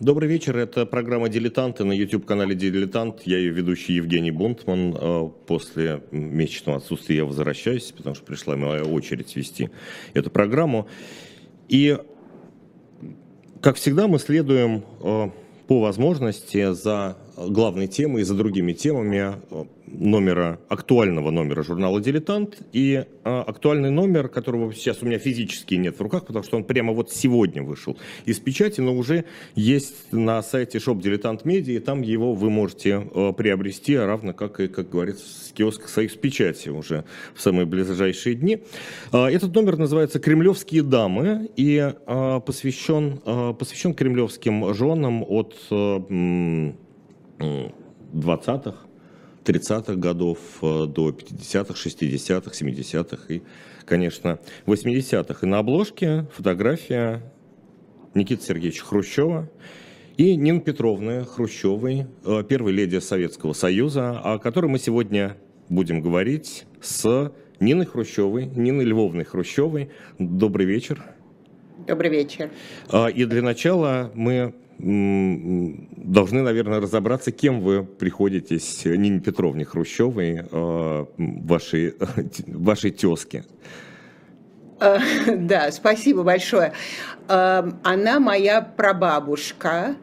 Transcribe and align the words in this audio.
Добрый 0.00 0.28
вечер, 0.28 0.56
это 0.56 0.86
программа 0.86 1.28
«Дилетанты» 1.28 1.82
на 1.82 1.90
YouTube-канале 1.90 2.54
«Дилетант». 2.54 3.22
Я 3.24 3.38
ее 3.38 3.50
ведущий 3.50 3.94
Евгений 3.94 4.30
Бунтман. 4.30 4.94
Э, 4.96 5.28
после 5.44 6.04
месячного 6.12 6.78
отсутствия 6.78 7.16
я 7.16 7.24
возвращаюсь, 7.24 7.90
потому 7.90 8.14
что 8.14 8.24
пришла 8.24 8.54
моя 8.54 8.84
очередь 8.84 9.34
вести 9.34 9.70
эту 10.14 10.30
программу. 10.30 10.86
И, 11.68 11.98
как 13.60 13.74
всегда, 13.74 14.06
мы 14.06 14.20
следуем 14.20 14.84
э, 15.00 15.30
по 15.66 15.80
возможности 15.80 16.72
за 16.74 17.18
главной 17.36 17.88
темой 17.88 18.22
и 18.22 18.24
за 18.24 18.34
другими 18.34 18.74
темами 18.74 19.34
э, 19.50 19.64
номера, 19.92 20.60
актуального 20.68 21.30
номера 21.30 21.62
журнала 21.62 22.00
«Дилетант» 22.00 22.58
и 22.72 23.04
а, 23.24 23.42
актуальный 23.42 23.90
номер, 23.90 24.28
которого 24.28 24.72
сейчас 24.72 25.02
у 25.02 25.06
меня 25.06 25.18
физически 25.18 25.74
нет 25.74 25.98
в 25.98 26.02
руках, 26.02 26.26
потому 26.26 26.44
что 26.44 26.56
он 26.56 26.64
прямо 26.64 26.92
вот 26.92 27.12
сегодня 27.12 27.62
вышел 27.62 27.96
из 28.24 28.38
печати, 28.38 28.80
но 28.80 28.94
уже 28.94 29.24
есть 29.54 30.12
на 30.12 30.42
сайте 30.42 30.78
Shop 30.78 31.00
Дилетант 31.00 31.44
Медиа, 31.44 31.76
и 31.76 31.78
там 31.78 32.02
его 32.02 32.34
вы 32.34 32.50
можете 32.50 32.96
а, 33.14 33.32
приобрести, 33.32 33.96
равно 33.96 34.32
как 34.32 34.60
и, 34.60 34.68
как 34.68 34.90
говорится, 34.90 35.24
с 35.24 35.52
киоска 35.52 35.88
«Союз 35.88 36.12
печати» 36.12 36.68
уже 36.68 37.04
в 37.34 37.40
самые 37.40 37.66
ближайшие 37.66 38.34
дни. 38.34 38.62
А, 39.12 39.30
этот 39.30 39.54
номер 39.54 39.76
называется 39.76 40.18
«Кремлевские 40.18 40.82
дамы» 40.82 41.50
и 41.56 41.94
а, 42.06 42.40
посвящен, 42.40 43.20
а, 43.24 43.52
посвящен 43.52 43.94
кремлевским 43.94 44.74
женам 44.74 45.24
от 45.26 45.54
а, 45.70 45.98
20-х 48.12 48.87
30-х 49.48 49.94
годов 49.94 50.38
э, 50.62 50.86
до 50.86 51.10
50-х, 51.10 51.74
60-х, 51.74 52.50
70-х 52.50 53.34
и, 53.34 53.42
конечно, 53.84 54.38
80-х. 54.66 55.38
И 55.42 55.46
на 55.46 55.58
обложке 55.58 56.26
фотография 56.34 57.22
Никиты 58.14 58.44
Сергеевича 58.44 58.84
Хрущева 58.84 59.50
и 60.16 60.36
Нины 60.36 60.60
Петровны 60.60 61.24
Хрущевой, 61.24 62.06
э, 62.24 62.44
первой 62.48 62.72
леди 62.72 62.98
Советского 62.98 63.52
Союза, 63.54 64.18
о 64.18 64.38
которой 64.38 64.66
мы 64.66 64.78
сегодня 64.78 65.36
будем 65.68 66.02
говорить 66.02 66.66
с 66.80 67.32
Ниной 67.60 67.86
Хрущевой, 67.86 68.46
Ниной 68.46 68.84
Львовной 68.84 69.24
Хрущевой. 69.24 69.90
Добрый 70.18 70.66
вечер. 70.66 71.02
Добрый 71.86 72.10
вечер. 72.10 72.50
А, 72.90 73.06
и 73.06 73.24
для 73.24 73.42
начала 73.42 74.10
мы 74.14 74.54
должны, 74.78 76.42
наверное, 76.42 76.80
разобраться, 76.80 77.32
кем 77.32 77.60
вы 77.60 77.82
приходитесь 77.82 78.84
Нине 78.84 79.20
Петровне 79.20 79.64
Хрущевой, 79.64 80.44
э, 80.50 81.04
вашей, 81.16 81.94
вашей 82.46 82.90
тезке. 82.92 83.44
Э, 84.80 84.98
да, 85.36 85.72
спасибо 85.72 86.22
большое. 86.22 86.72
Э, 87.28 87.68
она 87.82 88.20
моя 88.20 88.62
прабабушка, 88.62 89.96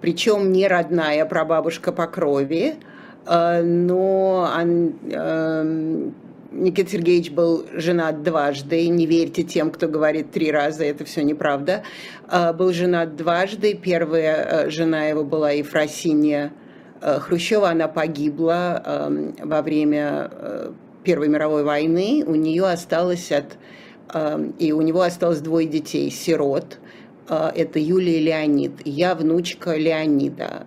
причем 0.00 0.52
не 0.52 0.68
родная 0.68 1.26
прабабушка 1.26 1.92
по 1.92 2.06
крови, 2.06 2.74
но 3.26 4.50
Никита 6.50 6.90
Сергеевич 6.90 7.30
был 7.30 7.66
женат 7.74 8.22
дважды. 8.22 8.88
Не 8.88 9.06
верьте 9.06 9.44
тем, 9.44 9.70
кто 9.70 9.86
говорит 9.86 10.32
три 10.32 10.50
раза, 10.50 10.84
это 10.84 11.04
все 11.04 11.22
неправда. 11.22 11.84
А, 12.28 12.52
был 12.52 12.72
женат 12.72 13.16
дважды. 13.16 13.74
Первая 13.74 14.64
э, 14.66 14.70
жена 14.70 15.04
его 15.04 15.22
была 15.22 15.52
Ефросинья 15.52 16.52
э, 17.00 17.18
Хрущева. 17.20 17.70
Она 17.70 17.86
погибла 17.86 18.82
эм, 18.84 19.36
во 19.42 19.62
время 19.62 20.28
э, 20.32 20.72
Первой 21.04 21.28
мировой 21.28 21.62
войны. 21.62 22.24
У 22.26 22.34
нее 22.34 22.66
осталось 22.66 23.30
от... 23.30 23.56
Эм, 24.12 24.54
и 24.58 24.72
у 24.72 24.82
него 24.82 25.02
осталось 25.02 25.40
двое 25.40 25.68
детей, 25.68 26.10
сирот– 26.10 26.78
это 27.30 27.78
Юлия 27.78 28.18
и 28.18 28.24
Леонид. 28.24 28.72
Я 28.84 29.14
внучка 29.14 29.76
Леонида. 29.76 30.66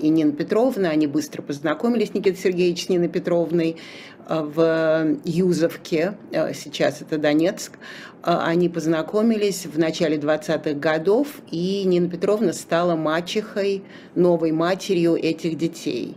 И 0.00 0.08
Нина 0.10 0.32
Петровна, 0.32 0.90
они 0.90 1.06
быстро 1.06 1.40
познакомились, 1.40 2.12
Никита 2.12 2.38
Сергеевич 2.38 2.84
с 2.84 2.88
Ниной 2.90 3.08
Петровной. 3.08 3.78
Э, 4.28 4.42
в 4.42 5.18
Юзовке, 5.24 6.14
э, 6.30 6.54
сейчас 6.54 7.02
это 7.02 7.18
Донецк, 7.18 7.72
э, 7.72 7.76
они 8.24 8.68
познакомились 8.68 9.66
в 9.66 9.78
начале 9.78 10.16
20-х 10.16 10.74
годов, 10.74 11.28
и 11.50 11.82
Нина 11.84 12.08
Петровна 12.08 12.52
стала 12.52 12.94
мачехой, 12.94 13.82
новой 14.14 14.52
матерью 14.52 15.14
этих 15.14 15.56
детей. 15.56 16.16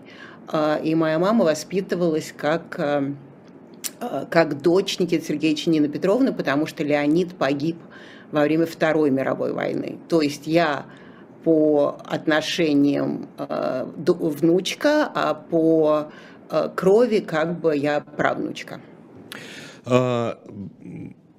И 0.84 0.94
моя 0.94 1.18
мама 1.18 1.44
воспитывалась 1.44 2.32
как, 2.38 2.80
как 4.30 4.62
дочь 4.62 5.00
Никиты 5.00 5.26
Сергеевича 5.26 5.72
Нины 5.72 5.88
Петровны, 5.88 6.32
потому 6.32 6.68
что 6.68 6.84
Леонид 6.84 7.34
погиб 7.34 7.78
во 8.32 8.42
время 8.44 8.66
Второй 8.66 9.12
мировой 9.12 9.54
войны. 9.54 10.00
То 10.10 10.22
есть 10.22 10.48
я 10.48 10.86
по 11.44 11.98
отношениям 12.06 13.28
внучка, 13.38 15.12
а 15.14 15.36
по 15.36 16.10
Э, 16.50 16.70
крови 16.74 17.20
как 17.20 17.60
бы 17.60 17.76
я 17.76 18.02
правнучка. 18.02 18.82
А, 19.86 20.40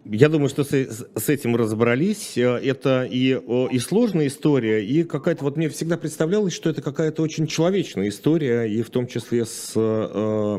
я 0.04 0.28
думаю, 0.28 0.48
что 0.48 0.64
с, 0.64 1.28
этим 1.28 1.56
разобрались. 1.56 2.36
Э, 2.36 2.58
это 2.58 3.04
и, 3.10 3.40
и 3.70 3.78
сложная 3.78 4.26
история, 4.26 4.84
и 4.84 5.04
какая-то... 5.04 5.44
Вот 5.44 5.56
мне 5.56 5.68
всегда 5.68 5.96
представлялось, 5.96 6.52
что 6.52 6.70
это 6.70 6.82
какая-то 6.82 7.22
очень 7.22 7.46
человечная 7.46 8.08
история, 8.08 8.64
и 8.64 8.82
в 8.82 8.90
том 8.90 9.06
числе 9.06 9.44
с, 9.44 9.72
э, 9.76 10.58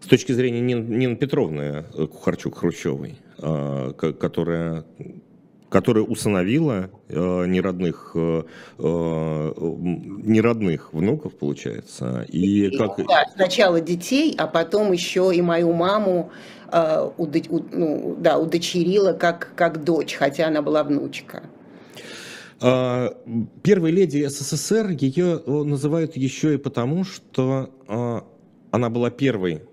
с 0.00 0.06
точки 0.06 0.32
зрения 0.32 0.60
Нины, 0.60 0.94
Нины 0.96 1.16
Петровны 1.16 1.84
Кухарчук-Хрущевой, 1.92 3.16
которая 3.38 4.84
которая 5.72 6.04
усыновила 6.04 6.90
э, 7.08 7.46
неродных, 7.46 8.12
э, 8.14 8.42
э, 8.78 9.52
неродных 10.22 10.92
внуков, 10.92 11.34
получается. 11.34 12.26
И, 12.28 12.66
и 12.66 12.76
как... 12.76 12.98
Да, 12.98 13.24
сначала 13.34 13.80
детей, 13.80 14.34
а 14.36 14.46
потом 14.46 14.92
еще 14.92 15.32
и 15.34 15.40
мою 15.40 15.72
маму 15.72 16.30
э, 16.70 17.10
удо, 17.16 17.40
у, 17.48 17.64
ну, 17.72 18.16
да, 18.20 18.38
удочерила 18.38 19.14
как, 19.14 19.52
как 19.56 19.82
дочь, 19.82 20.14
хотя 20.14 20.48
она 20.48 20.60
была 20.60 20.84
внучка. 20.84 21.42
А, 22.60 23.16
первой 23.62 23.92
леди 23.92 24.26
СССР 24.28 24.90
ее 24.90 25.40
называют 25.46 26.16
еще 26.16 26.54
и 26.54 26.58
потому, 26.58 27.04
что 27.04 27.70
э, 27.88 28.20
она 28.70 28.90
была 28.90 29.10
первой 29.10 29.62
Э, 29.62 29.71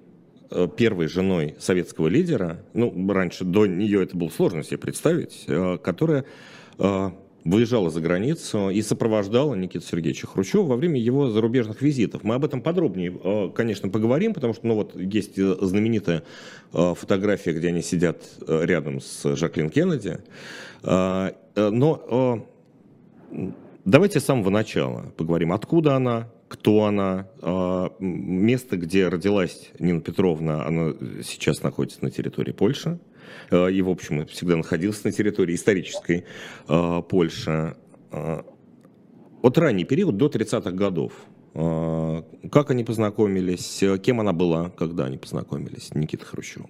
первой 0.77 1.07
женой 1.07 1.55
советского 1.59 2.07
лидера, 2.07 2.59
ну, 2.73 2.91
раньше 3.13 3.43
до 3.43 3.67
нее 3.67 4.03
это 4.03 4.17
было 4.17 4.29
сложно 4.29 4.63
себе 4.63 4.77
представить, 4.77 5.43
э, 5.47 5.77
которая 5.77 6.25
э, 6.77 7.09
выезжала 7.43 7.89
за 7.89 8.01
границу 8.01 8.69
и 8.69 8.81
сопровождала 8.81 9.53
Никита 9.55 9.85
Сергеевича 9.85 10.27
Хрущева 10.27 10.63
во 10.63 10.75
время 10.75 10.99
его 10.99 11.29
зарубежных 11.29 11.81
визитов. 11.81 12.23
Мы 12.23 12.35
об 12.35 12.45
этом 12.45 12.61
подробнее, 12.61 13.51
конечно, 13.55 13.89
поговорим, 13.89 14.33
потому 14.33 14.53
что, 14.53 14.67
ну 14.67 14.75
вот, 14.75 14.95
есть 14.95 15.35
знаменитая 15.35 16.23
фотография, 16.71 17.53
где 17.53 17.69
они 17.69 17.81
сидят 17.81 18.23
рядом 18.45 18.99
с 18.99 19.35
Жаклин 19.35 19.69
Кеннеди. 19.69 20.17
Но 20.83 22.45
давайте 23.85 24.19
с 24.19 24.25
самого 24.25 24.49
начала 24.49 25.13
поговорим, 25.17 25.53
откуда 25.53 25.95
она, 25.95 26.29
кто 26.49 26.85
она, 26.85 27.27
а, 27.41 27.93
место, 27.99 28.75
где 28.75 29.07
родилась 29.07 29.69
Нина 29.77 30.01
Петровна, 30.01 30.65
она 30.65 30.93
сейчас 31.23 31.61
находится 31.61 32.03
на 32.03 32.11
территории 32.11 32.51
Польши, 32.51 32.99
а, 33.51 33.67
и, 33.67 33.81
в 33.81 33.89
общем, 33.89 34.25
всегда 34.25 34.57
находился 34.57 35.01
на 35.05 35.11
территории 35.13 35.55
исторической 35.55 36.25
а, 36.67 37.01
Польши. 37.01 37.77
От 38.11 39.57
ранний 39.57 39.85
период 39.85 40.17
до 40.17 40.27
30-х 40.27 40.71
годов. 40.71 41.13
Как 41.53 42.71
они 42.71 42.83
познакомились, 42.83 43.83
кем 44.01 44.19
она 44.19 44.33
была, 44.33 44.71
когда 44.71 45.05
они 45.05 45.17
познакомились, 45.17 45.93
Никита 45.93 46.25
Хрущев? 46.25 46.65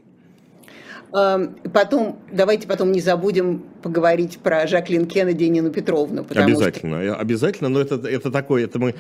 Эм, 1.11 1.55
потом, 1.73 2.19
давайте 2.31 2.67
потом 2.67 2.91
не 2.91 3.01
забудем 3.01 3.63
поговорить 3.81 4.37
про 4.39 4.67
Жаклин 4.67 5.07
Кеннеди 5.07 5.45
и 5.45 5.49
Нину 5.49 5.71
Петровну. 5.71 6.25
Обязательно, 6.29 7.01
что... 7.03 7.15
обязательно, 7.15 7.69
но 7.69 7.79
это, 7.79 7.95
это 8.07 8.29
такое, 8.29 8.65
это 8.65 8.77
мы 8.77 8.93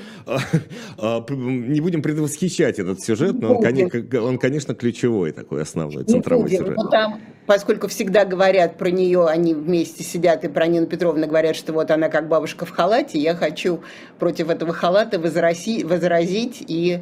а, 0.97 1.23
не 1.29 1.81
будем 1.81 2.01
предвосхищать 2.01 2.79
этот 2.79 3.01
сюжет, 3.01 3.39
но 3.39 3.55
он, 3.55 3.63
конечно, 3.63 4.21
он, 4.23 4.39
конечно, 4.39 4.73
ключевой 4.73 5.33
такой, 5.33 5.61
основной, 5.61 6.03
центровой 6.05 6.49
сюжет. 6.49 6.77
Но 6.77 6.89
там, 6.89 7.21
поскольку 7.45 7.87
всегда 7.87 8.25
говорят 8.25 8.77
про 8.77 8.89
нее, 8.89 9.27
они 9.27 9.53
вместе 9.53 10.03
сидят, 10.03 10.43
и 10.43 10.47
про 10.47 10.65
Нину 10.65 10.87
Петровну 10.87 11.27
говорят, 11.27 11.55
что 11.55 11.73
вот 11.73 11.91
она 11.91 12.09
как 12.09 12.27
бабушка 12.27 12.65
в 12.65 12.71
халате, 12.71 13.19
я 13.19 13.35
хочу 13.35 13.81
против 14.17 14.49
этого 14.49 14.73
халата 14.73 15.19
возразить, 15.19 15.83
возразить 15.83 16.63
и 16.67 17.01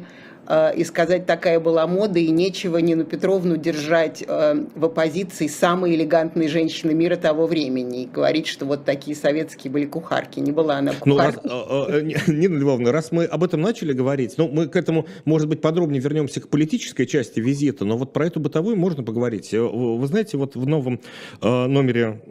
и 0.76 0.84
сказать, 0.84 1.26
такая 1.26 1.60
была 1.60 1.86
мода, 1.86 2.18
и 2.18 2.30
нечего 2.30 2.78
Нину 2.78 3.04
Петровну 3.04 3.56
держать 3.56 4.24
э, 4.26 4.64
в 4.74 4.84
оппозиции 4.84 5.46
самой 5.46 5.94
элегантной 5.94 6.48
женщины 6.48 6.94
мира 6.94 7.16
того 7.16 7.46
времени 7.46 8.04
и 8.04 8.06
говорить, 8.06 8.46
что 8.46 8.64
вот 8.64 8.84
такие 8.84 9.14
советские 9.14 9.70
были 9.70 9.84
кухарки. 9.84 10.40
Не 10.40 10.52
была 10.52 10.78
она 10.78 10.92
кухаркой. 10.94 11.42
Ну, 11.44 11.86
раз, 11.86 11.88
э, 11.90 12.02
Нина 12.28 12.58
Львовна, 12.58 12.92
раз 12.92 13.12
мы 13.12 13.24
об 13.24 13.44
этом 13.44 13.60
начали 13.60 13.92
говорить, 13.92 14.34
ну, 14.38 14.48
мы 14.48 14.68
к 14.68 14.76
этому, 14.76 15.06
может 15.24 15.48
быть, 15.48 15.60
подробнее 15.60 16.00
вернемся 16.00 16.40
к 16.40 16.48
политической 16.48 17.06
части 17.06 17.40
визита, 17.40 17.84
но 17.84 17.98
вот 17.98 18.12
про 18.12 18.26
эту 18.26 18.40
бытовую 18.40 18.76
можно 18.76 19.02
поговорить. 19.02 19.52
Вы 19.52 20.06
знаете, 20.06 20.38
вот 20.38 20.56
в 20.56 20.66
новом 20.66 21.00
номере 21.42 22.22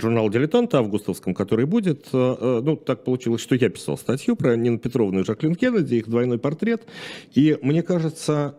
журнала 0.00 0.30
«Дилетант» 0.30 0.74
августовском, 0.74 1.34
который 1.34 1.66
будет, 1.66 2.08
ну, 2.12 2.76
так 2.76 3.04
получилось, 3.04 3.40
что 3.40 3.54
я 3.54 3.68
писал 3.68 3.98
статью 3.98 4.36
про 4.36 4.56
Нину 4.56 4.78
Петровну 4.78 5.20
и 5.20 5.24
Жаклин 5.24 5.54
Кеннеди, 5.54 5.96
их 5.96 6.08
двойной 6.08 6.38
портрет, 6.38 6.82
и 7.34 7.58
мне 7.62 7.82
кажется, 7.82 8.54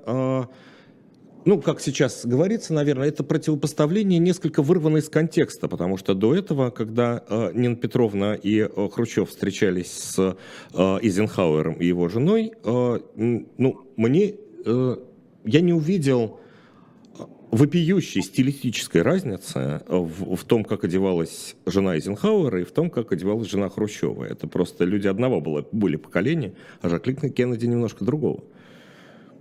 ну, 1.47 1.61
как 1.61 1.79
сейчас 1.79 2.25
говорится, 2.25 2.73
наверное, 2.73 3.07
это 3.07 3.23
противопоставление 3.23 4.19
несколько 4.19 4.61
вырвано 4.61 4.97
из 4.97 5.07
контекста, 5.07 5.69
потому 5.69 5.95
что 5.95 6.13
до 6.13 6.35
этого, 6.35 6.71
когда 6.71 7.23
э, 7.25 7.51
Нина 7.53 7.77
Петровна 7.77 8.35
и 8.35 8.59
э, 8.59 8.89
Хрущев 8.91 9.29
встречались 9.29 9.93
с 9.93 10.19
э, 10.19 10.79
Изенхауэром 11.01 11.75
и 11.75 11.85
его 11.85 12.09
женой, 12.09 12.51
э, 12.61 12.99
ну, 13.15 13.87
мне, 13.95 14.33
э, 14.65 14.95
я 15.45 15.61
не 15.61 15.71
увидел 15.71 16.41
вопиющей 17.51 18.21
стилистической 18.21 19.01
разницы 19.01 19.81
в, 19.87 20.35
в 20.35 20.43
том, 20.43 20.63
как 20.63 20.83
одевалась 20.83 21.55
жена 21.65 21.95
Эйзенхауэра 21.95 22.61
и 22.61 22.65
в 22.65 22.71
том, 22.71 22.89
как 22.89 23.11
одевалась 23.11 23.49
жена 23.49 23.69
Хрущева. 23.69 24.23
Это 24.25 24.47
просто 24.47 24.83
люди 24.85 25.07
одного 25.07 25.41
было, 25.41 25.65
были 25.71 25.95
поколения, 25.95 26.53
а 26.81 26.89
Жаклин 26.89 27.31
Кеннеди 27.31 27.65
немножко 27.65 28.03
другого. 28.03 28.43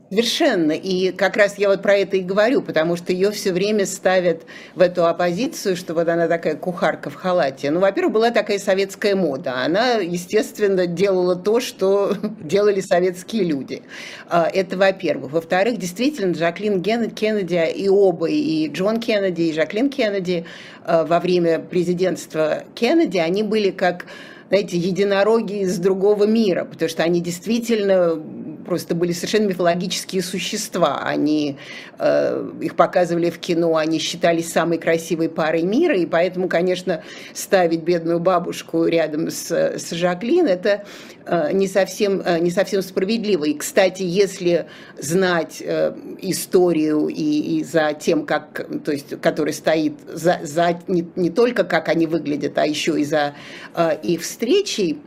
Совершенно. 0.08 0.70
И 0.70 1.10
как 1.10 1.36
раз 1.36 1.58
я 1.58 1.68
вот 1.68 1.82
про 1.82 1.94
это 1.96 2.16
и 2.16 2.20
говорю, 2.20 2.62
потому 2.62 2.96
что 2.96 3.12
ее 3.12 3.32
все 3.32 3.52
время 3.52 3.86
ставят 3.86 4.42
в 4.76 4.80
эту 4.80 5.04
оппозицию, 5.06 5.76
что 5.76 5.94
вот 5.94 6.08
она 6.08 6.28
такая 6.28 6.54
кухарка 6.54 7.10
в 7.10 7.16
халате. 7.16 7.72
Ну, 7.72 7.80
во-первых, 7.80 8.14
была 8.14 8.30
такая 8.30 8.60
советская 8.60 9.16
мода. 9.16 9.64
Она, 9.64 9.94
естественно, 9.94 10.86
делала 10.86 11.34
то, 11.34 11.58
что 11.58 12.14
делали 12.40 12.80
советские 12.80 13.44
люди. 13.44 13.82
А, 14.28 14.48
это 14.52 14.76
во-первых. 14.76 15.32
Во-вторых, 15.32 15.78
действительно, 15.78 16.34
Жаклин 16.34 16.82
Кеннеди 16.82 17.68
и 17.74 17.88
оба, 17.88 18.28
и 18.28 18.68
Джон 18.68 19.00
Кеннеди, 19.00 19.42
и 19.42 19.52
Жаклин 19.52 19.90
Кеннеди 19.90 20.44
а, 20.84 21.04
во 21.04 21.18
время 21.18 21.58
президентства 21.58 22.62
Кеннеди, 22.76 23.18
они 23.18 23.42
были 23.42 23.70
как 23.70 24.06
знаете, 24.48 24.78
единороги 24.78 25.62
из 25.62 25.78
другого 25.78 26.24
мира, 26.24 26.64
потому 26.64 26.88
что 26.88 27.02
они 27.02 27.20
действительно 27.20 28.22
просто 28.66 28.94
были 28.94 29.12
совершенно 29.12 29.46
мифологические 29.46 30.22
существа. 30.22 31.00
Они, 31.02 31.56
э, 31.98 32.50
их 32.60 32.76
показывали 32.76 33.30
в 33.30 33.38
кино, 33.38 33.76
они 33.76 33.98
считались 33.98 34.52
самой 34.52 34.78
красивой 34.78 35.28
парой 35.28 35.62
мира, 35.62 35.96
и 35.96 36.04
поэтому, 36.04 36.48
конечно, 36.48 37.02
ставить 37.32 37.82
бедную 37.82 38.20
бабушку 38.20 38.84
рядом 38.84 39.30
с, 39.30 39.50
с 39.50 39.90
Жаклин, 39.92 40.46
это 40.46 40.84
э, 41.24 41.52
не, 41.52 41.68
совсем, 41.68 42.20
э, 42.24 42.38
не 42.40 42.50
совсем 42.50 42.82
справедливо. 42.82 43.44
И, 43.44 43.54
кстати, 43.54 44.02
если 44.02 44.66
знать 44.98 45.62
э, 45.64 45.94
историю 46.20 47.08
и, 47.08 47.58
и 47.58 47.64
за 47.64 47.92
тем, 47.94 48.26
как, 48.26 48.66
то 48.84 48.92
есть, 48.92 49.20
который 49.20 49.52
стоит 49.52 49.94
за, 50.12 50.40
за 50.42 50.80
не, 50.88 51.06
не 51.16 51.30
только 51.30 51.64
как 51.64 51.88
они 51.88 52.06
выглядят, 52.06 52.58
а 52.58 52.66
еще 52.66 53.00
и 53.00 53.04
за 53.04 53.34
их 54.02 54.22
встречей, 54.22 54.98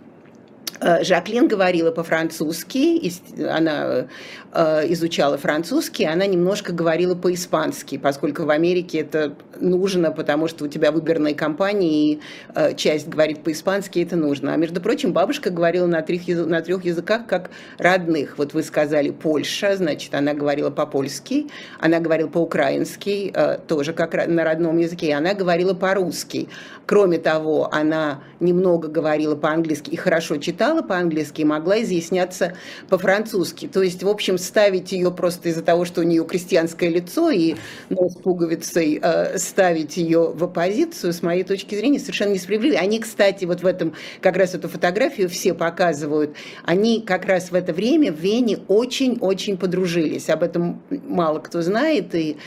Жаклин 0.82 1.48
говорила 1.48 1.92
по-французски, 1.92 3.12
она 3.44 4.08
э, 4.54 4.94
изучала 4.94 5.38
французский, 5.38 6.06
она 6.06 6.26
немножко 6.26 6.72
говорила 6.72 7.16
по-испански, 7.16 7.98
поскольку 7.98 8.44
в 8.44 8.50
Америке 8.50 9.00
это 9.00 9.36
нужно, 9.60 10.12
потому 10.12 10.48
что 10.48 10.66
у 10.66 10.68
тебя 10.68 10.92
выборные 10.92 11.36
кампании, 11.36 12.14
и 12.14 12.20
э, 12.56 12.76
часть 12.76 13.10
говорит 13.10 13.44
по-испански, 13.44 14.00
это 14.00 14.16
нужно. 14.16 14.54
А 14.54 14.58
между 14.58 14.80
прочим, 14.80 15.12
бабушка 15.12 15.50
говорила 15.50 15.86
на 15.86 16.02
трех, 16.02 16.28
на 16.28 16.62
трех 16.62 16.86
языках 16.86 17.28
как 17.28 17.52
родных. 17.78 18.38
Вот 18.38 18.54
вы 18.54 18.64
сказали 18.64 19.10
Польша, 19.10 19.76
значит, 19.76 20.14
она 20.16 20.34
говорила 20.34 20.70
по-польски, 20.70 21.48
она 21.80 22.00
говорила 22.00 22.30
по-украински, 22.30 23.34
тоже 23.68 23.94
как 23.94 24.28
на 24.28 24.44
родном 24.44 24.78
языке, 24.78 25.08
и 25.08 25.12
она 25.12 25.34
говорила 25.34 25.74
по-русски. 25.74 26.48
Кроме 26.86 27.20
того, 27.20 27.70
она 27.72 28.24
немного 28.40 28.88
говорила 28.88 29.36
по-английски 29.36 29.92
и 29.92 29.96
хорошо 29.96 30.38
читала 30.38 30.69
по-английски, 30.82 31.42
и 31.42 31.46
могла 31.46 31.82
изъясняться 31.82 32.54
по-французски. 32.90 33.68
То 33.68 33.82
есть, 33.82 34.04
в 34.04 34.08
общем, 34.08 34.38
ставить 34.38 34.92
ее 34.92 35.12
просто 35.12 35.50
из-за 35.50 35.62
того, 35.62 35.86
что 35.86 36.02
у 36.02 36.04
нее 36.04 36.24
крестьянское 36.26 36.90
лицо 36.90 37.30
и 37.30 37.56
нос 37.90 38.16
пуговицей, 38.16 39.00
э, 39.02 39.38
ставить 39.38 39.98
ее 39.98 40.32
в 40.34 40.44
оппозицию, 40.44 41.14
с 41.14 41.22
моей 41.22 41.44
точки 41.44 41.76
зрения, 41.76 42.00
совершенно 42.00 42.34
несправедливо. 42.34 42.80
Они, 42.80 43.00
кстати, 43.00 43.46
вот 43.46 43.62
в 43.62 43.66
этом, 43.66 43.94
как 44.22 44.38
раз 44.38 44.56
эту 44.56 44.70
фотографию 44.70 45.30
все 45.30 45.54
показывают, 45.54 46.36
они 46.66 47.02
как 47.02 47.26
раз 47.26 47.52
в 47.52 47.56
это 47.56 47.74
время 47.74 48.12
в 48.12 48.20
Вене 48.20 48.60
очень-очень 48.68 49.58
подружились. 49.58 50.30
Об 50.30 50.44
этом 50.44 50.82
мало 50.90 51.40
кто 51.40 51.62
знает, 51.62 52.14
и 52.16 52.38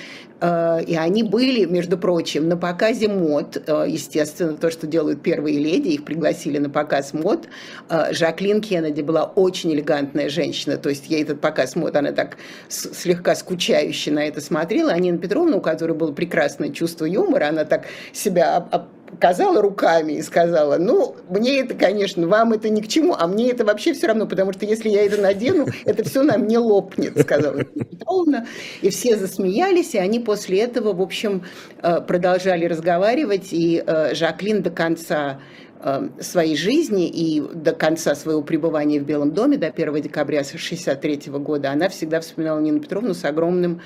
и 0.87 0.97
они 0.97 1.23
были, 1.23 1.65
между 1.67 1.97
прочим, 1.97 2.49
на 2.49 2.57
показе 2.57 3.09
мод, 3.09 3.63
э, 3.65 3.85
естественно, 3.89 4.55
то, 4.55 4.71
что 4.71 4.87
делают 4.87 5.23
первые 5.23 5.59
леди, 5.59 5.89
их 5.89 6.05
пригласили 6.05 6.59
на 6.59 6.69
показ 6.69 7.13
мод. 7.13 7.47
Э, 7.89 8.13
Жаклин 8.13 8.61
Кеннеди 8.61 9.03
была 9.03 9.25
очень 9.25 9.73
элегантная 9.73 10.29
женщина, 10.29 10.77
то 10.79 10.89
есть 10.89 11.09
ей 11.09 11.23
этот 11.23 11.41
показ 11.41 11.77
мод, 11.77 11.95
она 11.95 12.13
так 12.13 12.39
слегка 12.69 13.35
скучающе 13.37 14.11
на 14.11 14.27
это 14.27 14.41
смотрела. 14.41 14.93
А 14.93 14.99
Нина 14.99 15.19
Петровна, 15.19 15.57
у 15.57 15.61
которой 15.61 15.93
было 15.93 16.13
прекрасное 16.13 16.71
чувство 16.71 17.05
юмора, 17.05 17.49
она 17.49 17.65
так 17.65 17.87
себя 18.13 18.67
показала 19.13 19.61
руками 19.61 20.15
и 20.15 20.23
сказала, 20.23 20.79
ну, 20.79 21.15
мне 21.29 21.61
это, 21.61 21.75
конечно, 21.75 22.27
вам 22.27 22.55
это 22.55 22.71
ни 22.71 22.81
к 22.81 22.89
чему, 22.89 23.15
а 23.17 23.27
мне 23.27 23.51
это 23.51 23.65
вообще 23.65 23.93
все 23.93 24.07
равно, 24.09 24.27
потому 24.27 24.53
что 24.53 24.65
если 24.65 24.89
я 24.89 25.05
это 25.05 25.21
надену, 25.21 25.67
это 25.85 26.03
все 26.03 26.23
на 26.23 26.39
мне 26.39 26.59
лопнет, 26.59 27.21
сказала 27.21 27.63
Петровна. 27.63 28.47
И 28.81 28.89
все 28.91 29.17
засмеялись, 29.17 29.95
и 29.95 29.99
они 29.99 30.19
после 30.19 30.61
этого, 30.61 30.95
в 30.95 31.03
общем, 31.03 31.45
э, 31.83 32.01
продолжали 32.01 32.65
разговаривать, 32.65 33.53
и 33.53 33.85
э, 33.87 34.15
Жаклин 34.15 34.63
до 34.63 34.71
конца 34.71 35.41
э, 35.81 36.09
своей 36.21 36.57
жизни 36.57 37.07
и 37.09 37.43
до 37.55 37.73
конца 37.73 38.15
своего 38.15 38.43
пребывания 38.43 38.99
в 38.99 39.05
Белом 39.05 39.33
доме, 39.33 39.59
до 39.59 39.67
1 39.67 40.01
декабря 40.01 40.41
1963 40.41 41.33
года, 41.39 41.71
она 41.71 41.91
всегда 41.91 42.21
вспоминала 42.21 42.61
Нину 42.61 42.81
Петровну 42.81 43.13
с 43.13 43.25
огромным, 43.27 43.83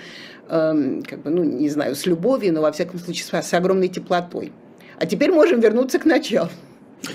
эм, 0.49 1.03
как 1.03 1.23
бы, 1.23 1.31
ну, 1.31 1.43
не 1.43 1.69
знаю, 1.69 1.97
с 1.97 2.07
любовью, 2.07 2.55
но, 2.55 2.63
во 2.63 2.71
всяком 2.71 3.01
случае, 3.01 3.43
с 3.43 3.55
огромной 3.55 3.89
теплотой. 3.89 4.53
А 4.99 5.07
теперь 5.07 5.31
можем 5.31 5.61
вернуться 5.61 5.99
к 5.99 6.05
началу. 6.05 6.51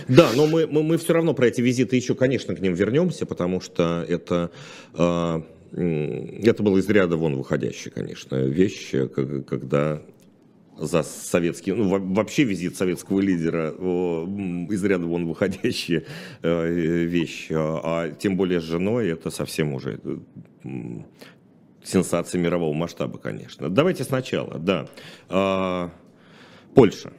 Да, 0.08 0.30
но 0.36 0.48
мы, 0.48 0.68
мы, 0.68 0.84
мы 0.84 0.98
все 0.98 1.14
равно 1.14 1.34
про 1.34 1.48
эти 1.48 1.62
визиты 1.62 1.96
еще, 1.96 2.16
конечно, 2.16 2.56
к 2.56 2.60
ним 2.60 2.74
вернемся, 2.74 3.26
потому 3.26 3.62
что 3.62 4.06
это, 4.08 4.52
э, 4.94 5.42
это 6.44 6.64
было 6.64 6.78
из 6.78 6.88
ряда 6.90 7.18
вон 7.18 7.36
выходящая, 7.36 7.92
конечно, 7.92 8.36
вещь, 8.36 8.94
когда 9.48 10.02
за 10.78 11.04
советский, 11.04 11.74
ну, 11.74 12.14
вообще 12.14 12.44
визит 12.44 12.76
советского 12.76 13.20
лидера 13.20 13.70
из 13.70 14.84
ряда 14.84 15.06
вон 15.06 15.28
выходящая 15.28 16.06
э, 16.42 16.68
вещь, 17.06 17.48
а 17.52 18.12
тем 18.12 18.38
более 18.38 18.62
с 18.62 18.64
женой 18.64 19.10
это 19.10 19.30
совсем 19.30 19.74
уже 19.74 20.00
сенсация 21.84 22.40
мирового 22.40 22.74
масштаба, 22.74 23.18
конечно. 23.18 23.70
Давайте 23.70 24.04
сначала, 24.04 24.60
да. 24.60 24.88
А, 25.30 25.92
Польша. 26.76 27.12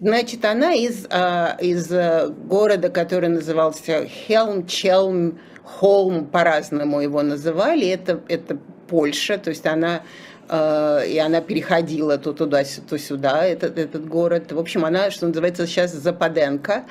Значит, 0.00 0.46
она 0.46 0.72
из, 0.72 1.06
а, 1.10 1.58
из 1.60 1.92
э, 1.92 2.28
города, 2.28 2.88
который 2.88 3.28
назывался 3.28 4.06
Хелм, 4.06 4.66
Челм, 4.66 5.38
Холм, 5.62 6.24
по-разному 6.24 7.02
его 7.02 7.20
называли. 7.20 7.86
Это, 7.86 8.18
это 8.28 8.56
Польша, 8.88 9.36
то 9.36 9.50
есть 9.50 9.66
она 9.66 10.02
э, 10.48 11.06
и 11.06 11.18
она 11.18 11.42
переходила 11.42 12.16
то 12.16 12.32
туда, 12.32 12.62
то 12.88 12.98
сюда, 12.98 13.44
этот, 13.44 13.78
этот 13.78 14.08
город. 14.08 14.52
В 14.52 14.58
общем, 14.58 14.86
она, 14.86 15.10
что 15.10 15.28
называется, 15.28 15.66
сейчас 15.66 15.92
Западенко. 15.92 16.86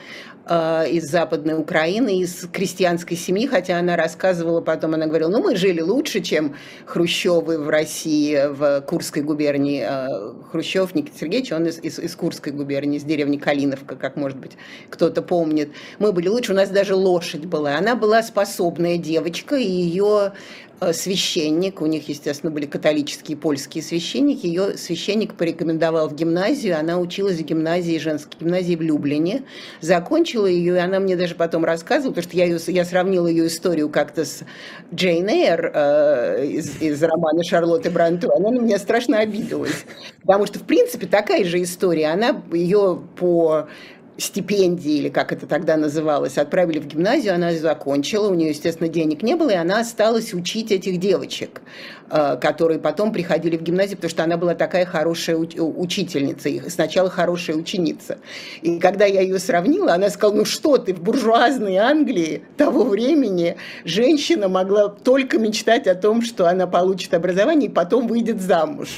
Э, 0.51 0.89
из 0.89 1.07
Западной 1.07 1.59
Украины, 1.59 2.21
из 2.21 2.47
крестьянской 2.51 3.15
семьи, 3.15 3.45
хотя 3.45 3.77
она 3.77 3.95
рассказывала 3.95 4.61
потом, 4.61 4.95
она 4.95 5.05
говорила, 5.05 5.29
ну 5.29 5.43
мы 5.43 5.55
жили 5.55 5.79
лучше, 5.79 6.21
чем 6.21 6.55
Хрущевы 6.87 7.59
в 7.59 7.69
России, 7.69 8.47
в 8.49 8.81
Курской 8.81 9.21
губернии. 9.21 9.85
Э, 9.87 10.33
Хрущев 10.51 10.95
Никита 10.95 11.19
Сергеевич, 11.19 11.51
он 11.51 11.67
из, 11.67 11.77
из, 11.77 11.99
из 11.99 12.15
Курской 12.15 12.51
губернии, 12.51 12.97
из 12.97 13.03
деревни 13.03 13.37
Калиновка, 13.37 13.95
как 13.95 14.15
может 14.15 14.39
быть 14.39 14.53
кто-то 14.89 15.21
помнит. 15.21 15.69
Мы 15.99 16.11
были 16.13 16.27
лучше, 16.29 16.53
у 16.53 16.55
нас 16.55 16.69
даже 16.69 16.95
лошадь 16.95 17.45
была. 17.45 17.75
Она 17.75 17.95
была 17.95 18.23
способная 18.23 18.97
девочка, 18.97 19.55
и 19.55 19.69
ее 19.69 20.33
священник, 20.93 21.81
у 21.81 21.85
них, 21.85 22.07
естественно, 22.09 22.51
были 22.51 22.65
католические 22.65 23.37
польские 23.37 23.83
священники, 23.83 24.45
ее 24.45 24.77
священник 24.77 25.33
порекомендовал 25.35 26.09
в 26.09 26.15
гимназию, 26.15 26.79
она 26.79 26.99
училась 26.99 27.37
в 27.37 27.43
гимназии, 27.43 27.97
женской 27.97 28.33
гимназии 28.39 28.75
в 28.75 28.81
Люблине, 28.81 29.43
закончила 29.81 30.45
ее, 30.45 30.75
и 30.75 30.79
она 30.79 30.99
мне 30.99 31.15
даже 31.15 31.35
потом 31.35 31.65
рассказывала, 31.65 32.13
потому 32.13 32.29
что 32.29 32.37
я, 32.37 32.45
ее, 32.45 32.59
я 32.67 32.85
сравнила 32.85 33.27
ее 33.27 33.47
историю 33.47 33.89
как-то 33.89 34.25
с 34.25 34.43
Джейн 34.93 35.27
Эйр 35.27 35.71
э, 35.73 36.45
из, 36.45 36.81
из 36.81 37.03
романа 37.03 37.43
Шарлотты 37.43 37.89
Бранту, 37.89 38.31
она 38.31 38.51
на 38.51 38.59
меня 38.59 38.79
страшно 38.79 39.19
обиделась, 39.19 39.85
потому 40.21 40.45
что, 40.45 40.59
в 40.59 40.63
принципе, 40.63 41.07
такая 41.07 41.43
же 41.43 41.61
история, 41.61 42.07
она 42.07 42.41
ее 42.51 43.01
по 43.17 43.67
стипендии, 44.19 44.97
или 44.97 45.09
как 45.09 45.31
это 45.31 45.47
тогда 45.47 45.77
называлось, 45.77 46.37
отправили 46.37 46.79
в 46.79 46.87
гимназию, 46.87 47.33
она 47.33 47.53
закончила, 47.53 48.29
у 48.29 48.33
нее, 48.33 48.49
естественно, 48.49 48.89
денег 48.89 49.23
не 49.23 49.35
было, 49.35 49.49
и 49.49 49.55
она 49.55 49.79
осталась 49.79 50.33
учить 50.33 50.71
этих 50.71 50.99
девочек, 50.99 51.61
э, 52.09 52.37
которые 52.39 52.79
потом 52.79 53.11
приходили 53.11 53.57
в 53.57 53.61
гимназию, 53.61 53.97
потому 53.97 54.09
что 54.09 54.23
она 54.23 54.37
была 54.37 54.55
такая 54.55 54.85
хорошая 54.85 55.37
учительница, 55.37 56.49
сначала 56.69 57.09
хорошая 57.09 57.55
ученица. 57.55 58.17
И 58.61 58.79
когда 58.79 59.05
я 59.05 59.21
ее 59.21 59.39
сравнила, 59.39 59.93
она 59.93 60.09
сказала, 60.09 60.37
ну 60.37 60.45
что 60.45 60.77
ты, 60.77 60.93
в 60.93 61.01
буржуазной 61.01 61.77
Англии 61.77 62.43
того 62.57 62.83
времени 62.83 63.57
женщина 63.85 64.47
могла 64.47 64.89
только 64.89 65.37
мечтать 65.37 65.87
о 65.87 65.95
том, 65.95 66.21
что 66.21 66.47
она 66.47 66.67
получит 66.67 67.13
образование 67.13 67.69
и 67.69 67.73
потом 67.73 68.07
выйдет 68.07 68.41
замуж. 68.41 68.89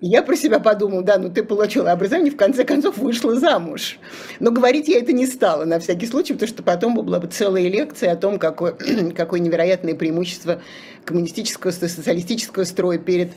Я 0.00 0.22
про 0.22 0.34
себя 0.34 0.60
подумала, 0.60 1.02
да, 1.02 1.18
ну 1.18 1.28
ты 1.28 1.42
получила 1.42 1.92
образование, 1.92 2.32
в 2.32 2.36
конце 2.36 2.64
концов 2.64 2.96
вышла 2.96 3.38
замуж. 3.38 3.98
Но 4.38 4.50
говорить 4.50 4.88
я 4.88 4.98
это 4.98 5.12
не 5.12 5.26
стала 5.26 5.66
на 5.66 5.78
всякий 5.78 6.06
случай, 6.06 6.32
потому 6.32 6.48
что 6.48 6.62
потом 6.62 6.94
была 6.94 7.20
бы 7.20 7.26
целая 7.26 7.68
лекция 7.68 8.12
о 8.12 8.16
том, 8.16 8.38
какое, 8.38 8.74
какое 9.16 9.40
невероятное 9.40 9.94
преимущество 9.94 10.62
коммунистического, 11.04 11.70
социалистического 11.70 12.64
строя 12.64 12.96
перед 12.96 13.32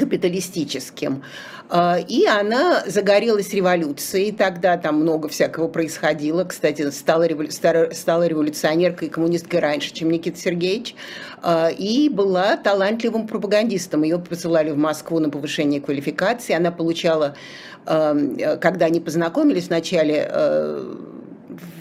капиталистическим. 0.00 1.22
А, 1.68 1.98
и 1.98 2.24
она 2.24 2.82
загорелась 2.86 3.52
революцией, 3.52 4.32
тогда 4.32 4.78
там 4.78 5.00
много 5.00 5.28
всякого 5.28 5.68
происходило. 5.68 6.44
Кстати, 6.44 6.90
стала, 6.90 7.26
револю... 7.26 7.50
стала 7.50 8.26
революционеркой 8.26 9.08
и 9.08 9.10
коммунисткой 9.10 9.60
раньше, 9.60 9.92
чем 9.92 10.10
Никита 10.10 10.38
Сергеевич, 10.38 10.96
а, 11.42 11.68
и 11.68 12.08
была 12.08 12.56
талантливым 12.56 13.28
пропагандистом. 13.28 14.02
Ее 14.02 14.18
посылали 14.18 14.70
в 14.70 14.78
Москву 14.78 15.18
на 15.20 15.28
повышение 15.28 15.82
квалификации. 15.82 16.54
Она 16.54 16.72
получала, 16.72 17.36
а, 17.84 18.56
когда 18.56 18.86
они 18.86 19.00
познакомились 19.00 19.66
в 19.66 19.70
начале 19.70 20.28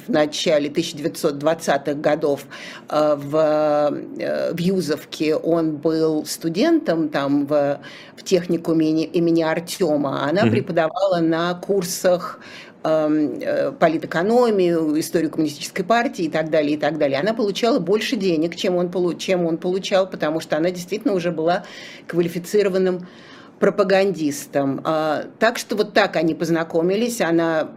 в 0.09 0.11
начале 0.11 0.69
1920-х 0.69 1.93
годов 1.93 2.45
э, 2.89 3.15
в, 3.15 3.35
э, 4.17 4.53
в 4.53 4.59
Юзовке 4.59 5.35
он 5.35 5.77
был 5.77 6.25
студентом 6.25 7.09
там 7.09 7.45
в, 7.45 7.79
в 8.17 8.23
техникуме 8.23 9.03
имени, 9.03 9.43
Артема. 9.43 10.27
Она 10.27 10.41
mm-hmm. 10.41 10.51
преподавала 10.51 11.19
на 11.19 11.53
курсах 11.53 12.39
эм, 12.83 13.39
э, 13.39 13.71
политэкономию, 13.71 14.99
историю 14.99 15.29
коммунистической 15.29 15.85
партии 15.85 16.25
и 16.25 16.29
так 16.29 16.49
далее, 16.49 16.73
и 16.73 16.77
так 16.77 16.97
далее. 16.97 17.19
Она 17.19 17.33
получала 17.33 17.79
больше 17.79 18.15
денег, 18.15 18.55
чем 18.55 18.75
он, 18.77 19.17
чем 19.17 19.45
он 19.45 19.57
получал, 19.57 20.09
потому 20.09 20.39
что 20.39 20.57
она 20.57 20.71
действительно 20.71 21.13
уже 21.13 21.31
была 21.31 21.63
квалифицированным 22.07 23.07
пропагандистом. 23.59 24.81
А, 24.85 25.25
так 25.37 25.57
что 25.57 25.75
вот 25.75 25.93
так 25.93 26.15
они 26.15 26.33
познакомились. 26.33 27.21
Она 27.21 27.69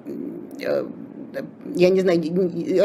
я 1.74 1.88
не 1.90 2.00
знаю, 2.00 2.22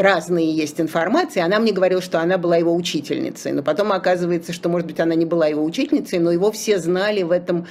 разные 0.00 0.50
есть 0.52 0.80
информации. 0.80 1.40
Она 1.40 1.58
мне 1.58 1.72
говорила, 1.72 2.00
что 2.00 2.20
она 2.20 2.38
была 2.38 2.56
его 2.56 2.74
учительницей, 2.74 3.52
но 3.52 3.62
потом 3.62 3.92
оказывается, 3.92 4.52
что, 4.52 4.68
может 4.68 4.86
быть, 4.86 5.00
она 5.00 5.14
не 5.14 5.26
была 5.26 5.46
его 5.46 5.64
учительницей, 5.64 6.18
но 6.18 6.30
его 6.30 6.50
все 6.50 6.78
знали 6.78 7.22
в 7.22 7.30
этом, 7.30 7.66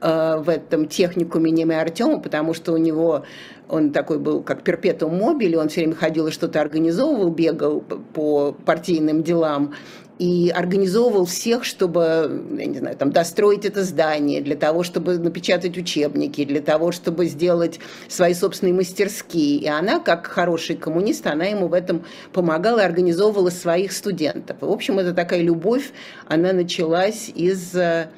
э, 0.00 0.36
в 0.38 0.48
этом 0.48 0.86
техникуме 0.88 1.50
Немы 1.50 1.80
Артема, 1.80 2.20
потому 2.20 2.54
что 2.54 2.72
у 2.72 2.76
него 2.76 3.24
он 3.68 3.92
такой 3.92 4.18
был, 4.18 4.42
как 4.42 4.62
перпетум 4.62 5.18
мобили, 5.18 5.56
он 5.56 5.68
все 5.68 5.82
время 5.82 5.94
ходил 5.94 6.26
и 6.28 6.30
что-то 6.30 6.60
организовывал, 6.60 7.30
бегал 7.30 7.80
по 8.14 8.52
партийным 8.52 9.22
делам, 9.22 9.74
и 10.18 10.50
организовывал 10.50 11.26
всех, 11.26 11.64
чтобы, 11.64 12.44
я 12.58 12.66
не 12.66 12.78
знаю, 12.78 12.96
там, 12.96 13.12
достроить 13.12 13.64
это 13.64 13.84
здание, 13.84 14.40
для 14.40 14.56
того, 14.56 14.82
чтобы 14.82 15.18
напечатать 15.18 15.76
учебники, 15.78 16.44
для 16.44 16.60
того, 16.60 16.92
чтобы 16.92 17.26
сделать 17.26 17.78
свои 18.08 18.34
собственные 18.34 18.74
мастерские. 18.74 19.58
И 19.58 19.68
она, 19.68 20.00
как 20.00 20.26
хороший 20.26 20.76
коммунист, 20.76 21.26
она 21.26 21.44
ему 21.44 21.68
в 21.68 21.74
этом 21.74 22.04
помогала 22.32 22.80
и 22.80 22.84
организовывала 22.84 23.50
своих 23.50 23.92
студентов. 23.92 24.56
В 24.60 24.70
общем, 24.70 24.98
это 24.98 25.14
такая 25.14 25.40
любовь, 25.40 25.92
она 26.26 26.52
началась 26.52 27.30
из 27.34 27.74
э, 27.74 28.08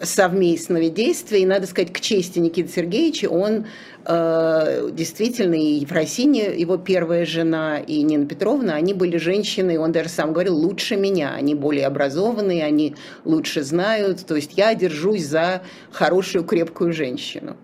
совместного 0.00 0.88
действия. 0.88 1.42
И 1.42 1.46
надо 1.46 1.66
сказать, 1.66 1.92
к 1.92 2.00
чести 2.00 2.38
Никиты 2.38 2.70
Сергеевича, 2.70 3.26
он 3.26 3.66
э, 4.04 4.90
действительно, 4.92 5.54
и 5.54 5.80
Ефросинья, 5.80 6.50
его 6.52 6.76
первая 6.76 7.24
жена, 7.26 7.78
и 7.78 8.02
Нина 8.02 8.26
Петровна, 8.26 8.74
они 8.74 8.94
были 8.94 9.16
женщины, 9.16 9.78
он 9.78 9.92
даже 9.92 10.08
сам 10.08 10.32
говорил, 10.32 10.56
лучше 10.56 10.96
меня. 10.96 11.34
Они 11.34 11.54
более 11.54 11.86
образованные, 11.86 12.64
они 12.64 12.96
лучше 13.24 13.62
знают. 13.62 14.24
То 14.26 14.36
есть 14.36 14.52
я 14.56 14.74
держусь 14.74 15.24
за 15.26 15.62
хорошую, 15.90 16.44
крепкую 16.44 16.92
женщину. 16.92 17.56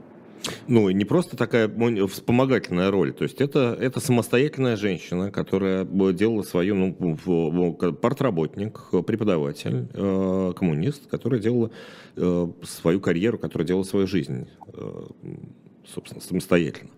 Ну, 0.68 0.90
не 0.90 1.04
просто 1.04 1.36
такая 1.36 1.70
вспомогательная 2.06 2.90
роль, 2.90 3.12
то 3.12 3.24
есть 3.24 3.40
это, 3.40 3.76
это 3.80 4.00
самостоятельная 4.00 4.76
женщина, 4.76 5.30
которая 5.30 5.84
делала 5.84 6.42
свою, 6.42 6.74
ну, 6.74 7.74
портработник, 7.74 8.90
преподаватель, 9.06 9.88
э, 9.92 10.52
коммунист, 10.56 11.06
которая 11.08 11.40
делала 11.40 11.70
э, 12.16 12.48
свою 12.62 13.00
карьеру, 13.00 13.38
которая 13.38 13.66
делала 13.66 13.84
свою 13.84 14.06
жизнь, 14.06 14.48
э, 14.72 15.04
собственно, 15.86 16.20
самостоятельно. 16.20 16.90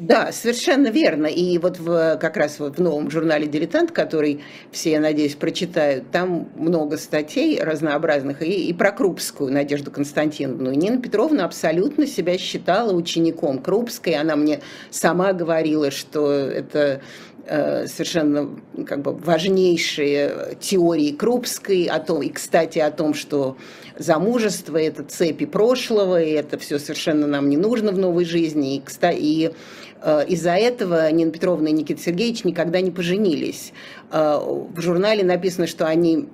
Да, 0.00 0.32
совершенно 0.32 0.88
верно. 0.88 1.26
И 1.26 1.58
вот 1.58 1.78
в, 1.78 2.16
как 2.16 2.38
раз 2.38 2.58
вот 2.58 2.78
в 2.78 2.82
новом 2.82 3.10
журнале 3.10 3.46
«Дилетант», 3.46 3.92
который 3.92 4.42
все, 4.70 4.92
я 4.92 5.00
надеюсь, 5.00 5.34
прочитают, 5.34 6.10
там 6.10 6.48
много 6.56 6.96
статей 6.96 7.60
разнообразных 7.62 8.42
и, 8.42 8.68
и 8.68 8.72
про 8.72 8.90
Крупскую 8.92 9.52
Надежду 9.52 9.90
Константиновну. 9.90 10.72
И 10.72 10.76
Нина 10.76 11.00
Петровна 11.00 11.44
абсолютно 11.44 12.06
себя 12.06 12.38
считала 12.38 12.92
учеником 12.92 13.58
Крупской. 13.58 14.14
Она 14.14 14.34
мне 14.34 14.60
сама 14.90 15.34
говорила, 15.34 15.90
что 15.90 16.32
это 16.32 17.02
Э, 17.44 17.88
совершенно 17.88 18.50
как 18.86 19.02
бы 19.02 19.12
важнейшие 19.12 20.56
теории 20.60 21.10
Крупской 21.10 21.86
о 21.86 21.98
том, 21.98 22.22
и, 22.22 22.28
кстати, 22.28 22.78
о 22.78 22.92
том, 22.92 23.14
что 23.14 23.56
замужество– 23.98 24.76
это 24.80 25.02
цепи 25.02 25.46
прошлого, 25.46 26.22
и 26.22 26.30
это 26.30 26.56
все 26.56 26.78
совершенно 26.78 27.26
нам 27.26 27.48
не 27.48 27.56
нужно 27.56 27.90
в 27.90 27.98
новой 27.98 28.26
жизни. 28.26 28.76
И, 28.76 28.80
кстати, 28.80 29.18
и 29.18 29.50
из-за 30.28 30.52
этого 30.52 31.10
Нина 31.10 31.30
Петровна 31.30 31.68
и 31.68 31.72
Никита 31.72 32.00
Сергеевич 32.00 32.44
никогда 32.44 32.80
не 32.80 32.90
поженились. 32.90 33.72
Э, 34.10 34.38
в 34.40 34.80
журнале 34.80 35.24
написано, 35.24 35.66
что 35.66 35.86
они 35.86 36.28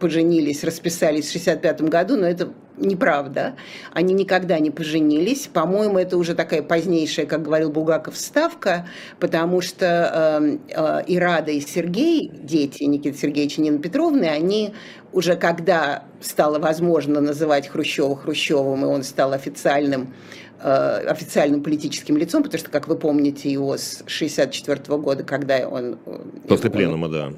поженились, 0.00 0.64
расписались 0.64 1.28
в 1.28 1.32
65 1.32 1.82
году, 1.82 2.16
но 2.16 2.26
это 2.26 2.52
неправда. 2.76 3.54
Они 3.92 4.12
никогда 4.12 4.58
не 4.58 4.70
поженились. 4.70 5.48
По-моему, 5.50 5.98
это 5.98 6.18
уже 6.18 6.34
такая 6.34 6.62
позднейшая, 6.62 7.24
как 7.24 7.42
говорил 7.42 7.70
Бугаков, 7.70 8.18
ставка, 8.18 8.86
потому 9.18 9.60
что 9.62 10.40
э, 10.42 10.58
э, 10.74 11.04
и 11.06 11.18
Рада, 11.18 11.52
и 11.52 11.60
Сергей, 11.60 12.30
дети 12.34 12.82
Никиты 12.82 13.16
Сергеевича 13.16 13.62
и 13.62 13.64
Нины 13.64 13.78
Петровны, 13.78 14.24
они 14.24 14.74
уже 15.12 15.36
когда 15.36 16.04
стало 16.20 16.58
возможно 16.58 17.20
называть 17.20 17.68
Хрущева 17.68 18.16
Хрущевым, 18.16 18.84
и 18.84 18.88
он 18.88 19.02
стал 19.02 19.32
официальным 19.32 20.12
Э, 20.12 20.41
официальным 20.62 21.62
политическим 21.62 22.16
лицом, 22.16 22.42
потому 22.42 22.58
что, 22.58 22.70
как 22.70 22.88
вы 22.88 22.96
помните, 22.96 23.50
его 23.50 23.76
с 23.76 24.02
1964 24.02 24.98
года, 24.98 25.24
когда 25.24 25.68
он... 25.68 25.98
Э, 26.06 26.18
После 26.48 26.70
он, 26.70 26.76
пленума, 26.76 27.08
да. 27.08 27.32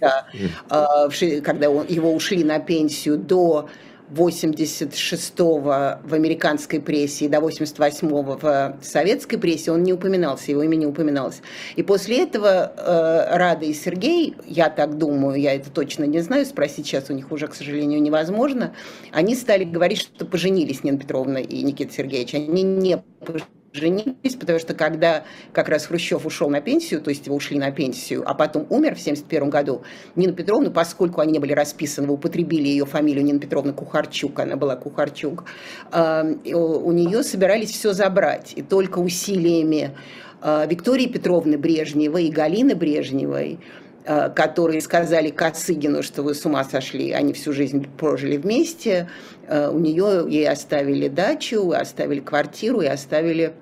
да 0.00 0.26
mm. 0.32 1.40
когда 1.42 1.70
он, 1.70 1.86
его 1.88 2.12
ушли 2.12 2.42
на 2.44 2.58
пенсию 2.58 3.18
до 3.18 3.68
86-го 4.14 5.58
в 6.02 6.14
американской 6.14 6.80
прессе 6.80 7.26
и 7.26 7.28
до 7.28 7.38
88-го 7.38 8.38
в 8.40 8.78
советской 8.82 9.36
прессе 9.36 9.72
он 9.72 9.82
не 9.82 9.92
упоминался, 9.92 10.50
его 10.50 10.62
имя 10.62 10.76
не 10.76 10.86
упоминалось. 10.86 11.42
И 11.76 11.82
после 11.82 12.22
этого 12.22 12.72
э, 12.76 13.36
Рада 13.36 13.66
и 13.66 13.72
Сергей, 13.72 14.36
я 14.46 14.70
так 14.70 14.98
думаю, 14.98 15.40
я 15.40 15.54
это 15.54 15.70
точно 15.70 16.04
не 16.04 16.20
знаю, 16.20 16.46
спросить 16.46 16.86
сейчас 16.86 17.10
у 17.10 17.12
них 17.12 17.30
уже, 17.32 17.46
к 17.46 17.54
сожалению, 17.54 18.02
невозможно, 18.02 18.74
они 19.12 19.34
стали 19.34 19.64
говорить, 19.64 19.98
что 19.98 20.26
поженились 20.26 20.84
Нина 20.84 20.98
Петровна 20.98 21.40
и 21.40 21.62
Никита 21.62 21.92
Сергеевич. 21.92 22.34
Они 22.34 22.62
не 22.62 23.02
поженились 23.20 23.59
женились, 23.72 24.34
потому 24.38 24.58
что 24.58 24.74
когда 24.74 25.24
как 25.52 25.68
раз 25.68 25.86
Хрущев 25.86 26.26
ушел 26.26 26.48
на 26.50 26.60
пенсию, 26.60 27.00
то 27.00 27.10
есть 27.10 27.26
его 27.26 27.36
ушли 27.36 27.58
на 27.58 27.70
пенсию, 27.70 28.22
а 28.26 28.34
потом 28.34 28.62
умер 28.68 28.96
в 28.96 29.00
1971 29.00 29.50
году, 29.50 29.82
Нина 30.16 30.32
Петровна, 30.32 30.70
поскольку 30.70 31.20
они 31.20 31.32
не 31.32 31.38
были 31.38 31.52
расписаны, 31.52 32.08
употребили 32.12 32.68
ее 32.68 32.84
фамилию 32.84 33.24
Нина 33.24 33.38
Петровна 33.38 33.72
Кухарчук, 33.72 34.38
она 34.40 34.56
была 34.56 34.76
Кухарчук, 34.76 35.44
э, 35.92 36.34
у 36.52 36.92
нее 36.92 37.22
собирались 37.22 37.70
все 37.70 37.92
забрать, 37.92 38.52
и 38.56 38.62
только 38.62 38.98
усилиями 38.98 39.96
э, 40.42 40.66
Виктории 40.68 41.06
Петровны 41.06 41.56
Брежневой 41.56 42.24
и 42.26 42.30
Галины 42.30 42.74
Брежневой 42.74 43.60
которые 44.04 44.80
сказали 44.80 45.28
Косыгину, 45.28 46.02
что 46.02 46.22
вы 46.22 46.34
с 46.34 46.44
ума 46.46 46.64
сошли, 46.64 47.12
они 47.12 47.32
всю 47.32 47.52
жизнь 47.52 47.86
прожили 47.98 48.38
вместе, 48.38 49.08
Э, 49.50 49.68
у 49.68 49.80
нее 49.80 50.26
ей 50.28 50.48
оставили 50.48 51.08
дачу, 51.08 51.72
оставили 51.72 52.20
квартиру 52.20 52.82
и 52.82 52.86
оставили 52.86 53.52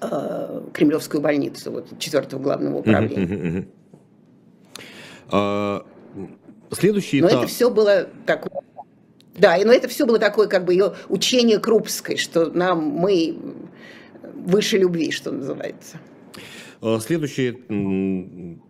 э, 0.00 0.60
Кремлевскую 0.72 1.20
больницу, 1.20 1.72
вот, 1.72 1.98
четвертого 1.98 2.40
главного 2.40 2.78
управления. 2.78 3.68
А, 5.28 5.84
следующий 6.70 7.20
этап... 7.20 7.32
Но 7.32 7.38
это 7.38 7.46
все 7.48 7.70
было 7.70 8.08
такое... 8.24 8.62
Да, 9.36 9.58
но 9.62 9.74
это 9.74 9.88
все 9.88 10.06
было 10.06 10.18
такое, 10.18 10.46
как 10.46 10.64
бы 10.64 10.72
ее 10.72 10.94
учение 11.10 11.58
Крупской, 11.58 12.16
что 12.16 12.46
нам 12.46 12.82
мы 12.82 13.36
выше 14.22 14.78
любви, 14.78 15.10
что 15.10 15.32
называется. 15.32 15.98
Следующий 17.00 18.62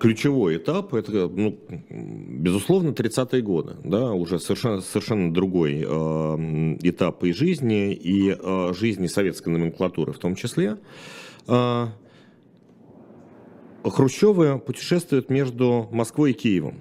ключевой 0.00 0.56
этап, 0.56 0.94
это, 0.94 1.28
ну, 1.28 1.58
безусловно, 1.88 2.90
30-е 2.90 3.42
годы, 3.42 3.76
да, 3.84 4.12
уже 4.12 4.40
совершенно, 4.40 4.80
совершенно 4.80 5.32
другой 5.32 5.84
э, 5.86 6.76
этап 6.82 7.22
и 7.24 7.32
жизни, 7.32 7.92
и 7.92 8.30
э, 8.36 8.72
жизни 8.74 9.06
советской 9.06 9.50
номенклатуры 9.50 10.12
в 10.12 10.18
том 10.18 10.34
числе. 10.34 10.78
Э, 11.46 11.88
Хрущевы 13.84 14.58
путешествуют 14.58 15.30
между 15.30 15.88
Москвой 15.92 16.32
и 16.32 16.34
Киевом, 16.34 16.80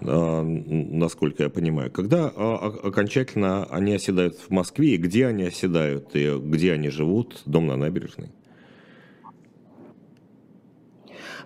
э, 0.00 0.42
насколько 0.42 1.42
я 1.42 1.50
понимаю. 1.50 1.90
Когда 1.90 2.32
э, 2.34 2.54
окончательно 2.84 3.64
они 3.64 3.94
оседают 3.94 4.36
в 4.36 4.50
Москве, 4.50 4.94
и 4.94 4.96
где 4.96 5.26
они 5.26 5.44
оседают, 5.44 6.14
и 6.14 6.38
где 6.38 6.72
они 6.72 6.88
живут, 6.88 7.42
дом 7.46 7.66
на 7.66 7.76
набережной? 7.76 8.28
Э, 8.28 8.32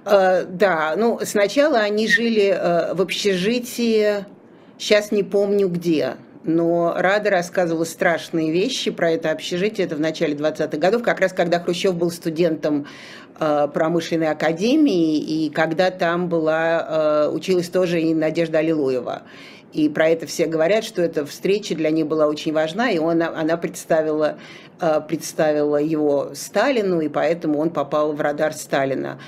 да, 0.04 0.94
ну 0.96 1.20
сначала 1.22 1.78
они 1.78 2.08
жили 2.08 2.48
э, 2.48 2.94
в 2.94 3.00
общежитии, 3.00 4.24
сейчас 4.78 5.12
не 5.12 5.22
помню 5.22 5.68
где, 5.68 6.16
но 6.44 6.94
Рада 6.96 7.30
рассказывала 7.30 7.84
страшные 7.84 8.50
вещи 8.50 8.90
про 8.90 9.12
это 9.12 9.30
общежитие, 9.30 9.86
это 9.86 9.96
в 9.96 10.00
начале 10.00 10.34
20-х 10.34 10.76
годов, 10.76 11.02
как 11.02 11.20
раз 11.20 11.32
когда 11.32 11.60
Хрущев 11.60 11.94
был 11.94 12.10
студентом 12.10 12.82
э, 12.82 12.86
промышленной 13.74 14.30
академии, 14.30 15.18
и 15.18 15.50
когда 15.50 15.90
там 15.90 16.28
была, 16.28 17.28
училась 17.32 17.68
тоже 17.68 18.00
и 18.00 18.14
Надежда 18.14 18.58
Аллилуева. 18.58 19.22
И 19.72 19.88
про 19.88 20.08
это 20.08 20.26
все 20.26 20.46
говорят, 20.46 20.84
что 20.84 21.00
эта 21.00 21.24
встреча 21.24 21.74
для 21.74 21.90
них 21.90 22.06
была 22.06 22.26
очень 22.26 22.52
важна, 22.52 22.90
и 22.90 22.98
он, 22.98 23.22
она 23.22 23.56
представила, 23.56 24.36
представила 25.08 25.78
его 25.78 26.32
Сталину, 26.34 27.00
и 27.00 27.08
поэтому 27.08 27.58
он 27.58 27.70
попал 27.70 28.12
в 28.12 28.20
радар 28.20 28.52
Сталина. 28.52 29.18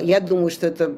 Я 0.00 0.20
думаю, 0.20 0.50
что 0.50 0.66
это 0.66 0.96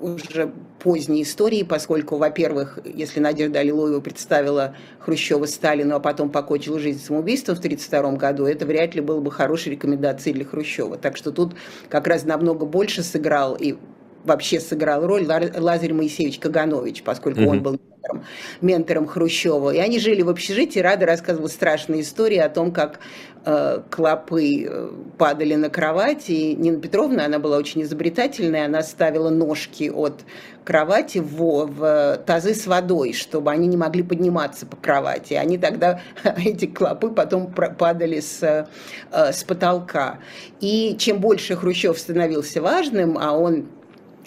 уже 0.00 0.52
поздние 0.78 1.22
истории, 1.22 1.62
поскольку, 1.62 2.16
во-первых, 2.16 2.78
если 2.84 3.20
Надежда 3.20 3.60
Аллилуева 3.60 4.00
представила 4.00 4.76
Хрущева 4.98 5.46
Сталину, 5.46 5.96
а 5.96 6.00
потом 6.00 6.30
покончила 6.30 6.78
жизнь 6.78 7.04
самоубийством 7.04 7.56
в 7.56 7.58
1932 7.58 8.18
году, 8.18 8.46
это 8.46 8.66
вряд 8.66 8.94
ли 8.94 9.00
было 9.00 9.20
бы 9.20 9.30
хорошей 9.30 9.72
рекомендацией 9.72 10.34
для 10.34 10.44
Хрущева. 10.44 10.98
Так 10.98 11.16
что 11.16 11.32
тут 11.32 11.54
как 11.88 12.06
раз 12.06 12.24
намного 12.24 12.66
больше 12.66 13.02
сыграл 13.02 13.56
и 13.56 13.76
вообще 14.24 14.60
сыграл 14.60 15.06
роль 15.06 15.26
Лазарь 15.26 15.92
Моисеевич 15.92 16.38
Каганович, 16.38 17.02
поскольку 17.02 17.40
mm-hmm. 17.40 17.48
он 17.48 17.62
был 17.62 17.80
ментором, 18.06 18.24
ментором 18.60 19.06
Хрущева. 19.06 19.70
И 19.70 19.78
они 19.78 19.98
жили 19.98 20.22
в 20.22 20.28
общежитии. 20.28 20.80
Рада 20.80 21.06
рассказывала 21.06 21.48
страшные 21.48 22.02
истории 22.02 22.38
о 22.38 22.48
том, 22.48 22.72
как 22.72 23.00
э, 23.44 23.82
клопы 23.90 24.66
э, 24.68 24.90
падали 25.18 25.54
на 25.54 25.70
кровать. 25.70 26.28
И 26.28 26.54
Нина 26.54 26.80
Петровна, 26.80 27.26
она 27.26 27.38
была 27.38 27.56
очень 27.58 27.82
изобретательная, 27.82 28.66
она 28.66 28.82
ставила 28.82 29.30
ножки 29.30 29.90
от 29.90 30.24
кровати 30.64 31.18
в, 31.18 31.66
в 31.66 32.16
тазы 32.26 32.54
с 32.54 32.66
водой, 32.66 33.12
чтобы 33.12 33.52
они 33.52 33.68
не 33.68 33.76
могли 33.76 34.02
подниматься 34.02 34.66
по 34.66 34.76
кровати. 34.76 35.34
Они 35.34 35.58
тогда, 35.58 36.00
эти 36.24 36.66
клопы 36.66 37.10
потом 37.10 37.52
падали 37.52 38.20
с, 38.20 38.42
э, 38.42 39.32
с 39.32 39.44
потолка. 39.44 40.18
И 40.60 40.96
чем 40.98 41.18
больше 41.18 41.56
Хрущев 41.56 41.98
становился 41.98 42.60
важным, 42.62 43.18
а 43.18 43.36
он 43.36 43.66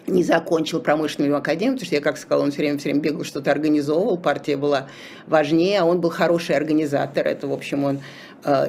не 0.09 0.23
закончил 0.23 0.79
промышленную 0.79 1.35
академию, 1.37 1.75
потому 1.75 1.85
что 1.85 1.95
я, 1.95 2.01
как 2.01 2.17
сказала, 2.17 2.43
он 2.43 2.51
все 2.51 2.59
время, 2.59 2.77
все 2.77 2.89
время 2.89 3.01
бегал, 3.01 3.23
что-то 3.23 3.51
организовывал, 3.51 4.17
партия 4.17 4.57
была 4.57 4.87
важнее, 5.27 5.79
а 5.79 5.85
он 5.85 6.01
был 6.01 6.09
хороший 6.09 6.55
организатор, 6.55 7.27
это, 7.27 7.47
в 7.47 7.53
общем, 7.53 7.83
он 7.83 7.99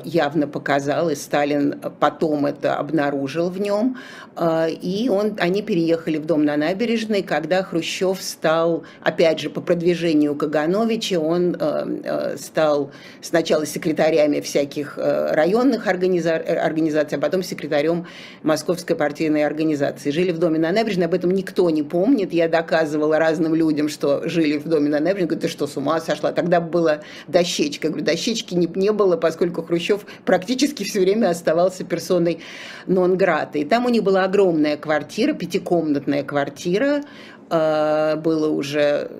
явно 0.04 0.46
показал, 0.46 1.10
и 1.10 1.14
Сталин 1.14 1.80
потом 2.00 2.46
это 2.46 2.76
обнаружил 2.76 3.50
в 3.50 3.60
нем. 3.60 3.96
Э, 4.36 4.70
и 4.70 5.08
он, 5.08 5.36
они 5.38 5.62
переехали 5.62 6.18
в 6.18 6.26
дом 6.26 6.44
на 6.44 6.56
набережной, 6.56 7.22
когда 7.22 7.62
Хрущев 7.62 8.20
стал, 8.20 8.84
опять 9.02 9.38
же, 9.38 9.50
по 9.50 9.60
продвижению 9.60 10.34
Кагановича, 10.34 11.18
он 11.18 11.56
э, 11.58 12.36
стал 12.38 12.90
сначала 13.20 13.66
секретарями 13.66 14.40
всяких 14.40 14.98
районных 14.98 15.86
организаций, 15.86 17.18
а 17.18 17.20
потом 17.20 17.42
секретарем 17.42 18.06
Московской 18.42 18.96
партийной 18.96 19.44
организации. 19.44 20.10
Жили 20.10 20.32
в 20.32 20.38
доме 20.38 20.58
на 20.58 20.72
набережной, 20.72 21.06
об 21.06 21.14
этом 21.14 21.30
никто 21.30 21.68
не 21.70 21.82
помнит. 21.82 22.32
Я 22.32 22.48
доказывала 22.48 23.18
разным 23.18 23.54
людям, 23.54 23.88
что 23.88 24.28
жили 24.28 24.58
в 24.58 24.68
доме 24.68 24.88
на 24.88 25.00
набережной. 25.00 25.28
Говорю, 25.28 25.42
ты 25.42 25.48
что, 25.48 25.66
с 25.66 25.76
ума 25.76 26.00
сошла? 26.00 26.32
Тогда 26.32 26.60
была 26.60 27.00
дощечка. 27.28 27.88
Я 27.88 27.90
говорю, 27.90 28.06
дощечки 28.06 28.54
не, 28.54 28.66
не 28.74 28.92
было, 28.92 29.16
поскольку 29.16 29.59
поскольку 29.60 29.66
Хрущев 29.66 30.06
практически 30.24 30.84
все 30.84 31.00
время 31.00 31.30
оставался 31.30 31.84
персоной 31.84 32.40
нон-грата. 32.86 33.58
И 33.58 33.64
там 33.64 33.86
у 33.86 33.88
них 33.88 34.02
была 34.02 34.24
огромная 34.24 34.76
квартира, 34.76 35.32
пятикомнатная 35.32 36.22
квартира, 36.22 37.02
э, 37.50 38.16
было 38.16 38.48
уже 38.50 39.10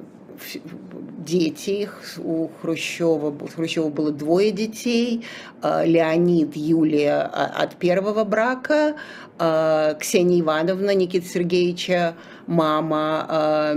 дети 1.19 1.89
у 2.19 2.49
Хрущева, 2.61 3.29
у 3.29 3.47
Хрущева 3.47 3.89
было 3.89 4.11
двое 4.11 4.51
детей, 4.51 5.25
э, 5.63 5.87
Леонид, 5.87 6.57
Юлия 6.57 7.31
а, 7.33 7.47
от 7.63 7.77
первого 7.77 8.25
брака, 8.25 8.97
э, 9.39 9.95
Ксения 10.01 10.41
Ивановна 10.41 10.95
Никита 10.95 11.27
Сергеевича, 11.27 12.15
мама 12.47 13.75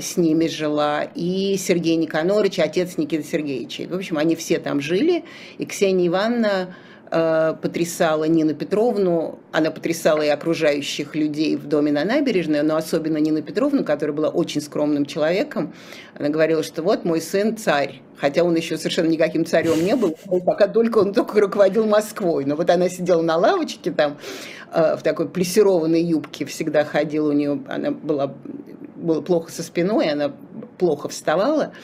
с 0.00 0.16
ними 0.16 0.46
жила, 0.46 1.02
и 1.02 1.56
Сергей 1.58 1.96
Никонорович, 1.96 2.60
отец 2.60 2.96
Никиты 2.96 3.24
Сергеевича. 3.24 3.88
В 3.88 3.94
общем, 3.94 4.16
они 4.16 4.36
все 4.36 4.60
там 4.60 4.80
жили, 4.80 5.24
и 5.58 5.66
Ксения 5.66 6.06
Ивановна 6.06 6.74
Э, 7.14 7.54
потрясала 7.60 8.24
Нину 8.24 8.54
Петровну, 8.54 9.38
она 9.52 9.70
потрясала 9.70 10.22
и 10.22 10.28
окружающих 10.28 11.14
людей 11.14 11.56
в 11.56 11.66
доме 11.66 11.92
на 11.92 12.06
набережной, 12.06 12.62
но 12.62 12.74
особенно 12.74 13.18
Нину 13.18 13.42
Петровну, 13.42 13.84
которая 13.84 14.16
была 14.16 14.28
очень 14.30 14.62
скромным 14.62 15.04
человеком. 15.04 15.74
Она 16.18 16.30
говорила, 16.30 16.62
что 16.62 16.82
вот 16.82 17.04
мой 17.04 17.20
сын 17.20 17.58
царь, 17.58 18.00
хотя 18.16 18.44
он 18.44 18.56
еще 18.56 18.78
совершенно 18.78 19.08
никаким 19.08 19.44
царем 19.44 19.84
не 19.84 19.94
был, 19.94 20.16
пока 20.46 20.68
только 20.68 20.98
он 21.00 21.12
только 21.12 21.38
руководил 21.38 21.84
Москвой. 21.84 22.46
Но 22.46 22.56
вот 22.56 22.70
она 22.70 22.88
сидела 22.88 23.20
на 23.20 23.36
лавочке 23.36 23.90
там, 23.90 24.16
э, 24.72 24.96
в 24.96 25.02
такой 25.02 25.28
плессированной 25.28 26.02
юбке 26.02 26.46
всегда 26.46 26.82
ходила 26.82 27.28
у 27.28 27.32
нее, 27.32 27.62
она 27.68 27.90
была, 27.90 28.32
было 28.96 29.20
плохо 29.20 29.52
со 29.52 29.62
спиной, 29.62 30.10
она 30.10 30.32
плохо 30.78 31.10
вставала. 31.10 31.74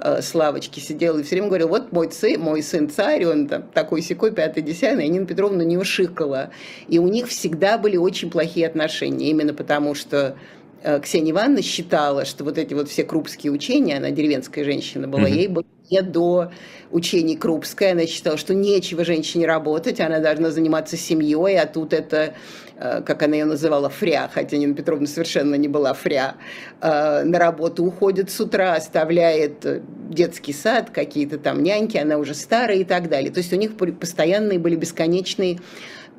Э, 0.00 0.20
с 0.20 0.34
лавочки 0.34 0.80
сидел 0.80 1.18
и 1.18 1.22
все 1.22 1.36
время 1.36 1.48
говорил, 1.48 1.68
вот 1.68 1.92
мой 1.92 2.10
сын, 2.10 2.40
мой 2.40 2.62
сын 2.62 2.90
царь, 2.90 3.24
он 3.26 3.46
там 3.46 3.62
такой 3.72 4.02
секой, 4.02 4.32
пятый, 4.32 4.62
десятый, 4.62 5.06
и 5.06 5.08
Нина 5.08 5.26
Петровна 5.26 5.62
не 5.62 5.78
ушикала. 5.78 6.50
И 6.88 6.98
у 6.98 7.06
них 7.06 7.28
всегда 7.28 7.78
были 7.78 7.96
очень 7.96 8.30
плохие 8.30 8.66
отношения, 8.66 9.30
именно 9.30 9.54
потому 9.54 9.94
что 9.94 10.36
э, 10.82 11.00
Ксения 11.00 11.30
Ивановна 11.30 11.62
считала, 11.62 12.24
что 12.24 12.42
вот 12.42 12.58
эти 12.58 12.74
вот 12.74 12.88
все 12.88 13.04
крупские 13.04 13.52
учения, 13.52 13.98
она 13.98 14.10
деревенская 14.10 14.64
женщина 14.64 15.06
была, 15.06 15.28
mm-hmm. 15.28 15.36
ей 15.36 15.48
было 15.48 15.64
не 15.90 16.02
до 16.02 16.50
учений 16.90 17.36
Крупской. 17.36 17.92
Она 17.92 18.06
считала, 18.06 18.36
что 18.36 18.52
нечего 18.52 19.04
женщине 19.04 19.46
работать, 19.46 20.00
она 20.00 20.18
должна 20.18 20.50
заниматься 20.50 20.96
семьей, 20.96 21.58
а 21.58 21.66
тут 21.66 21.92
это, 21.92 22.34
как 22.76 23.22
она 23.22 23.36
ее 23.36 23.44
называла, 23.44 23.88
фря, 23.88 24.30
хотя 24.32 24.56
Нина 24.56 24.74
Петровна 24.74 25.06
совершенно 25.06 25.54
не 25.54 25.68
была 25.68 25.94
фря, 25.94 26.34
э, 26.80 27.22
на 27.24 27.38
работу 27.38 27.84
уходит 27.84 28.30
с 28.30 28.40
утра, 28.40 28.74
оставляет 28.74 29.64
детский 30.10 30.52
сад, 30.52 30.90
какие-то 30.90 31.38
там 31.38 31.62
няньки, 31.62 31.96
она 31.96 32.18
уже 32.18 32.34
старая 32.34 32.78
и 32.78 32.84
так 32.84 33.08
далее. 33.08 33.30
То 33.30 33.38
есть 33.38 33.52
у 33.52 33.56
них 33.56 33.76
постоянные 33.76 34.58
были 34.58 34.76
бесконечные 34.76 35.58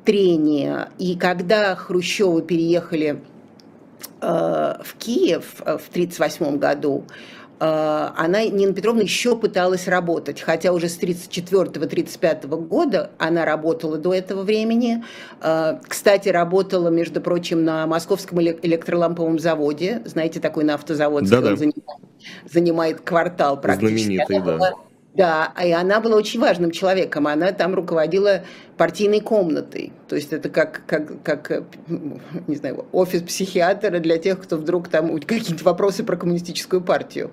трения. 0.04 0.88
И 0.98 1.16
когда 1.16 1.74
Хрущевы 1.74 2.42
переехали 2.42 3.20
э, 4.20 4.26
в 4.82 4.94
Киев 4.98 5.56
в 5.58 5.88
1938 5.90 6.58
году, 6.58 7.04
Э, 7.04 7.35
она, 7.58 8.44
Нина 8.44 8.74
Петровна, 8.74 9.02
еще 9.02 9.36
пыталась 9.36 9.88
работать, 9.88 10.40
хотя 10.40 10.72
уже 10.72 10.88
с 10.88 10.98
1934-1935 10.98 12.46
года 12.66 13.10
она 13.18 13.44
работала 13.44 13.96
до 13.96 14.12
этого 14.12 14.42
времени. 14.42 15.04
Э, 15.40 15.78
кстати, 15.86 16.28
работала, 16.28 16.88
между 16.88 17.20
прочим, 17.20 17.64
на 17.64 17.86
Московском 17.86 18.40
электроламповом 18.40 19.38
заводе, 19.38 20.02
знаете, 20.04 20.40
такой 20.40 20.64
на 20.64 20.74
автозаводский, 20.74 21.30
да 21.30 21.42
-да. 21.42 21.50
он 21.52 21.56
занимает, 21.56 22.00
занимает 22.50 23.00
квартал 23.00 23.60
практически. 23.60 24.04
Знаменитый, 24.04 24.40
да. 24.40 24.72
Да, 25.16 25.54
и 25.64 25.72
она 25.72 26.00
была 26.00 26.16
очень 26.16 26.40
важным 26.40 26.70
человеком. 26.70 27.26
Она 27.26 27.52
там 27.52 27.74
руководила 27.74 28.42
партийной 28.76 29.20
комнатой. 29.20 29.92
То 30.08 30.16
есть 30.16 30.32
это 30.32 30.50
как, 30.50 30.82
как, 30.86 31.22
как 31.22 31.62
не 32.46 32.56
знаю, 32.56 32.84
офис 32.92 33.22
психиатра 33.22 33.98
для 33.98 34.18
тех, 34.18 34.42
кто 34.42 34.56
вдруг 34.56 34.88
там 34.88 35.18
какие-то 35.20 35.64
вопросы 35.64 36.04
про 36.04 36.16
коммунистическую 36.16 36.82
партию. 36.82 37.32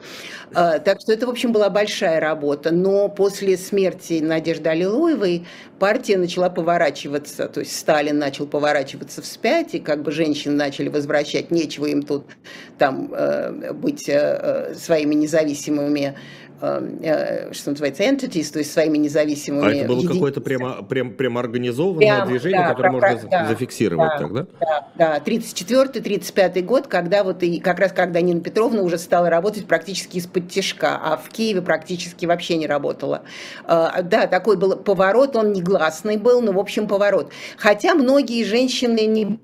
А, 0.53 0.79
так 0.79 1.01
что 1.01 1.11
это, 1.11 1.27
в 1.27 1.29
общем, 1.29 1.51
была 1.51 1.69
большая 1.69 2.21
работа. 2.21 2.71
Но 2.71 3.09
после 3.09 3.57
смерти 3.57 4.21
Надежды 4.21 4.69
Аллилуевой 4.69 5.45
партия 5.77 6.17
начала 6.17 6.49
поворачиваться. 6.49 7.49
То 7.49 7.59
есть 7.59 7.77
Сталин 7.77 8.17
начал 8.17 8.47
поворачиваться 8.47 9.21
вспять, 9.21 9.75
и 9.75 9.79
как 9.79 10.03
бы 10.03 10.11
женщины 10.11 10.55
начали 10.55 10.87
возвращать. 10.87 11.51
Нечего 11.51 11.87
им 11.87 12.03
тут 12.03 12.27
там 12.77 13.13
э, 13.13 13.73
быть 13.73 14.07
э, 14.07 14.73
своими 14.75 15.15
независимыми 15.15 16.15
что 16.63 17.71
называется, 17.71 18.03
entities, 18.03 18.51
то 18.53 18.59
есть 18.59 18.71
своими 18.71 18.97
независимыми... 18.97 19.65
А 19.65 19.75
это 19.75 19.87
было 19.87 20.07
какое-то 20.07 20.39
прямо, 20.39 20.81
прям, 20.83 21.11
прямо 21.11 21.41
организованное 21.41 22.07
прямо, 22.07 22.25
движение, 22.25 22.61
да, 22.61 22.69
который 22.69 22.99
про, 22.99 23.11
можно 23.11 23.29
да, 23.29 23.47
зафиксировать 23.47 24.09
да, 24.09 24.17
так, 24.17 24.33
да? 24.33 24.47
Да, 24.59 24.87
да. 24.95 25.17
34-35 25.25 26.61
год, 26.61 26.87
когда 26.87 27.23
вот 27.25 27.43
и 27.43 27.59
как 27.59 27.79
раз 27.79 27.91
когда 27.91 28.21
Нина 28.21 28.39
Петровна 28.39 28.81
уже 28.81 28.97
стала 28.97 29.29
работать 29.29 29.65
практически 29.65 30.17
из-под 30.17 30.49
тяжка, 30.49 30.99
а 31.03 31.17
в 31.17 31.27
Киеве 31.29 31.61
практически 31.61 32.25
вообще 32.25 32.55
не 32.55 32.67
работала. 32.67 33.23
А, 33.65 34.01
да, 34.01 34.27
такой 34.27 34.55
был 34.55 34.77
поворот, 34.77 35.35
он 35.35 35.51
негласный 35.51 36.15
был, 36.17 36.41
но 36.41 36.53
в 36.53 36.59
общем 36.59 36.87
поворот. 36.87 37.31
Хотя 37.57 37.93
многие 37.93 38.45
женщины 38.45 39.05
не 39.05 39.39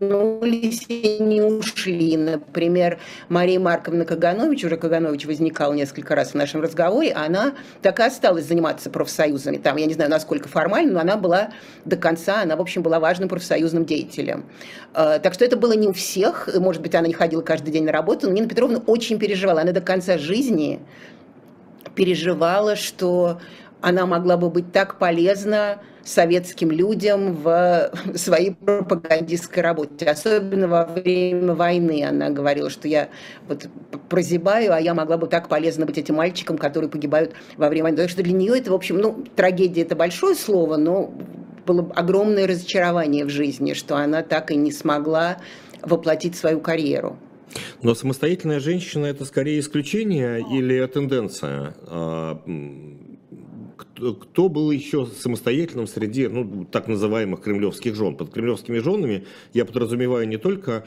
вернулись 0.00 0.86
и 0.88 1.18
не 1.22 1.42
ушли. 1.42 2.16
Например, 2.16 2.98
Мария 3.28 3.60
Марковна 3.60 4.04
Каганович, 4.06 4.64
уже 4.64 4.76
Каганович 4.76 5.26
возникал 5.26 5.74
несколько 5.74 6.14
раз 6.14 6.30
в 6.30 6.34
нашем 6.34 6.62
разговоре, 6.62 7.12
она 7.12 7.52
так 7.82 8.00
и 8.00 8.02
осталась 8.02 8.46
заниматься 8.46 8.88
профсоюзами. 8.88 9.58
Там, 9.58 9.76
я 9.76 9.86
не 9.86 9.94
знаю, 9.94 10.10
насколько 10.10 10.48
формально, 10.48 10.92
но 10.92 11.00
она 11.00 11.16
была 11.16 11.50
до 11.84 11.96
конца, 11.96 12.42
она, 12.42 12.56
в 12.56 12.60
общем, 12.60 12.82
была 12.82 12.98
важным 12.98 13.28
профсоюзным 13.28 13.84
деятелем. 13.84 14.46
А, 14.94 15.18
так 15.18 15.34
что 15.34 15.44
это 15.44 15.56
было 15.56 15.72
не 15.72 15.88
у 15.88 15.92
всех, 15.92 16.48
может 16.58 16.80
быть, 16.80 16.94
она 16.94 17.06
не 17.06 17.14
ходила 17.14 17.42
каждый 17.42 17.70
день 17.70 17.84
на 17.84 17.92
работу, 17.92 18.26
но 18.26 18.32
Нина 18.32 18.48
Петровна 18.48 18.78
очень 18.86 19.18
переживала. 19.18 19.60
Она 19.60 19.72
до 19.72 19.82
конца 19.82 20.16
жизни 20.16 20.80
переживала, 21.94 22.74
что 22.74 23.38
она 23.82 24.06
могла 24.06 24.36
бы 24.38 24.48
быть 24.48 24.72
так 24.72 24.98
полезна 24.98 25.80
советским 26.04 26.70
людям 26.70 27.34
в 27.34 27.92
своей 28.14 28.52
пропагандистской 28.52 29.62
работе. 29.62 30.06
Особенно 30.06 30.68
во 30.68 30.84
время 30.86 31.54
войны 31.54 32.04
она 32.04 32.30
говорила, 32.30 32.70
что 32.70 32.88
я 32.88 33.08
вот 33.48 33.68
прозябаю, 34.08 34.72
а 34.72 34.80
я 34.80 34.94
могла 34.94 35.16
бы 35.16 35.26
так 35.26 35.48
полезно 35.48 35.86
быть 35.86 35.98
этим 35.98 36.16
мальчикам, 36.16 36.58
которые 36.58 36.90
погибают 36.90 37.34
во 37.56 37.68
время 37.68 37.84
войны. 37.84 37.98
Так 37.98 38.10
что 38.10 38.22
для 38.22 38.32
нее 38.32 38.58
это, 38.58 38.70
в 38.70 38.74
общем, 38.74 38.98
ну, 38.98 39.24
трагедия– 39.36 39.82
это 39.82 39.96
большое 39.96 40.34
слово, 40.34 40.76
но 40.76 41.12
было 41.66 41.90
огромное 41.94 42.46
разочарование 42.46 43.24
в 43.24 43.30
жизни, 43.30 43.74
что 43.74 43.96
она 43.96 44.22
так 44.22 44.50
и 44.50 44.56
не 44.56 44.72
смогла 44.72 45.36
воплотить 45.82 46.36
свою 46.36 46.60
карьеру. 46.60 47.16
Но 47.82 47.94
самостоятельная 47.94 48.60
женщина– 48.60 49.06
это 49.06 49.24
скорее 49.24 49.60
исключение 49.60 50.40
или 50.40 50.86
тенденция? 50.86 51.74
А, 54.00 54.14
кто 54.14 54.48
был 54.48 54.70
еще 54.70 55.06
самостоятельным 55.06 55.86
среди 55.86 56.28
ну, 56.28 56.64
так 56.64 56.88
называемых 56.88 57.40
кремлевских 57.40 57.94
жен. 57.94 58.16
Под 58.16 58.30
кремлевскими 58.30 58.78
женами 58.78 59.24
я 59.52 59.64
подразумеваю 59.64 60.28
не 60.28 60.36
только 60.36 60.84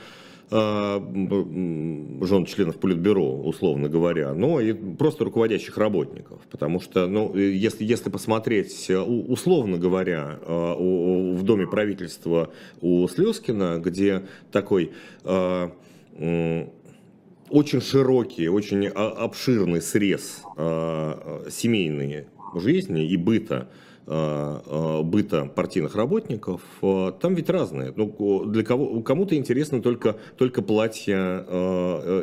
а, 0.56 1.00
жен 1.00 2.46
членов 2.46 2.78
Политбюро, 2.78 3.42
условно 3.42 3.90
говоря, 3.90 4.34
но 4.34 4.60
и 4.60 4.74
просто 4.74 5.24
руководящих 5.24 5.78
работников. 5.78 6.42
Потому 6.52 6.80
что, 6.80 7.08
ну, 7.08 7.36
если, 7.36 7.84
если 7.84 8.10
посмотреть, 8.10 8.90
условно 8.90 9.78
говоря, 9.78 10.40
а, 10.42 10.76
в 10.76 11.44
Доме 11.44 11.68
правительства 11.68 12.52
у 12.82 13.08
Слезкина, 13.08 13.80
где 13.84 14.28
такой 14.52 14.92
а, 15.24 15.72
очень 17.50 17.82
широкий, 17.82 18.48
очень 18.48 18.88
обширный 18.88 19.82
срез 19.82 20.44
семейный 21.50 22.26
жизни 22.60 23.06
и 23.06 23.18
быта 23.18 23.70
э, 24.06 24.60
э, 24.66 25.02
быта 25.04 25.46
партийных 25.46 25.96
работников, 25.96 26.62
э, 26.82 27.12
там 27.20 27.36
ведь 27.36 27.50
разные. 27.50 27.94
Ну, 27.96 28.46
для 28.46 28.64
кого, 28.64 29.02
кому-то 29.02 29.36
интересно 29.36 29.82
только, 29.82 30.18
только 30.38 30.62
платья 30.62 31.46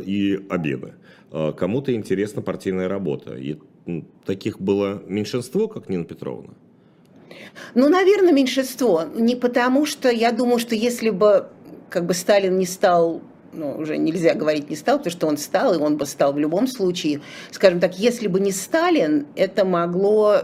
и 0.07 0.41
обеды, 0.49 0.95
кому-то 1.57 1.95
интересна 1.95 2.43
партийная 2.43 2.89
работа. 2.89 3.37
И 3.37 3.59
таких 4.25 4.61
было 4.61 5.03
меньшинство, 5.07 5.69
как 5.69 5.89
Нина 5.89 6.05
Петровна. 6.05 6.51
Ну, 7.75 7.89
наверное, 7.89 8.33
меньшинство. 8.33 9.05
Не 9.15 9.37
потому, 9.37 9.87
что 9.87 10.11
я 10.11 10.33
думаю, 10.33 10.59
что 10.59 10.75
если 10.75 11.11
бы 11.11 11.49
как 11.89 12.07
бы 12.07 12.15
Сталин 12.15 12.57
не 12.57 12.67
стал 12.67 13.23
ну, 13.53 13.77
уже 13.77 13.97
нельзя 13.97 14.35
говорить 14.35 14.71
не 14.71 14.77
стал, 14.77 14.99
потому 14.99 15.13
что 15.13 15.27
он 15.27 15.37
стал, 15.37 15.75
и 15.75 15.79
он 15.79 15.97
бы 15.97 16.07
стал 16.07 16.33
в 16.33 16.39
любом 16.39 16.67
случае. 16.67 17.21
Скажем 17.51 17.81
так, 17.81 17.99
если 17.99 18.29
бы 18.29 18.41
не 18.41 18.53
Сталин, 18.53 19.27
это 19.35 19.65
могло 19.65 20.43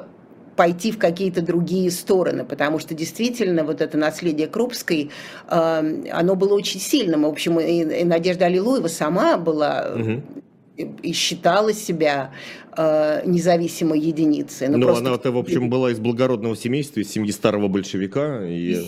пойти 0.56 0.90
в 0.90 0.98
какие-то 0.98 1.42
другие 1.42 1.90
стороны, 1.90 2.44
потому 2.44 2.78
что 2.78 2.94
действительно 2.94 3.62
вот 3.62 3.82
это 3.82 3.98
наследие 3.98 4.48
Крупской, 4.48 5.10
э, 5.48 6.04
оно 6.10 6.34
было 6.34 6.54
очень 6.54 6.80
сильным. 6.80 7.22
В 7.22 7.26
общем, 7.26 7.60
и, 7.60 8.04
Надежда 8.04 8.46
Аллилуева 8.46 8.88
сама 8.88 9.36
была 9.36 9.92
и 10.76 11.12
считала 11.12 11.72
себя 11.72 12.32
э, 12.76 13.22
независимой 13.24 13.98
единицей. 14.00 14.68
Но, 14.68 14.78
Но 14.78 14.86
просто... 14.86 15.06
она-то, 15.06 15.32
в 15.32 15.38
общем, 15.38 15.70
была 15.70 15.90
из 15.90 15.98
благородного 15.98 16.56
семейства, 16.56 17.00
из 17.00 17.10
семьи 17.10 17.32
старого 17.32 17.68
большевика. 17.68 18.44
И... 18.44 18.86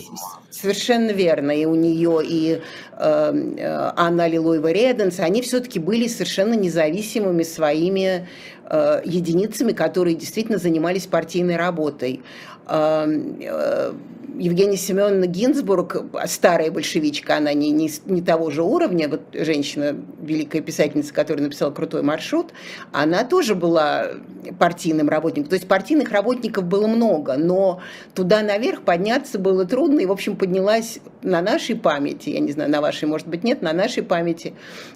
Совершенно 0.51 1.11
верно. 1.11 1.51
И 1.51 1.65
у 1.65 1.75
нее, 1.75 2.21
и 2.23 2.61
э, 2.97 3.91
Анна 3.95 4.27
Лилуева 4.27 4.71
Реденс, 4.71 5.19
они 5.19 5.41
все-таки 5.41 5.79
были 5.79 6.07
совершенно 6.07 6.53
независимыми 6.53 7.43
своими 7.43 8.27
э, 8.65 9.01
единицами, 9.05 9.71
которые 9.71 10.15
действительно 10.15 10.57
занимались 10.57 11.07
партийной 11.07 11.55
работой. 11.55 12.21
Э, 12.69 13.07
э, 13.41 13.93
Евгения 14.37 14.77
Семеновна 14.77 15.25
Гинзбург, 15.25 15.97
старая 16.25 16.71
большевичка, 16.71 17.37
она 17.37 17.53
не, 17.53 17.71
не, 17.71 17.91
не 18.05 18.21
того 18.21 18.51
же 18.51 18.63
уровня, 18.63 19.09
вот 19.09 19.21
женщина, 19.33 19.97
великая 20.21 20.61
писательница, 20.61 21.13
которая 21.13 21.43
написала 21.43 21.71
«Крутой 21.71 22.03
маршрут», 22.03 22.53
она 22.93 23.25
тоже 23.25 23.53
была 23.53 24.11
партийным 24.57 25.09
работником. 25.09 25.49
То 25.49 25.55
есть 25.55 25.67
партийных 25.67 26.11
работников 26.11 26.63
было 26.63 26.87
много, 26.87 27.35
но 27.37 27.81
туда 28.13 28.41
наверх 28.41 28.81
подняться 28.81 29.39
было 29.39 29.65
трудно, 29.65 29.99
и, 29.99 30.05
в 30.05 30.11
общем, 30.11 30.35
поднялась 30.35 30.99
на 31.21 31.41
нашей 31.41 31.75
памяти, 31.75 32.29
я 32.29 32.39
не 32.39 32.51
знаю, 32.51 32.69
на 32.69 32.81
вашей, 32.81 33.07
может 33.07 33.27
быть, 33.27 33.43
нет, 33.43 33.61
на 33.61 33.73
нашей 33.73 34.03
памяти 34.03 34.53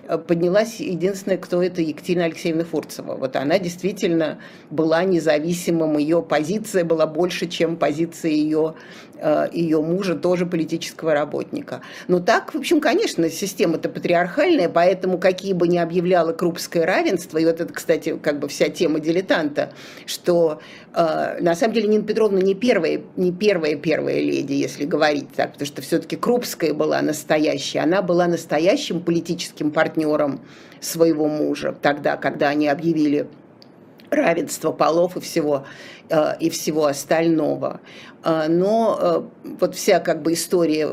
э, 0.08 0.18
поднялась 0.18 0.80
единственная, 0.80 1.38
кто 1.38 1.62
это, 1.62 1.82
Екатерина 1.82 2.26
Алексеевна 2.26 2.64
Фурцева. 2.64 3.16
Вот 3.16 3.36
она 3.36 3.60
действительно 3.60 4.40
была 4.70 5.04
независимым, 5.04 5.98
ее 5.98 6.22
позиция 6.22 6.86
была 6.86 7.06
больше, 7.08 7.48
чем 7.48 7.78
позиция 7.78 8.32
ее 8.32 8.76
ее 9.52 9.82
мужа, 9.82 10.16
тоже 10.16 10.46
политического 10.46 11.14
работника. 11.14 11.82
Но 12.08 12.20
так, 12.20 12.54
в 12.54 12.58
общем, 12.58 12.82
конечно, 12.82 13.30
система-то 13.30 13.90
патриархальная, 13.90 14.70
поэтому 14.70 15.18
какие 15.18 15.54
бы 15.54 15.68
ни 15.68 15.78
объявляла 15.78 16.34
Крупское 16.34 16.86
равенство, 16.86 17.38
и 17.38 17.46
вот 17.46 17.62
это, 17.62 17.74
кстати, 17.74 18.18
как 18.18 18.40
бы 18.40 18.48
вся 18.48 18.70
тема 18.70 19.00
дилетанта, 19.00 19.74
что 20.06 20.62
э, 20.94 21.38
на 21.40 21.56
самом 21.56 21.74
деле 21.74 21.88
Нина 21.88 22.04
Петровна 22.04 22.42
не 22.42 22.56
первая, 22.56 23.02
не 23.16 23.32
первая 23.32 23.76
первая 23.76 24.20
леди, 24.20 24.54
если 24.54 24.86
говорить 24.86 25.30
так, 25.36 25.54
потому 25.54 25.68
что 25.68 25.82
все-таки 25.82 26.16
Крупская 26.16 26.74
была 26.74 27.02
настоящая, 27.02 27.80
она 27.80 28.02
была 28.02 28.28
настоящим 28.28 29.02
политическим 29.02 29.72
партнером 29.72 30.42
своего 30.82 31.28
мужа 31.28 31.76
тогда, 31.82 32.18
когда 32.18 32.50
они 32.50 32.68
объявили 32.68 33.28
равенство 34.16 34.72
полов 34.72 35.18
и 35.18 35.20
всего, 35.20 35.66
э, 36.10 36.38
и 36.40 36.50
всего 36.50 36.86
остального. 36.86 37.82
Э, 38.24 38.48
но 38.48 38.98
э, 39.00 39.22
вот 39.60 39.76
вся 39.76 40.00
как 40.00 40.22
бы 40.22 40.34
история 40.34 40.90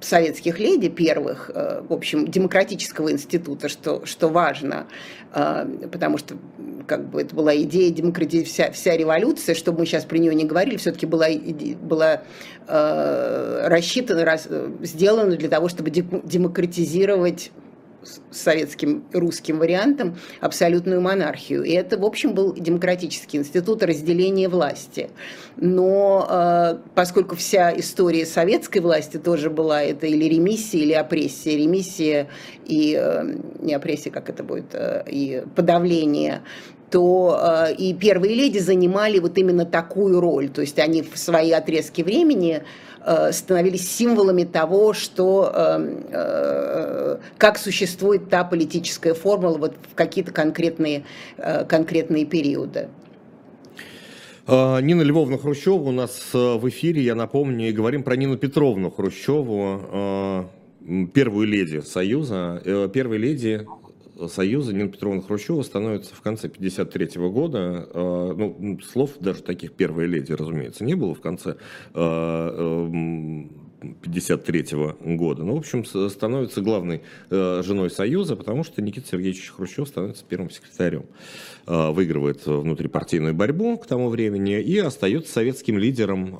советских 0.00 0.58
леди 0.58 0.88
первых, 0.88 1.50
в 1.54 1.92
общем, 1.92 2.26
демократического 2.26 3.12
института, 3.12 3.68
что, 3.68 4.06
что 4.06 4.30
важно, 4.30 4.86
потому 5.30 6.16
что 6.16 6.38
как 6.86 7.10
бы 7.10 7.20
это 7.20 7.34
была 7.34 7.54
идея 7.54 7.90
демократии, 7.90 8.42
вся, 8.44 8.70
вся 8.70 8.96
революция, 8.96 9.54
чтобы 9.54 9.80
мы 9.80 9.84
сейчас 9.84 10.06
при 10.06 10.16
нее 10.16 10.34
не 10.34 10.46
говорили, 10.46 10.78
все-таки 10.78 11.04
была, 11.04 11.26
была 11.82 12.22
рассчитана, 12.66 14.38
сделана 14.80 15.36
для 15.36 15.50
того, 15.50 15.68
чтобы 15.68 15.90
демократизировать 15.90 17.52
советским 18.30 19.04
русским 19.12 19.58
вариантом 19.58 20.16
абсолютную 20.40 21.00
монархию. 21.00 21.62
И 21.62 21.72
это, 21.72 21.98
в 21.98 22.04
общем, 22.04 22.34
был 22.34 22.54
демократический 22.54 23.38
институт 23.38 23.82
разделения 23.82 24.48
власти. 24.48 25.10
Но 25.56 26.26
э, 26.28 26.78
поскольку 26.94 27.36
вся 27.36 27.78
история 27.78 28.24
советской 28.24 28.78
власти 28.78 29.18
тоже 29.18 29.50
была, 29.50 29.82
это 29.82 30.06
или 30.06 30.24
ремиссия, 30.24 30.80
или 30.80 30.92
опрессия, 30.92 31.56
ремиссия 31.56 32.28
и 32.66 32.98
э, 32.98 33.34
не 33.60 33.74
опрессия, 33.74 34.10
как 34.10 34.30
это 34.30 34.42
будет, 34.42 34.74
э, 34.74 35.04
и 35.06 35.44
подавление 35.54 36.42
то 36.90 37.66
э, 37.68 37.74
и 37.74 37.94
первые 37.94 38.34
леди 38.34 38.58
занимали 38.58 39.18
вот 39.18 39.38
именно 39.38 39.64
такую 39.64 40.20
роль, 40.20 40.48
то 40.48 40.60
есть 40.60 40.78
они 40.78 41.02
в 41.02 41.16
свои 41.18 41.52
отрезки 41.52 42.02
времени 42.02 42.62
Э, 43.02 43.32
становились 43.32 43.90
символами 43.90 44.44
того, 44.44 44.92
что 44.92 45.50
э, 45.54 46.02
э, 46.12 47.16
как 47.38 47.56
существует 47.56 48.28
та 48.28 48.44
политическая 48.44 49.14
формула 49.14 49.56
вот 49.56 49.74
в 49.90 49.94
какие-то 49.94 50.32
конкретные, 50.32 51.04
конкретные 51.68 52.26
периоды. 52.26 52.88
А, 54.46 54.80
Нина 54.80 55.00
Львовна 55.00 55.38
Хрущева 55.38 55.88
у 55.88 55.92
нас 55.92 56.30
в 56.34 56.68
эфире, 56.68 57.02
я 57.02 57.14
напомню, 57.14 57.70
и 57.70 57.72
говорим 57.72 58.02
про 58.02 58.16
Нину 58.16 58.36
Петровну 58.36 58.90
Хрущеву, 58.90 60.50
первую 61.14 61.46
леди 61.46 61.80
Союза. 61.80 62.90
Первой 62.92 63.16
леди 63.16 63.66
Союза 64.28 64.72
Нина 64.72 64.88
Петровна 64.88 65.22
Хрущева 65.22 65.62
становится 65.62 66.14
в 66.14 66.20
конце 66.20 66.46
1953 66.48 67.28
года. 67.28 67.88
Э, 67.92 68.32
ну, 68.36 68.78
слов 68.80 69.12
даже 69.20 69.42
таких 69.42 69.72
первой 69.72 70.06
леди, 70.06 70.32
разумеется, 70.32 70.84
не 70.84 70.94
было 70.94 71.14
в 71.14 71.20
конце 71.20 71.56
1953 71.92 74.66
э, 74.72 75.16
года. 75.16 75.44
Ну, 75.44 75.54
в 75.54 75.58
общем, 75.58 75.84
становится 75.84 76.60
главной 76.60 77.02
женой 77.30 77.90
Союза, 77.90 78.36
потому 78.36 78.62
что 78.64 78.82
Никита 78.82 79.08
Сергеевич 79.08 79.50
Хрущев 79.50 79.88
становится 79.88 80.24
первым 80.28 80.50
секретарем. 80.50 81.06
Выигрывает 81.66 82.46
внутрипартийную 82.46 83.34
борьбу 83.34 83.78
к 83.78 83.86
тому 83.86 84.08
времени 84.08 84.60
и 84.60 84.78
остается 84.78 85.32
советским 85.32 85.78
лидером 85.78 86.36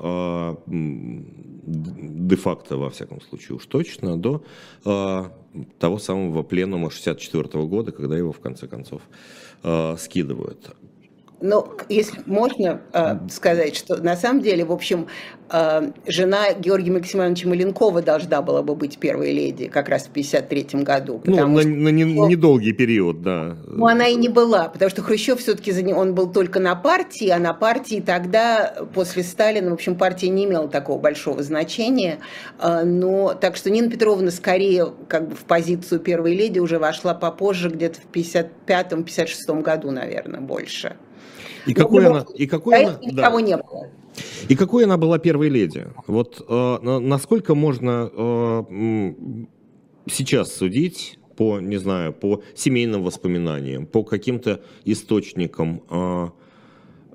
де-факто, 1.71 2.77
во 2.77 2.91
всяком 2.91 3.21
случае, 3.21 3.57
уж 3.57 3.67
точно, 3.67 4.17
до 4.17 4.43
э, 4.85 5.25
того 5.79 5.99
самого 5.99 6.43
пленума 6.43 6.91
64 6.91 7.65
года, 7.65 7.93
когда 7.93 8.17
его, 8.17 8.33
в 8.33 8.41
конце 8.41 8.67
концов, 8.67 9.03
э, 9.63 9.97
скидывают. 9.99 10.75
Ну, 11.43 11.67
если 11.89 12.21
можно 12.27 12.83
э, 12.93 13.17
сказать, 13.31 13.75
что 13.75 13.97
на 13.97 14.15
самом 14.15 14.43
деле, 14.43 14.65
в 14.65 14.73
общем, 14.73 15.07
э, 15.51 15.91
жена 16.07 16.53
Георгия 16.53 16.93
Максимовича 16.93 17.49
Маленкова 17.49 18.03
должна 18.03 18.43
была 18.43 18.63
бы 18.63 18.75
быть 18.75 18.99
первой 18.99 19.33
леди 19.33 19.69
как 19.69 19.89
раз 19.89 20.03
в 20.03 20.11
1953 20.11 20.83
году. 20.83 21.23
Ну, 21.25 21.47
на, 21.47 21.61
что, 21.61 21.69
на 21.71 21.89
не, 21.89 22.05
недолгий 22.05 22.73
период, 22.73 23.23
да. 23.23 23.57
Ну, 23.67 23.87
она 23.87 24.09
и 24.09 24.17
не 24.17 24.29
была, 24.29 24.69
потому 24.69 24.91
что 24.91 25.03
Хрущев 25.03 25.41
все-таки, 25.41 25.73
он 25.95 26.15
был 26.15 26.31
только 26.31 26.61
на 26.61 26.75
партии, 26.75 27.29
а 27.29 27.39
на 27.39 27.55
партии 27.55 28.03
тогда, 28.05 28.75
после 28.95 29.23
Сталина, 29.23 29.71
в 29.71 29.75
общем, 29.75 29.97
партия 29.97 30.29
не 30.29 30.45
имела 30.45 30.69
такого 30.69 31.01
большого 31.01 31.43
значения. 31.43 32.19
Э, 32.59 32.85
но, 32.85 33.33
так 33.33 33.57
что 33.57 33.71
Нина 33.71 33.91
Петровна 33.91 34.31
скорее 34.31 34.93
как 35.09 35.29
бы 35.31 35.37
в 35.37 35.45
позицию 35.45 36.01
первой 36.01 36.35
леди 36.35 36.59
уже 36.59 36.79
вошла 36.79 37.15
попозже, 37.15 37.71
где-то 37.71 37.99
в 38.01 38.15
55-56 38.15 39.63
году, 39.63 39.91
наверное, 39.91 40.41
больше. 40.41 40.97
И 41.67 41.75
какой 41.75 42.07
она... 42.07 42.25
И 42.35 42.47
какой 42.47 42.85
она 42.85 42.99
да. 43.13 43.41
не 43.41 43.57
было. 43.57 43.89
И 44.49 44.57
какой 44.57 44.85
она 44.85 44.97
была 44.97 45.19
первой 45.19 45.49
леди? 45.49 45.87
Вот 46.07 46.45
э, 46.47 46.79
насколько 46.83 47.55
можно 47.55 48.11
э, 48.13 49.15
сейчас 50.11 50.53
судить 50.53 51.19
по, 51.37 51.61
не 51.61 51.79
знаю, 51.79 52.13
по 52.13 52.43
семейным 52.55 53.03
воспоминаниям, 53.03 53.87
по 53.87 54.03
каким-то 54.03 54.61
источникам, 54.85 55.83
э, 55.89 56.29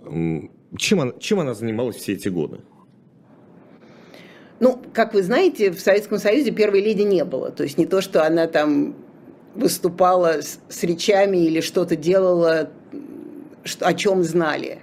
э, 0.05 0.41
чем, 0.77 1.01
она, 1.01 1.11
чем 1.19 1.39
она 1.39 1.53
занималась 1.53 1.97
все 1.97 2.13
эти 2.13 2.29
годы? 2.29 2.61
Ну, 4.59 4.81
как 4.93 5.13
вы 5.13 5.21
знаете, 5.21 5.71
в 5.71 5.79
Советском 5.79 6.17
Союзе 6.17 6.51
первой 6.51 6.81
леди 6.81 7.01
не 7.01 7.25
было. 7.25 7.51
То 7.51 7.63
есть 7.63 7.77
не 7.77 7.85
то, 7.85 8.01
что 8.01 8.25
она 8.25 8.47
там 8.47 8.95
выступала 9.53 10.41
с, 10.41 10.59
с 10.69 10.83
речами 10.83 11.37
или 11.37 11.61
что-то 11.61 11.95
делала 11.95 12.69
о 13.81 13.93
чем 13.93 14.23
знали. 14.23 14.79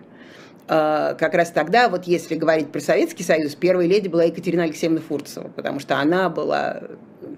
А, 0.68 1.14
как 1.14 1.34
раз 1.34 1.50
тогда, 1.50 1.88
вот 1.88 2.04
если 2.04 2.34
говорить 2.34 2.70
про 2.70 2.80
Советский 2.80 3.24
Союз, 3.24 3.54
первой 3.54 3.86
леди 3.86 4.08
была 4.08 4.24
Екатерина 4.24 4.64
Алексеевна 4.64 5.00
Фурцева, 5.00 5.48
потому 5.48 5.80
что 5.80 5.98
она 5.98 6.28
была, 6.28 6.82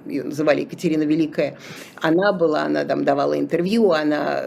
ее 0.06 0.24
называли 0.24 0.62
Екатерина 0.62 1.02
Великая, 1.02 1.56
она 2.00 2.32
была, 2.32 2.62
она 2.62 2.84
там 2.84 3.04
давала 3.04 3.38
интервью, 3.38 3.92
она 3.92 4.44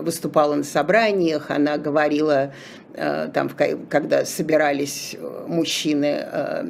выступала 0.00 0.54
на 0.54 0.64
собраниях, 0.64 1.50
она 1.50 1.76
говорила, 1.76 2.52
а, 2.96 3.28
там, 3.28 3.50
когда 3.50 4.24
собирались 4.24 5.16
мужчины 5.46 6.18
а, 6.20 6.66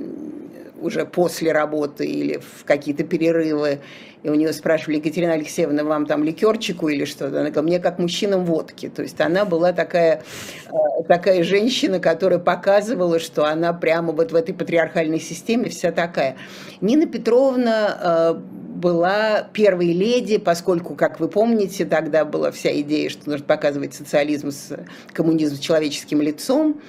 уже 0.85 1.07
после 1.07 1.53
работы 1.53 2.07
или 2.07 2.39
в 2.39 2.65
какие-то 2.65 3.05
перерывы, 3.05 3.81
и 4.25 4.31
у 4.31 4.35
нее 4.35 4.55
спрашивали, 4.55 4.97
Екатерина 4.97 5.35
Алексеевна, 5.35 5.85
вам 5.85 6.07
там 6.07 6.25
ликерчику 6.25 6.89
или 6.89 7.05
что-то? 7.05 7.41
Она 7.41 7.51
говорит, 7.51 7.63
мне 7.63 7.79
как 7.79 7.99
мужчинам 7.99 8.47
водки. 8.47 8.89
То 8.89 9.03
есть 9.03 9.21
она 9.21 9.45
была 9.45 9.75
такая, 9.75 10.23
э, 10.67 11.03
такая 11.07 11.45
женщина, 11.45 12.01
которая 12.01 12.39
показывала, 12.39 13.19
что 13.19 13.45
она 13.45 13.75
прямо 13.75 14.13
вот 14.13 14.33
в 14.33 14.35
этой 14.35 14.55
патриархальной 14.55 15.21
системе 15.21 15.69
вся 15.69 15.93
такая. 15.93 16.37
Нина 16.81 17.07
Петровна 17.07 17.99
э, 18.01 18.35
была 18.35 19.47
первой 19.53 19.93
леди, 19.93 20.39
поскольку, 20.39 20.95
как 20.95 21.21
вы 21.21 21.29
помните, 21.29 21.85
тогда 21.85 22.25
была 22.25 22.51
вся 22.51 22.71
идея, 22.81 23.11
что 23.11 23.29
нужно 23.29 23.45
показывать 23.45 23.93
социализм 23.93 24.51
с 24.51 24.75
коммунизм 25.13 25.57
с 25.57 25.59
человеческим 25.59 26.23
лицом, 26.23 26.81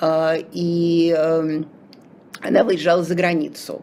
э, 0.00 0.42
и 0.52 1.12
эм, 1.16 1.66
она 2.44 2.64
выезжала 2.64 3.02
за 3.02 3.14
границу 3.14 3.82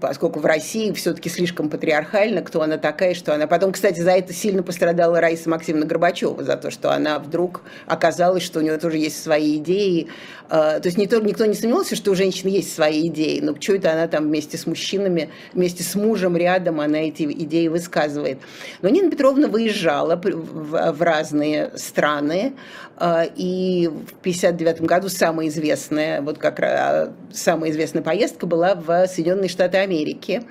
поскольку 0.00 0.38
в 0.40 0.46
России 0.46 0.92
все-таки 0.92 1.28
слишком 1.28 1.68
патриархально, 1.68 2.42
кто 2.42 2.62
она 2.62 2.78
такая, 2.78 3.14
что 3.14 3.34
она... 3.34 3.46
Потом, 3.46 3.72
кстати, 3.72 4.00
за 4.00 4.12
это 4.12 4.32
сильно 4.32 4.62
пострадала 4.62 5.20
Раиса 5.20 5.50
Максимовна 5.50 5.86
Горбачева, 5.86 6.42
за 6.42 6.56
то, 6.56 6.70
что 6.70 6.92
она 6.92 7.18
вдруг 7.18 7.62
оказалась, 7.86 8.42
что 8.42 8.60
у 8.60 8.62
нее 8.62 8.78
тоже 8.78 8.98
есть 8.98 9.22
свои 9.22 9.56
идеи. 9.56 10.08
А, 10.48 10.80
то 10.80 10.86
есть 10.86 10.98
никто, 10.98 11.20
никто 11.20 11.46
не 11.46 11.54
сомневался, 11.54 11.96
что 11.96 12.12
у 12.12 12.14
женщины 12.14 12.48
есть 12.48 12.72
свои 12.74 13.08
идеи, 13.08 13.40
но 13.40 13.54
что 13.60 13.74
это 13.74 13.92
она 13.92 14.06
там 14.08 14.24
вместе 14.24 14.56
с 14.56 14.66
мужчинами, 14.66 15.30
вместе 15.52 15.82
с 15.82 15.94
мужем 15.94 16.36
рядом, 16.36 16.80
она 16.80 16.98
эти 16.98 17.24
идеи 17.24 17.68
высказывает. 17.68 18.38
Но 18.82 18.88
Нина 18.88 19.10
Петровна 19.10 19.48
выезжала 19.48 20.16
в 20.16 21.02
разные 21.02 21.72
страны, 21.76 22.54
а, 22.87 22.87
и 23.00 23.86
в 23.86 24.20
1959 24.20 24.80
году 24.82 25.08
самая 25.08 25.48
известная, 25.48 26.20
вот 26.20 26.38
как 26.38 26.58
раз 26.58 27.10
самая 27.32 27.70
известная 27.70 28.02
поездка 28.02 28.46
была 28.46 28.74
в 28.74 29.06
Соединенные 29.06 29.48
Штаты 29.48 29.78
Америки. 29.78 30.42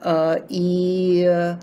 А, 0.00 0.36
и 0.48 1.56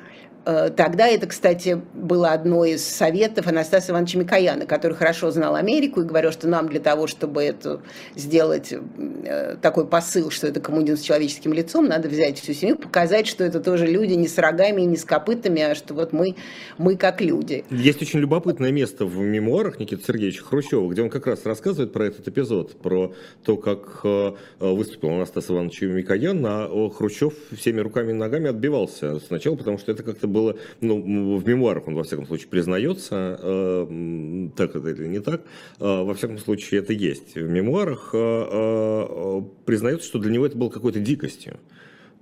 тогда 0.46 1.08
это, 1.08 1.28
кстати, 1.28 1.82
было 1.94 2.30
одно 2.30 2.66
из 2.66 2.86
советов 2.86 3.48
Анастасия 3.48 3.92
Ивановича 3.92 4.20
Микояна, 4.20 4.66
который 4.66 4.94
хорошо 4.94 5.32
знал 5.32 5.56
Америку 5.56 6.02
и 6.02 6.06
говорил, 6.06 6.32
что 6.32 6.48
нам 6.48 6.70
для 6.70 6.80
того, 6.80 7.08
чтобы 7.08 7.44
это 7.44 7.82
сделать 8.16 8.72
э, 8.74 9.58
такой 9.62 9.88
посыл, 9.88 10.30
что 10.30 10.48
это 10.48 10.60
коммунизм 10.60 10.98
с 10.98 11.02
человеческим 11.02 11.54
лицом, 11.54 11.88
надо 11.88 12.10
взять 12.10 12.40
всю 12.40 12.54
семью, 12.54 12.78
показать, 12.78 13.28
что 13.28 13.44
это 13.44 13.60
тоже 13.60 13.88
люди 13.88 14.14
не 14.14 14.28
с 14.28 14.38
рогами 14.38 14.82
и 14.82 14.86
не 14.86 14.98
с 14.98 15.04
копытами, 15.04 15.62
а 15.62 15.76
что 15.76 15.94
вот 15.94 16.14
мы, 16.14 16.36
мы 16.78 16.96
как 16.96 17.22
люди. 17.22 17.66
Есть 17.72 18.02
очень 18.02 18.20
любопытное 18.20 18.72
место 18.72 19.06
в 19.06 19.18
мемуарах 19.18 19.80
Никиты 19.80 20.04
Сергеевича 20.06 20.44
Хрущева, 20.44 20.88
где 20.92 21.02
он 21.02 21.10
как 21.10 21.26
раз 21.28 21.46
рассказывает 21.46 21.92
про 21.92 22.06
этот 22.06 22.28
эпизод, 22.28 22.80
про 22.80 23.14
то, 23.44 23.58
как 23.58 24.02
э, 24.04 24.34
выступил 24.60 25.10
Анастас 25.10 25.50
Иванович 25.50 25.82
Микоян, 25.82 26.46
а 26.46 26.90
Хрущев 26.90 27.34
всеми 27.58 27.80
руками 27.80 28.12
и 28.12 28.14
ногами 28.14 28.50
отбивался 28.50 29.20
сначала, 29.20 29.56
потому 29.56 29.80
что 29.80 29.92
это 29.92 30.04
как-то 30.04 30.28
было, 30.36 30.58
ну, 30.82 31.38
в 31.38 31.48
мемуарах 31.48 31.88
он, 31.88 31.96
во 31.96 32.04
всяком 32.04 32.28
случае, 32.28 32.50
признается, 32.50 33.40
э, 33.42 34.50
так 34.56 34.76
это 34.76 34.90
или 34.90 35.08
не 35.08 35.20
так, 35.20 35.42
э, 35.80 36.04
во 36.04 36.14
всяком 36.14 36.38
случае, 36.38 36.82
это 36.82 36.94
есть. 36.94 37.36
В 37.36 37.50
мемуарах 37.50 38.10
э, 38.14 38.18
э, 38.18 39.42
признается, 39.66 40.08
что 40.08 40.20
для 40.20 40.32
него 40.32 40.46
это 40.46 40.58
было 40.58 40.70
какой-то 40.70 41.00
дикостью 41.00 41.58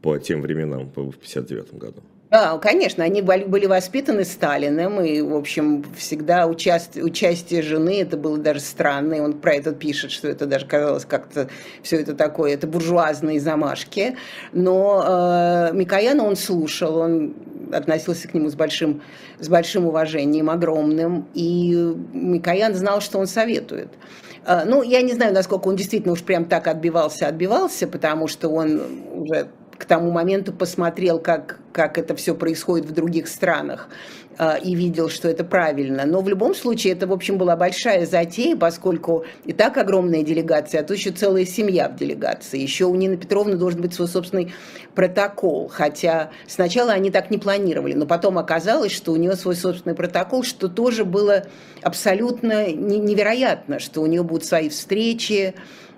по 0.03 0.19
тем 0.19 0.41
временам, 0.41 0.91
в 0.95 1.13
59 1.13 1.73
году. 1.75 2.01
Да, 2.29 2.57
конечно, 2.57 3.03
они 3.03 3.21
были 3.21 3.67
воспитаны 3.67 4.25
Сталиным, 4.25 4.99
и, 5.01 5.21
в 5.21 5.35
общем, 5.35 5.85
всегда 5.95 6.47
участие, 6.47 7.03
участие 7.03 7.61
жены, 7.61 8.01
это 8.01 8.17
было 8.17 8.37
даже 8.37 8.59
странно, 8.59 9.13
и 9.13 9.19
он 9.19 9.33
про 9.33 9.53
это 9.53 9.71
пишет, 9.71 10.11
что 10.11 10.27
это 10.27 10.45
даже 10.45 10.65
казалось 10.65 11.05
как-то 11.05 11.47
все 11.83 12.01
это 12.01 12.15
такое, 12.15 12.55
это 12.55 12.65
буржуазные 12.67 13.39
замашки, 13.39 14.17
но 14.51 15.05
э, 15.07 15.73
Микояна 15.73 16.23
он 16.25 16.35
слушал, 16.35 16.97
он 16.97 17.35
относился 17.71 18.27
к 18.27 18.33
нему 18.33 18.49
с 18.49 18.55
большим, 18.55 19.03
с 19.39 19.47
большим 19.47 19.85
уважением, 19.85 20.49
огромным, 20.49 21.27
и 21.35 21.93
Микоян 22.13 22.73
знал, 22.73 22.99
что 22.99 23.19
он 23.19 23.27
советует. 23.27 23.89
Э, 24.45 24.63
ну, 24.65 24.81
я 24.81 25.01
не 25.03 25.13
знаю, 25.13 25.33
насколько 25.35 25.67
он 25.67 25.75
действительно 25.75 26.13
уж 26.13 26.23
прям 26.23 26.45
так 26.45 26.67
отбивался, 26.67 27.27
отбивался, 27.27 27.87
потому 27.87 28.27
что 28.27 28.49
он 28.49 28.81
уже 29.13 29.49
к 29.83 29.85
тому 29.85 30.11
моменту 30.11 30.53
посмотрел, 30.53 31.19
как, 31.19 31.59
как 31.73 31.97
это 31.97 32.15
все 32.15 32.35
происходит 32.35 32.85
в 32.85 32.93
других 32.93 33.27
странах 33.27 33.89
а, 34.37 34.55
и 34.55 34.75
видел, 34.75 35.09
что 35.09 35.27
это 35.27 35.43
правильно. 35.43 36.05
Но 36.05 36.21
в 36.21 36.29
любом 36.29 36.55
случае 36.55 36.93
это, 36.93 37.05
в 37.05 37.11
общем, 37.11 37.37
была 37.37 37.57
большая 37.57 38.05
затея, 38.05 38.55
поскольку 38.55 39.25
и 39.43 39.51
так 39.51 39.75
огромная 39.75 40.23
делегация, 40.23 40.79
а 40.79 40.83
то 40.85 40.93
еще 40.93 41.11
целая 41.11 41.43
семья 41.43 41.89
в 41.89 41.97
делегации. 41.97 42.61
Еще 42.61 42.85
у 42.85 42.95
Нины 42.95 43.17
Петровны 43.17 43.57
должен 43.57 43.81
быть 43.81 43.93
свой 43.93 44.07
собственный 44.07 44.53
протокол, 44.95 45.67
хотя 45.67 46.31
сначала 46.47 46.93
они 46.93 47.11
так 47.11 47.29
не 47.29 47.37
планировали, 47.37 47.93
но 47.93 48.05
потом 48.05 48.37
оказалось, 48.37 48.93
что 48.93 49.11
у 49.11 49.17
нее 49.17 49.35
свой 49.35 49.57
собственный 49.57 49.95
протокол, 49.95 50.43
что 50.43 50.69
тоже 50.69 51.03
было 51.03 51.47
абсолютно 51.81 52.71
невероятно, 52.71 53.79
что 53.79 54.01
у 54.01 54.05
нее 54.05 54.23
будут 54.23 54.45
свои 54.45 54.69
встречи, 54.69 55.55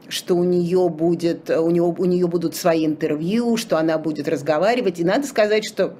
что 0.09 0.35
у 0.35 0.43
нее 0.43 0.89
будет, 0.89 1.49
у 1.49 1.69
нее, 1.69 1.83
у 1.83 2.05
нее 2.05 2.27
будут 2.27 2.55
свои 2.55 2.85
интервью, 2.85 3.57
что 3.57 3.77
она 3.77 3.97
будет 3.97 4.27
разговаривать. 4.27 4.99
И 4.99 5.03
надо 5.03 5.27
сказать, 5.27 5.65
что 5.65 5.95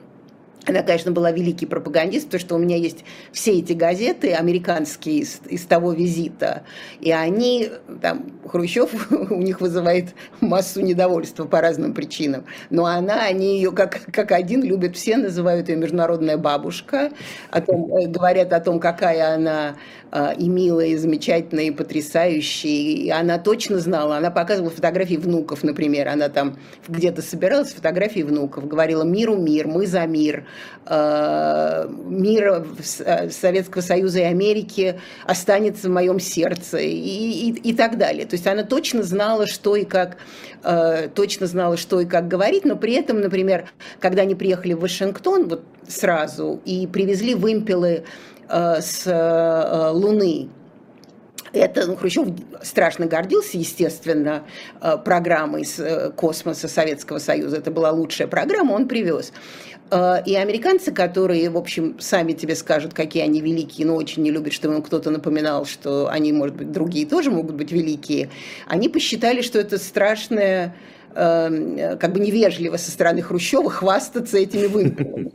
Она, 0.67 0.82
конечно, 0.82 1.12
была 1.12 1.32
великий 1.32 1.65
пропагандист, 1.65 2.25
потому 2.25 2.41
что 2.41 2.56
у 2.56 2.58
меня 2.58 2.75
есть 2.75 3.06
все 3.32 3.60
эти 3.60 3.73
газеты 3.73 4.34
американские 4.34 5.19
из, 5.19 5.41
из 5.47 5.63
того 5.65 5.93
визита, 5.93 6.63
и 6.99 7.12
они, 7.12 7.69
там, 8.01 8.32
Хрущев 8.47 9.12
у 9.32 9.41
них 9.41 9.62
вызывает 9.62 10.15
массу 10.41 10.82
недовольства 10.82 11.45
по 11.45 11.62
разным 11.62 11.93
причинам, 11.93 12.45
но 12.71 12.86
она, 12.86 13.25
они 13.25 13.58
ее 13.58 13.71
как, 13.71 14.01
как 14.12 14.32
один 14.32 14.63
любят 14.63 14.95
все, 14.95 15.17
называют 15.17 15.69
ее 15.69 15.75
международная 15.75 16.38
бабушка, 16.38 17.12
о 17.51 17.62
том, 17.62 17.93
э, 17.95 18.08
говорят 18.08 18.51
о 18.51 18.60
том, 18.60 18.80
какая 18.80 19.36
она 19.36 19.75
а, 20.12 20.32
и 20.32 20.47
милая, 20.47 20.88
и 20.88 20.95
замечательная, 20.95 21.65
и 21.65 21.71
потрясающая, 21.71 22.71
и 22.71 23.10
она 23.10 23.38
точно 23.38 23.80
знала, 23.80 24.17
она 24.17 24.32
показывала 24.32 24.71
фотографии 24.71 25.15
внуков, 25.15 25.63
например, 25.63 26.08
она 26.08 26.30
там 26.30 26.58
где-то 26.88 27.21
собиралась 27.21 27.73
фотографии 27.73 28.21
внуков, 28.21 28.67
говорила 28.67 29.04
«миру 29.04 29.36
мир, 29.36 29.67
мы 29.67 29.86
за 29.86 30.06
мир», 30.06 30.45
Э, 30.88 31.88
мира 31.89 32.63
э, 33.00 33.30
Советского 33.32 33.82
Союза 33.82 34.20
и 34.20 34.24
Америки 34.24 35.00
останется 35.26 35.88
в 35.88 35.91
моем 35.91 36.20
сердце 36.20 36.78
и, 36.78 37.50
и, 37.50 37.52
и 37.72 37.74
так 37.74 37.98
далее. 37.98 38.28
То 38.28 38.36
есть 38.36 38.46
она 38.46 38.62
точно 38.63 39.02
знала, 39.02 39.48
что 39.48 39.76
и 39.76 39.84
как, 39.84 40.18
э, 40.63 41.10
точно 41.15 41.48
знала, 41.48 41.78
что 41.78 42.02
и 42.02 42.06
как 42.06 42.28
говорить, 42.28 42.65
но 42.65 42.76
при 42.76 42.94
этом, 42.94 43.20
например, 43.20 43.68
когда 44.00 44.22
они 44.22 44.36
приехали 44.36 44.74
в 44.74 44.82
Вашингтон 44.82 45.48
вот 45.48 45.63
сразу 45.88 46.62
и 46.65 46.86
привезли 46.86 47.34
вымпелы 47.34 48.04
с 48.48 49.06
Луны, 49.91 50.50
это 51.52 51.88
ну, 51.88 51.96
Хрущев 51.96 52.28
страшно 52.62 53.08
гордился, 53.08 53.58
естественно, 53.58 54.44
программой 55.04 55.65
с 55.65 56.12
космоса 56.15 56.68
Советского 56.68 57.18
Союза. 57.18 57.58
Это 57.58 57.72
была 57.72 57.89
лучшая 57.89 58.28
программа, 58.28 58.74
он 58.74 58.88
привез. 58.88 59.32
Э, 59.91 60.17
и 60.26 60.36
американцы, 60.36 60.91
которые, 60.91 61.50
в 61.50 61.58
общем, 61.58 61.98
сами 62.00 62.34
тебе 62.34 62.56
скажут, 62.56 62.93
какие 62.93 63.24
они 63.24 63.41
великие, 63.41 63.86
но 63.88 63.95
очень 63.95 64.24
не 64.24 64.32
любят, 64.32 64.54
чтобы 64.54 64.76
им 64.76 64.82
кто-то 64.82 65.10
напоминал, 65.10 65.65
что 65.65 66.10
они, 66.10 66.32
может 66.34 66.56
быть, 66.56 66.71
другие 66.71 67.06
тоже 67.06 67.32
могут 67.32 67.56
быть 67.56 67.71
великие, 67.71 68.30
они 68.67 68.89
посчитали, 68.89 69.41
что 69.41 69.60
это 69.60 69.78
страшное 69.78 70.65
Эм, 70.67 70.74
как 71.15 72.12
бы 72.12 72.19
невежливо 72.19 72.78
со 72.78 72.91
стороны 72.91 73.21
Хрущева 73.21 73.69
хвастаться 73.69 74.38
этими 74.38 74.67
выборами. 74.67 75.32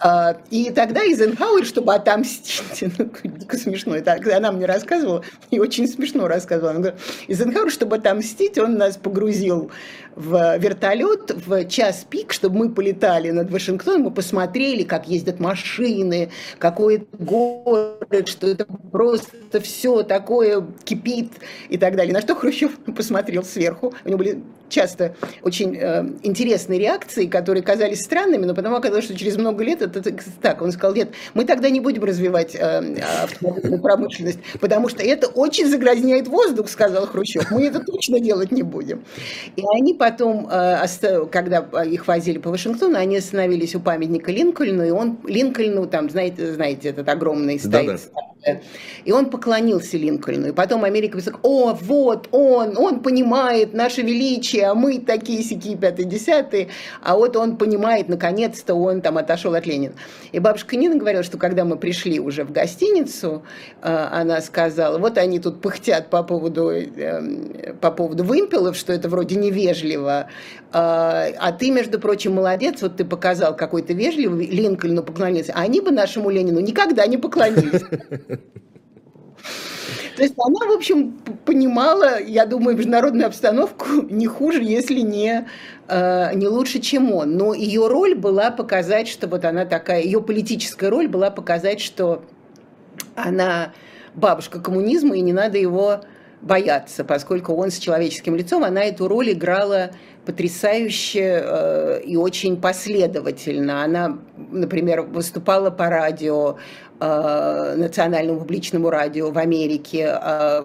А, 0.00 0.36
и 0.50 0.70
тогда 0.70 1.02
Эйзенхауэр, 1.02 1.64
чтобы 1.64 1.94
отомстить, 1.94 2.84
ну, 2.98 3.10
смешно, 3.58 3.96
это 3.96 4.16
она 4.36 4.52
мне 4.52 4.66
рассказывала, 4.66 5.24
и 5.50 5.58
очень 5.58 5.88
смешно 5.88 6.28
рассказывала, 6.28 6.72
она 6.72 6.80
говорит, 6.80 7.00
Эйзенхауэр, 7.28 7.70
чтобы 7.70 7.96
отомстить, 7.96 8.58
он 8.58 8.76
нас 8.76 8.96
погрузил 8.96 9.70
в 10.14 10.56
вертолет 10.58 11.30
в 11.46 11.66
час 11.66 12.06
пик, 12.08 12.32
чтобы 12.32 12.56
мы 12.56 12.70
полетали 12.70 13.30
над 13.30 13.50
Вашингтоном, 13.50 14.02
мы 14.02 14.10
посмотрели, 14.10 14.82
как 14.82 15.08
ездят 15.08 15.40
машины, 15.40 16.30
какой 16.58 16.96
это 16.96 17.06
город, 17.18 18.28
что 18.28 18.46
это 18.46 18.66
просто 18.92 19.60
все 19.60 20.02
такое 20.02 20.66
кипит 20.84 21.32
и 21.68 21.76
так 21.76 21.96
далее. 21.96 22.14
На 22.14 22.22
что 22.22 22.34
Хрущев 22.34 22.78
посмотрел 22.96 23.44
сверху, 23.44 23.94
у 24.04 24.08
него 24.08 24.18
были 24.18 24.42
часто 24.68 25.14
очень 25.42 25.76
э, 25.76 26.04
интересные 26.22 26.78
реакции, 26.78 27.26
которые 27.26 27.62
казались 27.62 28.00
странными, 28.02 28.44
но 28.44 28.54
потом 28.54 28.74
оказалось, 28.74 29.04
что 29.04 29.16
через 29.16 29.36
много 29.36 29.64
лет 29.64 29.82
это 29.82 30.02
так. 30.40 30.62
Он 30.62 30.72
сказал, 30.72 30.94
нет, 30.94 31.10
мы 31.34 31.44
тогда 31.44 31.70
не 31.70 31.80
будем 31.80 32.04
развивать 32.04 32.54
э, 32.54 32.96
автомобильную 33.22 33.80
промышленность, 33.80 34.38
потому 34.60 34.88
что 34.88 35.02
это 35.02 35.28
очень 35.28 35.66
загрязняет 35.66 36.28
воздух, 36.28 36.68
сказал 36.68 37.06
Хрущев. 37.06 37.50
Мы 37.50 37.66
это 37.66 37.80
точно 37.80 38.20
делать 38.20 38.52
не 38.52 38.62
будем. 38.62 39.04
И 39.56 39.62
они 39.74 39.94
потом, 39.94 40.48
э, 40.50 40.86
когда 41.30 41.58
их 41.84 42.06
возили 42.06 42.38
по 42.38 42.50
Вашингтону, 42.50 42.96
они 42.96 43.18
остановились 43.18 43.74
у 43.74 43.80
памятника 43.80 44.32
Линкольну, 44.32 44.84
и 44.84 44.90
он 44.90 45.18
Линкольну, 45.24 45.86
там, 45.86 46.10
знаете, 46.10 46.52
знаете 46.52 46.90
этот 46.90 47.08
огромный 47.08 47.58
стоит. 47.58 47.86
Да, 47.86 48.20
да 48.46 48.60
и 49.04 49.12
он 49.12 49.30
поклонился 49.30 49.96
Линкольну. 49.96 50.48
И 50.48 50.52
потом 50.52 50.84
Америка 50.84 51.20
сказала, 51.20 51.40
о, 51.42 51.74
вот 51.74 52.28
он, 52.32 52.76
он 52.76 53.00
понимает 53.00 53.74
наше 53.74 54.02
величие, 54.02 54.55
а 54.60 54.74
мы 54.74 54.98
такие 54.98 55.42
сякие 55.42 55.76
пятые 55.76 56.06
десятые, 56.06 56.68
а 57.02 57.16
вот 57.16 57.36
он 57.36 57.56
понимает, 57.56 58.08
наконец-то 58.08 58.74
он 58.74 59.00
там 59.00 59.18
отошел 59.18 59.54
от 59.54 59.66
Ленина. 59.66 59.94
И 60.32 60.38
бабушка 60.38 60.76
Нина 60.76 60.96
говорила, 60.96 61.22
что 61.22 61.38
когда 61.38 61.64
мы 61.64 61.76
пришли 61.76 62.18
уже 62.20 62.44
в 62.44 62.52
гостиницу, 62.52 63.42
э, 63.82 63.88
она 63.88 64.40
сказала, 64.40 64.98
вот 64.98 65.18
они 65.18 65.38
тут 65.38 65.60
пыхтят 65.60 66.10
по 66.10 66.22
поводу, 66.22 66.70
эм, 66.70 67.76
по 67.80 67.90
поводу 67.90 68.24
вымпелов, 68.24 68.76
что 68.76 68.92
это 68.92 69.08
вроде 69.08 69.36
невежливо, 69.36 70.28
э, 70.72 70.72
а 70.72 71.52
ты, 71.58 71.70
между 71.70 72.00
прочим, 72.00 72.34
молодец, 72.34 72.82
вот 72.82 72.96
ты 72.96 73.04
показал 73.04 73.56
какой-то 73.56 73.92
вежливый, 73.92 74.46
Линкольну 74.46 75.02
поклонился, 75.02 75.52
а 75.54 75.60
они 75.60 75.80
бы 75.80 75.90
нашему 75.90 76.30
Ленину 76.30 76.60
никогда 76.60 77.06
не 77.06 77.18
поклонились. 77.18 77.82
То 80.16 80.22
есть 80.22 80.34
она, 80.38 80.66
в 80.66 80.72
общем, 80.74 81.12
понимала, 81.44 82.20
я 82.22 82.46
думаю, 82.46 82.76
международную 82.76 83.26
обстановку 83.26 83.86
не 84.08 84.26
хуже, 84.26 84.62
если 84.62 85.00
не, 85.00 85.46
э, 85.88 86.34
не 86.34 86.48
лучше, 86.48 86.80
чем 86.80 87.12
он. 87.12 87.36
Но 87.36 87.52
ее 87.52 87.86
роль 87.86 88.14
была 88.14 88.50
показать, 88.50 89.08
что 89.08 89.28
вот 89.28 89.44
она 89.44 89.66
такая, 89.66 90.02
ее 90.02 90.22
политическая 90.22 90.88
роль 90.88 91.06
была 91.06 91.30
показать, 91.30 91.80
что 91.80 92.24
она 93.14 93.74
бабушка 94.14 94.58
коммунизма, 94.60 95.16
и 95.16 95.20
не 95.20 95.34
надо 95.34 95.58
его 95.58 96.00
бояться, 96.40 97.04
поскольку 97.04 97.54
он 97.54 97.70
с 97.70 97.78
человеческим 97.78 98.36
лицом, 98.36 98.64
она 98.64 98.84
эту 98.84 99.08
роль 99.08 99.32
играла 99.32 99.90
потрясающе 100.24 101.42
э, 101.44 102.00
и 102.04 102.16
очень 102.16 102.60
последовательно. 102.60 103.84
Она, 103.84 104.18
например, 104.36 105.02
выступала 105.02 105.70
по 105.70 105.88
радио, 105.88 106.56
национальному 107.76 108.40
публичному 108.40 108.90
радио 108.90 109.30
в 109.30 109.38
Америке 109.38 110.18
э, 110.22 110.64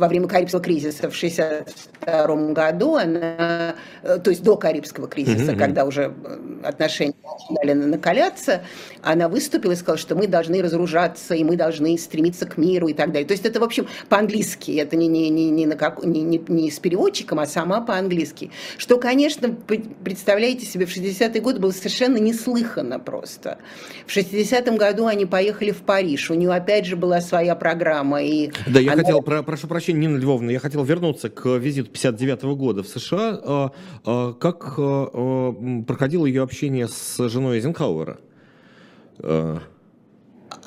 во 0.00 0.08
время 0.08 0.26
Карибского 0.26 0.62
кризиса 0.62 1.10
в 1.10 1.16
1962 1.16 2.52
году, 2.52 2.96
она, 2.96 3.74
э, 4.02 4.18
то 4.18 4.30
есть 4.30 4.42
до 4.42 4.56
Карибского 4.56 5.06
кризиса, 5.06 5.52
mm-hmm. 5.52 5.58
когда 5.58 5.84
уже 5.84 6.14
э, 6.24 6.38
отношения 6.64 7.14
начинали 7.22 7.72
накаляться, 7.74 8.62
она 9.02 9.28
выступила 9.28 9.72
и 9.72 9.76
сказала, 9.76 9.98
что 9.98 10.16
мы 10.16 10.26
должны 10.26 10.62
разоружаться, 10.62 11.34
и 11.34 11.44
мы 11.44 11.56
должны 11.56 11.96
стремиться 11.98 12.46
к 12.46 12.56
миру 12.56 12.88
и 12.88 12.94
так 12.94 13.12
далее. 13.12 13.26
То 13.26 13.32
есть 13.32 13.44
это, 13.44 13.60
в 13.60 13.64
общем, 13.64 13.86
по-английски, 14.08 14.72
это 14.72 14.96
не, 14.96 15.06
не, 15.06 15.28
не, 15.28 15.50
не, 15.50 15.66
на 15.66 15.76
как, 15.76 16.02
не, 16.04 16.22
не, 16.22 16.42
не 16.48 16.70
с 16.70 16.78
переводчиком, 16.78 17.38
а 17.38 17.46
сама 17.46 17.82
по-английски. 17.82 18.50
Что, 18.78 18.98
конечно, 18.98 19.54
представляете 20.02 20.64
себе, 20.64 20.86
в 20.86 20.96
60-е 20.96 21.40
годы 21.40 21.60
было 21.60 21.72
совершенно 21.72 22.16
неслыханно 22.16 22.98
просто. 22.98 23.58
В 24.06 24.16
60-м 24.16 24.76
году 24.76 25.06
они 25.06 25.26
поехали 25.26 25.72
в 25.72 25.82
Париж, 25.82 26.30
у 26.30 26.34
нее 26.34 26.52
опять 26.52 26.86
же 26.86 26.96
была 26.96 27.20
своя 27.20 27.54
программа. 27.54 28.22
И 28.22 28.50
да, 28.66 28.80
я 28.80 28.92
она... 28.92 29.02
хотел, 29.02 29.20
про, 29.20 29.42
прошу 29.42 29.68
прощения, 29.68 29.89
Нина 29.92 30.16
Львовна, 30.16 30.50
я 30.50 30.58
хотел 30.58 30.84
вернуться 30.84 31.28
к 31.30 31.46
визиту 31.56 31.90
59 31.90 32.42
-го 32.44 32.56
года 32.56 32.82
в 32.82 32.88
США. 32.88 33.40
А, 33.42 33.72
а, 34.04 34.32
как 34.32 34.74
а, 34.78 35.52
проходило 35.86 36.26
ее 36.26 36.42
общение 36.42 36.88
с 36.88 37.28
женой 37.28 37.56
Эйзенхауэра? 37.56 38.18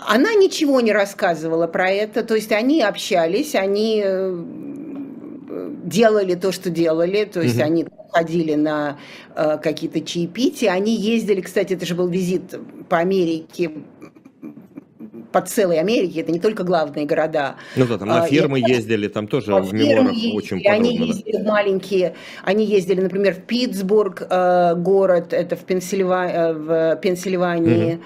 Она 0.08 0.34
ничего 0.34 0.82
не 0.82 0.92
рассказывала 0.92 1.68
про 1.68 1.90
это, 1.90 2.24
то 2.24 2.36
есть 2.36 2.52
они 2.52 2.82
общались, 2.82 3.56
они 3.56 4.02
э, 4.04 4.44
делали 5.84 6.36
то, 6.36 6.52
что 6.52 6.70
делали, 6.70 7.26
то 7.26 7.42
есть 7.42 7.56
угу. 7.56 7.64
они 7.64 7.86
ходили 8.12 8.56
на 8.56 8.98
э, 9.36 9.58
какие-то 9.62 10.02
чаепития, 10.02 10.72
они 10.72 10.96
ездили, 10.96 11.42
кстати, 11.42 11.74
это 11.74 11.86
же 11.86 11.96
был 11.96 12.08
визит 12.08 12.56
по 12.90 13.00
Америке 13.00 13.72
по 15.34 15.42
целой 15.42 15.80
Америке, 15.80 16.22
это 16.22 16.32
не 16.32 16.40
только 16.40 16.64
главные 16.64 17.06
города. 17.06 17.56
Ну 17.76 17.86
да, 17.88 17.98
там 17.98 18.08
на 18.08 18.24
а, 18.24 18.28
фермы 18.28 18.60
и, 18.60 18.64
ездили, 18.64 19.08
там 19.08 19.28
тоже 19.28 19.54
в 19.56 19.74
мемуарах 19.74 20.14
очень 20.34 20.64
подробно. 20.64 20.90
Они 20.90 20.98
ездили 20.98 21.42
в 21.42 21.46
маленькие, 21.46 22.16
они 22.44 22.66
ездили, 22.66 23.02
например, 23.02 23.34
в 23.34 23.42
Питтсбург, 23.42 24.26
э, 24.30 24.76
город, 24.76 25.34
это 25.34 25.56
в, 25.56 25.62
Пенсильва... 25.62 26.28
Э, 26.28 26.54
в 26.54 26.96
Пенсильвании, 27.02 28.00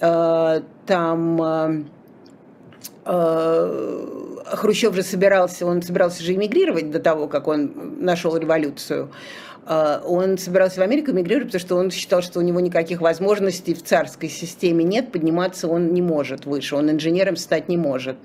угу. 0.00 0.64
там... 0.86 1.86
Хрущев 4.44 4.94
же 4.94 5.02
собирался, 5.02 5.66
он 5.66 5.82
собирался 5.82 6.22
же 6.22 6.34
эмигрировать 6.34 6.90
до 6.90 7.00
того, 7.00 7.26
как 7.26 7.48
он 7.48 7.72
нашел 8.00 8.36
революцию. 8.36 9.10
А, 9.64 10.02
он 10.04 10.38
собирался 10.38 10.80
в 10.80 10.82
Америку 10.82 11.12
эмигрировать, 11.12 11.48
потому 11.48 11.60
что 11.60 11.76
он 11.76 11.90
считал, 11.90 12.22
что 12.22 12.40
у 12.40 12.42
него 12.42 12.60
никаких 12.60 13.00
возможностей 13.00 13.74
в 13.74 13.82
царской 13.82 14.28
системе 14.28 14.84
нет, 14.84 15.12
подниматься 15.12 15.68
он 15.68 15.92
не 15.92 16.02
может 16.02 16.46
выше, 16.46 16.76
он 16.76 16.90
инженером 16.90 17.36
стать 17.36 17.68
не 17.68 17.76
может. 17.76 18.16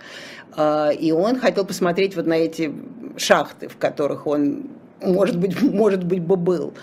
А, 0.56 0.90
и 0.90 1.12
он 1.12 1.40
хотел 1.40 1.66
посмотреть 1.66 2.16
вот 2.16 2.26
на 2.26 2.34
эти 2.34 2.74
шахты, 3.18 3.68
в 3.68 3.78
которых 3.78 4.26
он 4.26 4.70
может 5.02 5.38
быть, 5.38 5.62
может 5.74 6.04
быть, 6.04 6.22
бы 6.22 6.36
был. 6.36 6.74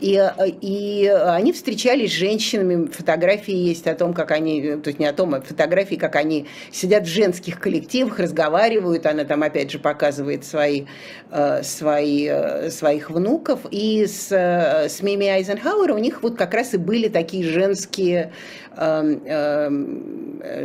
И, 0.00 0.22
и 0.60 1.06
они 1.06 1.52
встречались 1.52 2.12
с 2.12 2.14
женщинами, 2.14 2.86
фотографии 2.86 3.54
есть 3.54 3.86
о 3.86 3.94
том, 3.94 4.14
как 4.14 4.30
они, 4.30 4.76
то 4.76 4.88
есть 4.88 4.98
не 4.98 5.06
о 5.06 5.12
том, 5.12 5.34
а 5.34 5.40
фотографии, 5.40 5.96
как 5.96 6.16
они 6.16 6.46
сидят 6.70 7.04
в 7.04 7.08
женских 7.08 7.58
коллективах, 7.58 8.18
разговаривают, 8.18 9.06
она 9.06 9.24
там 9.24 9.42
опять 9.42 9.70
же 9.70 9.78
показывает 9.78 10.44
свои, 10.44 10.84
э, 11.30 11.62
свои, 11.62 12.28
э, 12.28 12.70
своих 12.70 13.10
внуков, 13.10 13.60
и 13.70 14.06
с, 14.06 14.30
с 14.30 15.02
Мими 15.02 15.26
Айзенхауэр 15.26 15.90
у 15.92 15.98
них 15.98 16.22
вот 16.22 16.36
как 16.36 16.54
раз 16.54 16.74
и 16.74 16.78
были 16.78 17.08
такие 17.08 17.44
женские, 17.44 18.32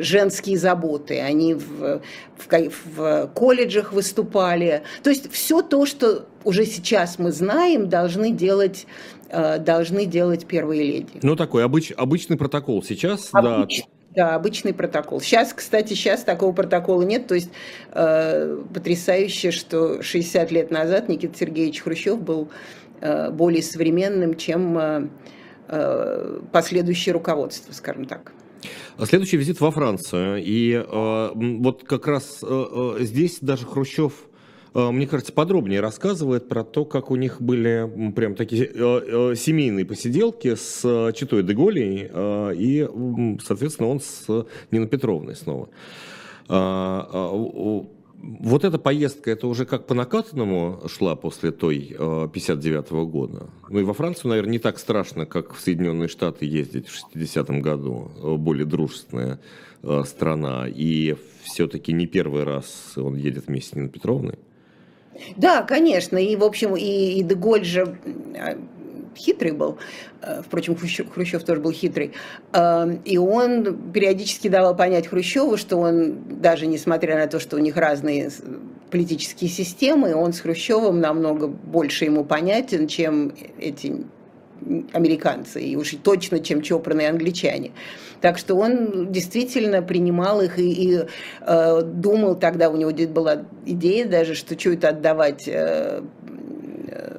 женские 0.02 0.58
заботы, 0.60 1.20
они 1.20 1.56
в, 1.56 2.02
в, 2.38 2.72
в 2.96 3.28
колледжах 3.34 3.92
выступали, 3.92 4.84
то 5.02 5.10
есть 5.10 5.32
все 5.32 5.64
то, 5.64 5.88
что 5.88 6.28
уже 6.44 6.66
сейчас 6.66 7.20
мы 7.20 7.32
знаем, 7.32 7.90
должны 7.90 8.32
делать 8.32 8.88
э, 9.30 9.60
должны 9.60 10.06
делать 10.06 10.46
первые 10.46 10.84
леди. 10.84 11.20
Ну, 11.22 11.36
такой 11.36 11.64
обыч, 11.66 11.92
обычный 11.96 12.38
протокол 12.38 12.84
сейчас, 12.84 13.30
Обыч, 13.32 13.82
да. 13.82 13.88
Да, 14.16 14.36
обычный 14.36 14.76
протокол. 14.76 15.22
Сейчас, 15.22 15.54
кстати, 15.54 15.94
сейчас 15.94 16.24
такого 16.24 16.52
протокола 16.52 17.02
нет. 17.02 17.26
То 17.26 17.34
есть 17.36 17.50
э, 17.92 18.64
потрясающе, 18.72 19.50
что 19.50 20.04
60 20.04 20.52
лет 20.52 20.70
назад 20.70 21.10
Никита 21.10 21.36
Сергеевич 21.36 21.82
Хрущев 21.82 22.22
был 22.22 22.50
э, 23.02 23.32
более 23.32 23.64
современным, 23.64 24.36
чем 24.36 24.78
э, 24.78 25.08
э 25.68 26.40
последующее 26.52 27.14
руководство, 27.14 27.74
скажем 27.74 28.06
так. 28.06 28.34
Следующий 29.04 29.38
визит 29.38 29.60
во 29.60 29.72
Францию. 29.72 30.44
И 30.44 30.74
э, 30.74 31.30
вот 31.34 31.84
как 31.84 32.06
раз 32.06 32.40
э, 32.44 32.46
э 32.48 33.04
здесь 33.04 33.40
даже 33.42 33.66
Хрущев 33.66 34.14
мне 34.74 35.06
кажется, 35.06 35.32
подробнее 35.32 35.82
рассказывает 35.82 36.48
про 36.48 36.64
то, 36.64 36.84
как 36.86 37.12
у 37.12 37.16
них 37.16 37.42
были 37.42 38.12
прям 38.16 38.34
такие 38.34 38.66
э, 38.66 38.72
э, 38.74 39.36
семейные 39.36 39.86
посиделки 39.86 40.56
с 40.56 41.14
Читой 41.14 41.44
Деголей, 41.44 42.10
и, 42.56 42.90
соответственно, 43.44 43.90
он 43.90 44.00
с 44.02 44.26
Ниной 44.72 44.88
Петровной 44.88 45.36
снова. 45.36 45.70
Вот 48.24 48.64
эта 48.64 48.80
поездка, 48.80 49.32
это 49.32 49.48
уже 49.48 49.66
как 49.66 49.86
по 49.86 49.94
накатанному 49.94 50.82
шла 50.88 51.16
после 51.18 51.52
той 51.52 51.96
59 52.34 52.92
-го 52.92 53.06
года. 53.06 53.50
Ну 53.70 53.80
и 53.80 53.84
во 53.84 53.94
Францию, 53.94 54.30
наверное, 54.30 54.54
не 54.54 54.60
так 54.60 54.80
страшно, 54.80 55.26
как 55.26 55.54
в 55.54 55.60
Соединенные 55.60 56.08
Штаты 56.08 56.46
ездить 56.46 56.88
в 56.88 56.96
60-м 56.96 57.62
году. 57.62 58.12
Более 58.38 58.66
дружественная 58.66 59.40
страна. 60.06 60.68
И 60.70 61.16
все-таки 61.44 61.92
не 61.92 62.08
первый 62.08 62.44
раз 62.44 62.94
он 62.96 63.16
едет 63.16 63.48
вместе 63.48 63.72
с 63.72 63.76
Ниной 63.76 63.90
Петровной. 63.90 64.40
Да, 65.38 65.62
конечно. 65.62 66.18
И, 66.18 66.36
в 66.36 66.44
общем, 66.44 66.76
и, 66.76 67.20
и 67.20 67.24
Деголь 67.24 67.66
же 67.66 67.98
а, 68.36 68.58
хитрый 69.16 69.52
был, 69.52 69.78
э, 70.22 70.42
впрочем, 70.46 70.76
Хрущев, 70.76 71.44
тоже 71.44 71.62
был 71.62 71.72
хитрый, 71.72 72.14
э, 72.54 72.98
и 73.06 73.18
он 73.18 73.92
периодически 73.92 74.48
давал 74.48 74.76
понять 74.76 75.08
Хрущеву, 75.08 75.58
что 75.58 75.78
он, 75.78 76.42
даже 76.42 76.68
несмотря 76.68 77.18
на 77.18 77.28
то, 77.28 77.40
что 77.40 77.58
у 77.58 77.60
них 77.60 77.78
разные 77.78 78.32
политические 78.92 79.50
системы, 79.50 80.16
он 80.16 80.34
с 80.34 80.40
Хрущевым 80.40 81.00
намного 81.00 81.48
больше 81.48 82.06
ему 82.06 82.24
понятен, 82.24 82.88
чем 82.88 83.34
эти 83.60 84.06
американцы, 84.94 85.62
и 85.62 85.76
уж 85.76 85.96
точно, 86.04 86.40
чем 86.40 86.62
чопорные 86.62 87.10
англичане. 87.10 87.72
Так 88.22 88.38
что 88.38 88.56
он 88.56 89.12
действительно 89.12 89.82
принимал 89.82 90.42
их 90.42 90.58
и, 90.58 90.72
и 90.72 91.00
э, 91.42 91.82
думал 91.84 92.36
тогда, 92.36 92.70
у 92.70 92.78
него 92.78 92.92
была 93.08 93.44
идея 93.66 94.06
даже, 94.06 94.34
что 94.34 94.58
что 94.58 94.72
это 94.72 94.90
отдавать 94.90 95.48
э, 95.48 96.02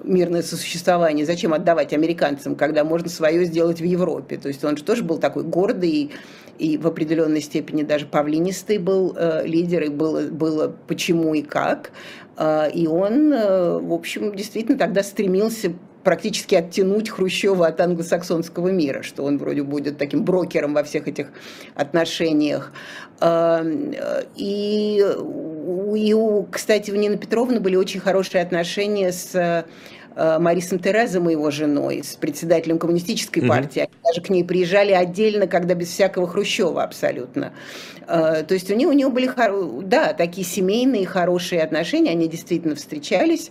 мирное 0.04 0.42
сосуществование, 0.42 1.26
зачем 1.26 1.52
отдавать 1.52 1.92
американцам, 1.92 2.54
когда 2.54 2.84
можно 2.84 3.08
свое 3.08 3.44
сделать 3.44 3.80
в 3.80 3.84
Европе. 3.84 4.36
То 4.36 4.48
есть 4.48 4.64
он 4.64 4.76
же 4.76 4.84
тоже 4.84 5.02
был 5.02 5.18
такой 5.18 5.44
гордый 5.44 6.12
и 6.58 6.78
в 6.78 6.86
определенной 6.86 7.40
степени 7.40 7.82
даже 7.82 8.06
павлинистый 8.06 8.78
был 8.78 9.14
э, 9.16 9.46
лидер, 9.46 9.82
и 9.82 9.88
было, 9.88 10.22
было 10.28 10.74
почему 10.86 11.34
и 11.34 11.42
как. 11.42 11.90
Э, 12.36 12.70
и 12.72 12.86
он, 12.86 13.32
э, 13.32 13.78
в 13.80 13.92
общем, 13.92 14.34
действительно 14.34 14.78
тогда 14.78 15.02
стремился 15.02 15.72
практически 16.04 16.54
оттянуть 16.54 17.10
Хрущева 17.10 17.66
от 17.66 17.80
англосаксонского 17.80 18.68
мира, 18.68 19.02
что 19.02 19.24
он 19.24 19.38
вроде 19.38 19.62
будет 19.62 19.98
таким 19.98 20.24
брокером 20.24 20.74
во 20.74 20.84
всех 20.84 21.08
этих 21.08 21.28
отношениях. 21.74 22.72
И, 24.36 25.06
и 25.96 26.14
у, 26.14 26.42
кстати, 26.50 26.90
у 26.90 26.96
Нины 26.96 27.16
Петровны 27.16 27.60
были 27.60 27.76
очень 27.76 28.00
хорошие 28.00 28.42
отношения 28.42 29.12
с 29.12 29.34
э, 29.34 30.38
Марисом 30.38 30.78
Терезом, 30.78 31.28
его 31.28 31.50
женой, 31.50 32.02
с 32.04 32.16
председателем 32.16 32.78
коммунистической 32.78 33.42
mm-hmm. 33.42 33.48
партии. 33.48 33.80
Они 33.80 33.92
даже 34.04 34.20
к 34.20 34.30
ней 34.30 34.44
приезжали 34.44 34.92
отдельно, 34.92 35.46
когда 35.46 35.74
без 35.74 35.88
всякого 35.88 36.26
Хрущева 36.28 36.82
абсолютно. 36.82 37.52
Э, 38.06 38.44
то 38.46 38.54
есть 38.54 38.70
у 38.70 38.74
нее, 38.74 38.88
у 38.88 38.92
нее 38.92 39.08
были, 39.08 39.30
да, 39.84 40.12
такие 40.12 40.46
семейные 40.46 41.06
хорошие 41.06 41.62
отношения, 41.62 42.10
они 42.10 42.28
действительно 42.28 42.74
встречались. 42.74 43.50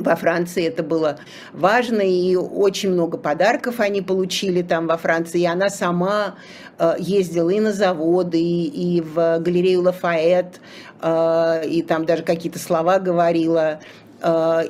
Во 0.00 0.16
Франции 0.16 0.66
это 0.66 0.82
было 0.82 1.18
важно, 1.52 2.00
и 2.00 2.34
очень 2.36 2.90
много 2.90 3.18
подарков 3.18 3.80
они 3.80 4.02
получили 4.02 4.62
там 4.62 4.86
во 4.86 4.96
Франции. 4.96 5.40
И 5.40 5.46
она 5.46 5.70
сама 5.70 6.36
э, 6.78 6.94
ездила 6.98 7.50
и 7.50 7.60
на 7.60 7.72
заводы, 7.72 8.40
и, 8.40 8.96
и 8.96 9.00
в 9.00 9.38
галерею 9.38 9.82
Лафайет, 9.82 10.60
э, 11.02 11.66
и 11.66 11.82
там 11.82 12.06
даже 12.06 12.22
какие-то 12.22 12.58
слова 12.58 12.98
говорила 12.98 13.80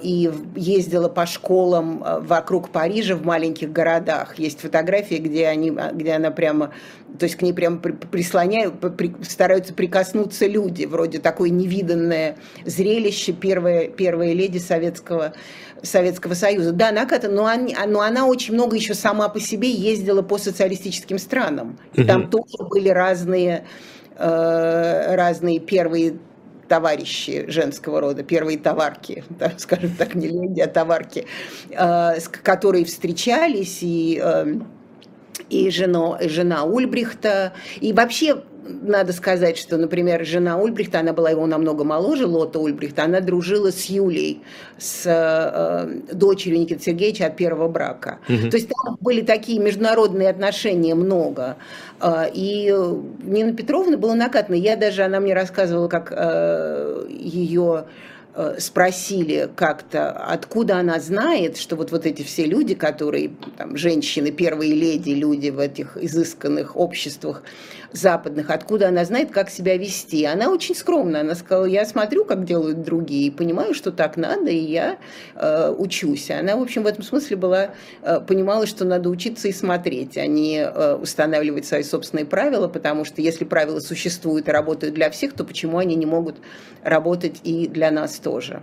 и 0.03 0.31
ездила 0.55 1.09
по 1.09 1.27
школам 1.27 2.05
э, 2.05 2.21
вокруг 2.21 2.71
Парижа 2.71 3.17
в 3.17 3.25
маленьких 3.25 3.73
городах. 3.73 4.39
Есть 4.39 4.61
фотографии, 4.61 5.17
где, 5.17 5.49
они, 5.49 5.73
где 5.93 6.13
она 6.13 6.31
прямо, 6.31 6.71
то 7.19 7.25
есть 7.25 7.37
к 7.37 7.43
ней 7.43 7.53
прямо 7.53 7.79
прислоняют, 7.79 8.75
стараются 9.23 9.75
прикоснуться 9.75 10.47
люди, 10.47 10.85
вроде 10.85 11.19
такое 11.19 11.51
невиданное 11.51 12.37
зрелище, 12.65 13.33
первая, 13.33 13.89
первая 13.89 14.33
леди 14.35 14.59
Советского, 14.59 15.33
Советского 15.83 16.35
Союза. 16.35 16.73
Да, 16.73 16.93
Наката, 16.93 17.29
но, 17.29 17.47
они, 17.47 17.77
но 17.89 18.01
она 18.01 18.27
очень 18.27 18.55
много 18.55 18.77
еще 18.77 18.95
сама 18.95 19.29
по 19.29 19.41
себе 19.41 19.71
ездила 19.71 20.23
по 20.23 20.39
социалистическим 20.39 21.19
странам. 21.19 21.79
И 21.95 22.05
там 22.05 22.31
тоже 22.31 22.69
были 22.69 22.89
разные 22.89 23.65
э, 24.17 25.15
разные 25.17 25.59
первые 25.59 26.19
товарищи 26.71 27.47
женского 27.49 28.01
рода, 28.01 28.23
первые 28.23 28.57
товарки, 28.57 29.25
да, 29.31 29.53
скажем 29.59 29.91
так, 29.97 30.15
не 30.15 30.29
леди, 30.29 30.61
а 30.61 30.69
товарки, 30.69 31.27
э, 31.71 32.21
которые 32.43 32.85
встречались, 32.85 33.81
и, 33.83 34.21
э, 34.23 34.55
и 35.51 35.69
жена, 35.71 36.19
жена 36.23 36.63
Ульбрихта, 36.63 37.55
и 37.81 37.93
вообще 37.93 38.45
надо 38.83 39.13
сказать, 39.13 39.57
что, 39.59 39.77
например, 39.77 40.25
жена 40.25 40.59
Ульбрихта, 40.59 41.01
она 41.01 41.13
была 41.13 41.31
его 41.31 41.47
намного 41.47 41.85
моложе, 41.85 42.27
Лота 42.27 42.59
Ульбрихта, 42.59 43.05
она 43.05 43.21
дружила 43.21 43.71
с 43.73 43.87
Юлей, 43.87 44.43
с 44.79 45.03
э, 45.07 46.15
дочерью 46.15 46.61
Никиты 46.61 46.83
Сергеевича 46.83 47.27
от 47.27 47.37
первого 47.37 47.69
брака. 47.69 48.19
Угу. 48.29 48.51
То 48.51 48.57
есть 48.57 48.69
там 48.69 48.97
были 49.01 49.23
такие 49.23 49.59
международные 49.61 50.29
отношения 50.29 50.95
много. 50.95 51.57
Э, 52.01 52.27
и 52.33 52.75
Нина 53.23 53.55
Петровна 53.55 53.97
была 53.97 54.15
накатана. 54.15 54.55
Я 54.57 54.77
даже, 54.77 55.03
она 55.03 55.21
мне 55.21 55.35
рассказывала, 55.35 55.89
как 55.89 56.13
э, 56.17 57.07
ее 57.11 57.71
Э, 57.71 57.85
спросили 58.59 59.49
как-то, 59.57 60.11
откуда 60.11 60.79
она 60.79 61.01
знает, 61.01 61.57
что 61.57 61.77
вот, 61.77 61.91
вот 61.91 62.07
эти 62.07 62.23
все 62.23 62.47
люди, 62.47 62.75
которые, 62.75 63.33
там, 63.57 63.77
женщины, 63.77 64.31
первые 64.31 64.73
леди, 64.73 65.11
люди 65.11 65.51
в 65.51 65.59
этих 65.59 65.97
изысканных 65.97 66.77
обществах 66.77 67.43
западных, 67.93 68.51
откуда 68.51 68.89
она 68.89 69.05
знает, 69.05 69.31
как 69.31 69.51
себя 69.51 69.77
вести. 69.77 70.25
Она 70.25 70.51
очень 70.51 70.75
скромна, 70.75 71.21
она 71.21 71.35
сказала, 71.35 71.65
я 71.65 71.85
смотрю, 71.85 72.25
как 72.25 72.45
делают 72.45 72.83
другие, 72.83 73.33
понимаю, 73.33 73.75
что 73.75 73.91
так 73.91 74.17
надо, 74.17 74.51
и 74.51 74.59
я 74.59 74.99
э, 75.35 75.75
учусь. 75.77 76.31
Она, 76.31 76.57
в 76.57 76.63
общем, 76.63 76.85
в 76.85 76.87
этом 76.87 77.03
смысле 77.03 77.37
была, 77.37 77.71
э, 78.03 78.21
понимала, 78.21 78.67
что 78.67 78.85
надо 78.85 79.09
учиться 79.09 79.49
и 79.49 79.53
смотреть, 79.53 80.17
а 80.17 80.27
не 80.27 80.59
э, 80.59 80.95
устанавливать 80.95 81.67
свои 81.67 81.83
собственные 81.83 82.27
правила, 82.27 82.69
потому 82.69 83.05
что 83.05 83.21
если 83.21 83.45
правила 83.45 83.81
существуют 83.81 84.49
и 84.49 84.53
работают 84.53 84.95
для 84.95 85.11
всех, 85.11 85.33
то 85.33 85.45
почему 85.45 85.79
они 85.79 85.97
не 85.97 86.07
могут 86.07 86.37
работать 86.83 87.41
и 87.45 87.67
для 87.67 87.91
нас 87.91 88.20
тоже. 88.23 88.63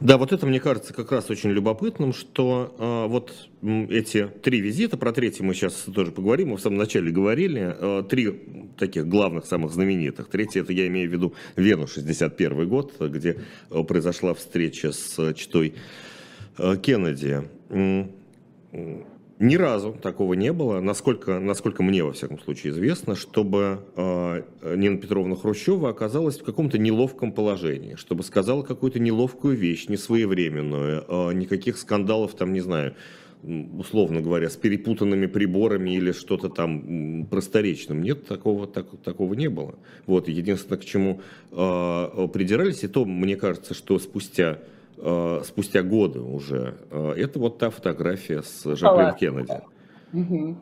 Да, 0.00 0.16
вот 0.16 0.32
это 0.32 0.46
мне 0.46 0.60
кажется 0.60 0.92
как 0.94 1.10
раз 1.12 1.30
очень 1.30 1.50
любопытным, 1.50 2.12
что 2.12 2.74
э, 2.78 3.06
вот 3.08 3.32
эти 3.62 4.26
три 4.26 4.60
визита, 4.60 4.96
про 4.96 5.12
третий 5.12 5.42
мы 5.42 5.54
сейчас 5.54 5.74
тоже 5.74 6.12
поговорим, 6.12 6.50
мы 6.50 6.56
в 6.56 6.60
самом 6.60 6.78
начале 6.78 7.10
говорили, 7.10 7.74
э, 7.78 8.04
три 8.08 8.32
таких 8.78 9.08
главных, 9.08 9.46
самых 9.46 9.72
знаменитых. 9.72 10.28
Третий, 10.28 10.60
это 10.60 10.72
я 10.72 10.86
имею 10.86 11.08
в 11.10 11.12
виду 11.12 11.34
Вену, 11.56 11.86
61 11.86 12.68
год, 12.68 12.94
где 13.00 13.38
э, 13.70 13.82
произошла 13.82 14.34
встреча 14.34 14.92
с 14.92 15.34
читой 15.34 15.74
э, 16.58 16.76
Кеннеди. 16.76 17.42
Ни 19.42 19.56
разу 19.56 19.92
такого 20.00 20.34
не 20.34 20.52
было, 20.52 20.78
насколько, 20.78 21.40
насколько 21.40 21.82
мне, 21.82 22.04
во 22.04 22.12
всяком 22.12 22.38
случае, 22.38 22.72
известно, 22.72 23.16
чтобы 23.16 23.80
э, 23.96 24.42
Нина 24.76 24.98
Петровна 24.98 25.34
Хрущева 25.34 25.88
оказалась 25.88 26.38
в 26.38 26.44
каком-то 26.44 26.78
неловком 26.78 27.32
положении, 27.32 27.96
чтобы 27.96 28.22
сказала 28.22 28.62
какую-то 28.62 29.00
неловкую 29.00 29.56
вещь, 29.56 29.88
несвоевременную, 29.88 31.04
э, 31.08 31.32
никаких 31.34 31.76
скандалов 31.76 32.34
там, 32.34 32.52
не 32.52 32.60
знаю, 32.60 32.94
условно 33.42 34.20
говоря, 34.20 34.48
с 34.48 34.54
перепутанными 34.54 35.26
приборами 35.26 35.90
или 35.90 36.12
что-то 36.12 36.48
там 36.48 37.26
просторечным. 37.26 38.00
Нет, 38.00 38.24
такого, 38.28 38.68
так, 38.68 38.86
такого 39.02 39.34
не 39.34 39.48
было. 39.48 39.74
Вот, 40.06 40.28
единственное, 40.28 40.78
к 40.78 40.84
чему 40.84 41.20
э, 41.50 42.28
придирались, 42.32 42.84
и 42.84 42.86
то, 42.86 43.04
мне 43.04 43.34
кажется, 43.34 43.74
что 43.74 43.98
спустя 43.98 44.60
спустя 45.44 45.82
годы 45.82 46.20
уже. 46.20 46.76
Э, 46.90 47.14
это 47.16 47.38
вот 47.38 47.58
та 47.58 47.70
фотография 47.70 48.42
с 48.42 48.76
Жаклин 48.76 49.06
а, 49.06 49.12
Кеннеди. 49.12 49.60
Угу. 50.12 50.56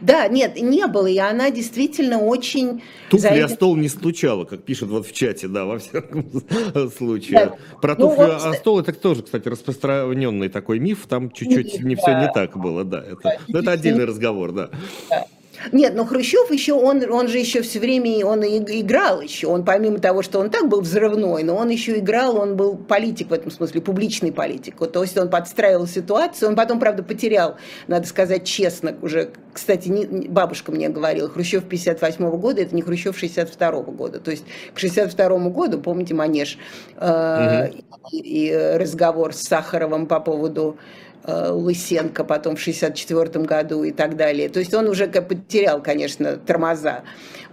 Да, 0.00 0.28
нет, 0.28 0.56
не 0.60 0.86
было, 0.86 1.06
и 1.06 1.18
она 1.18 1.50
действительно 1.50 2.20
очень... 2.20 2.82
Туфли 3.10 3.28
это... 3.28 3.44
о 3.46 3.48
стол 3.48 3.76
не 3.76 3.88
стучала, 3.88 4.44
как 4.44 4.62
пишут 4.62 4.88
вот 4.88 5.06
в 5.06 5.12
чате, 5.12 5.48
да, 5.48 5.64
во 5.66 5.78
всяком 5.78 6.26
случае. 6.96 7.46
Да. 7.46 7.56
Про 7.82 7.94
ну, 7.96 8.08
туфли 8.08 8.22
вот... 8.22 8.44
о 8.46 8.54
стол, 8.54 8.80
это 8.80 8.92
тоже, 8.92 9.22
кстати, 9.22 9.46
распространенный 9.48 10.48
такой 10.48 10.78
миф, 10.78 11.06
там 11.06 11.30
чуть-чуть 11.30 11.82
не 11.82 11.96
да. 11.96 12.02
все 12.02 12.20
не 12.20 12.32
так 12.32 12.56
было, 12.56 12.84
да. 12.84 13.02
Это, 13.02 13.38
да, 13.48 13.58
это 13.58 13.72
отдельный 13.72 14.04
разговор, 14.06 14.52
да. 14.52 14.70
да. 15.10 15.26
Нет, 15.72 15.94
но 15.94 16.04
Хрущев 16.04 16.50
еще, 16.50 16.74
он, 16.74 17.10
он 17.10 17.28
же 17.28 17.38
еще 17.38 17.62
все 17.62 17.78
время, 17.78 18.26
он 18.26 18.44
играл 18.44 19.20
еще. 19.20 19.46
Он 19.46 19.64
помимо 19.64 19.98
того, 19.98 20.22
что 20.22 20.40
он 20.40 20.50
так 20.50 20.68
был 20.68 20.80
взрывной, 20.80 21.42
но 21.42 21.56
он 21.56 21.68
еще 21.68 21.98
играл, 21.98 22.36
он 22.36 22.56
был 22.56 22.76
политик 22.76 23.30
в 23.30 23.32
этом 23.32 23.50
смысле, 23.50 23.80
публичный 23.80 24.32
политик. 24.32 24.76
Вот, 24.80 24.92
то 24.92 25.02
есть 25.02 25.16
он 25.16 25.30
подстраивал 25.30 25.86
ситуацию, 25.86 26.48
он 26.48 26.56
потом, 26.56 26.80
правда, 26.80 27.02
потерял, 27.02 27.56
надо 27.86 28.06
сказать 28.06 28.44
честно, 28.44 28.94
уже, 29.02 29.30
кстати, 29.52 29.88
не, 29.88 30.28
бабушка 30.28 30.72
мне 30.72 30.88
говорила, 30.88 31.28
Хрущев 31.28 31.64
58 31.64 32.24
-го 32.24 32.36
года, 32.38 32.62
это 32.62 32.74
не 32.74 32.82
Хрущев 32.82 33.18
62 33.18 33.68
-го 33.70 33.92
года. 33.92 34.20
То 34.20 34.30
есть 34.30 34.44
к 34.72 34.78
62 34.78 35.50
году, 35.50 35.80
помните, 35.80 36.14
Манеж, 36.14 36.58
э, 36.96 37.68
угу. 37.68 37.82
и, 38.12 38.48
и 38.48 38.56
разговор 38.76 39.34
с 39.34 39.42
Сахаровым 39.42 40.06
по 40.06 40.20
поводу 40.20 40.76
Э, 40.76 41.03
Лысенко 41.26 42.24
потом 42.24 42.56
в 42.56 42.60
1964 42.60 43.44
году 43.44 43.84
и 43.84 43.92
так 43.92 44.16
далее. 44.16 44.48
То 44.48 44.60
есть 44.60 44.74
он 44.74 44.88
уже 44.88 45.06
потерял, 45.06 45.82
конечно, 45.82 46.36
тормоза. 46.36 47.02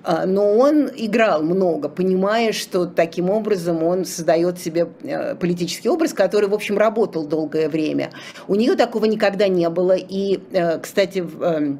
А, 0.03 0.25
но 0.25 0.57
он 0.57 0.89
играл 0.95 1.43
много, 1.43 1.87
понимая, 1.89 2.53
что 2.53 2.85
таким 2.85 3.29
образом 3.29 3.83
он 3.83 4.05
создает 4.05 4.59
себе 4.59 4.87
э, 5.03 5.35
политический 5.35 5.89
образ, 5.89 6.13
который, 6.13 6.49
в 6.49 6.53
общем, 6.53 6.77
работал 6.77 7.25
долгое 7.25 7.69
время. 7.69 8.11
У 8.47 8.55
нее 8.55 8.75
такого 8.75 9.05
никогда 9.05 9.47
не 9.47 9.69
было. 9.69 9.95
И, 9.95 10.39
э, 10.51 10.79
кстати, 10.79 11.19
эм, 11.19 11.79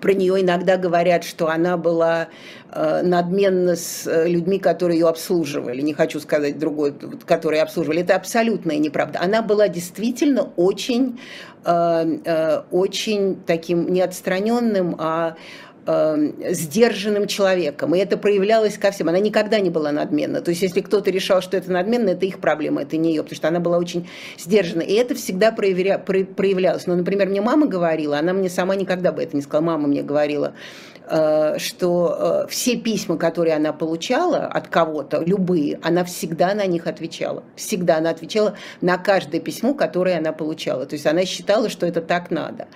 про 0.00 0.12
нее 0.12 0.40
иногда 0.40 0.76
говорят, 0.76 1.24
что 1.24 1.48
она 1.48 1.76
была 1.76 2.28
э, 2.70 3.02
надменна 3.02 3.76
с 3.76 4.06
э, 4.06 4.28
людьми, 4.28 4.58
которые 4.58 5.00
ее 5.00 5.08
обслуживали. 5.08 5.80
Не 5.80 5.94
хочу 5.94 6.20
сказать 6.20 6.58
другой, 6.58 6.94
которые 7.26 7.62
обслуживали. 7.62 8.02
Это 8.02 8.16
абсолютная 8.16 8.78
неправда. 8.78 9.20
Она 9.20 9.42
была 9.42 9.68
действительно 9.68 10.50
очень, 10.56 11.20
э, 11.64 12.62
очень 12.70 13.36
таким 13.46 13.92
не 13.92 14.00
отстраненным, 14.00 14.96
а 14.98 15.36
э, 15.88 16.52
сдержанным 16.52 17.26
человеком, 17.26 17.94
и 17.94 17.98
это 17.98 18.16
проявлялось 18.18 18.76
ко 18.76 18.90
всем. 18.90 19.08
Она 19.08 19.18
никогда 19.18 19.58
не 19.58 19.70
была 19.70 19.90
надменна. 19.90 20.42
То 20.42 20.50
есть, 20.50 20.62
если 20.62 20.80
кто-то 20.80 21.10
решал, 21.10 21.40
что 21.40 21.56
это 21.56 21.72
надменно, 21.72 22.10
это 22.10 22.26
их 22.26 22.38
проблема, 22.40 22.82
это 22.82 22.96
не 22.96 23.10
ее, 23.10 23.22
потому 23.22 23.36
что 23.36 23.48
она 23.48 23.60
была 23.60 23.78
очень 23.78 24.08
сдержана. 24.38 24.82
И 24.82 24.92
это 24.92 25.14
всегда 25.14 25.50
проявля, 25.50 25.98
проявлялось. 25.98 26.86
Ну, 26.86 26.94
например, 26.94 27.28
мне 27.28 27.40
мама 27.40 27.66
говорила, 27.66 28.18
она 28.18 28.32
мне 28.32 28.50
сама 28.50 28.76
никогда 28.76 29.12
бы 29.12 29.22
это 29.22 29.34
не 29.34 29.42
сказала, 29.42 29.64
мама 29.64 29.88
мне 29.88 30.02
говорила, 30.02 30.52
что 31.58 32.44
э, 32.44 32.48
все 32.48 32.76
письма, 32.76 33.16
которые 33.16 33.56
она 33.56 33.72
получала 33.72 34.46
от 34.46 34.68
кого-то, 34.68 35.22
любые, 35.24 35.78
она 35.82 36.04
всегда 36.04 36.54
на 36.54 36.66
них 36.66 36.86
отвечала. 36.86 37.42
Всегда 37.56 37.98
она 37.98 38.10
отвечала 38.10 38.54
на 38.80 38.98
каждое 38.98 39.40
письмо, 39.40 39.74
которое 39.74 40.18
она 40.18 40.32
получала. 40.32 40.86
То 40.86 40.94
есть 40.94 41.06
она 41.06 41.24
считала, 41.24 41.68
что 41.68 41.86
это 41.86 42.00
так 42.00 42.30
надо. 42.30 42.68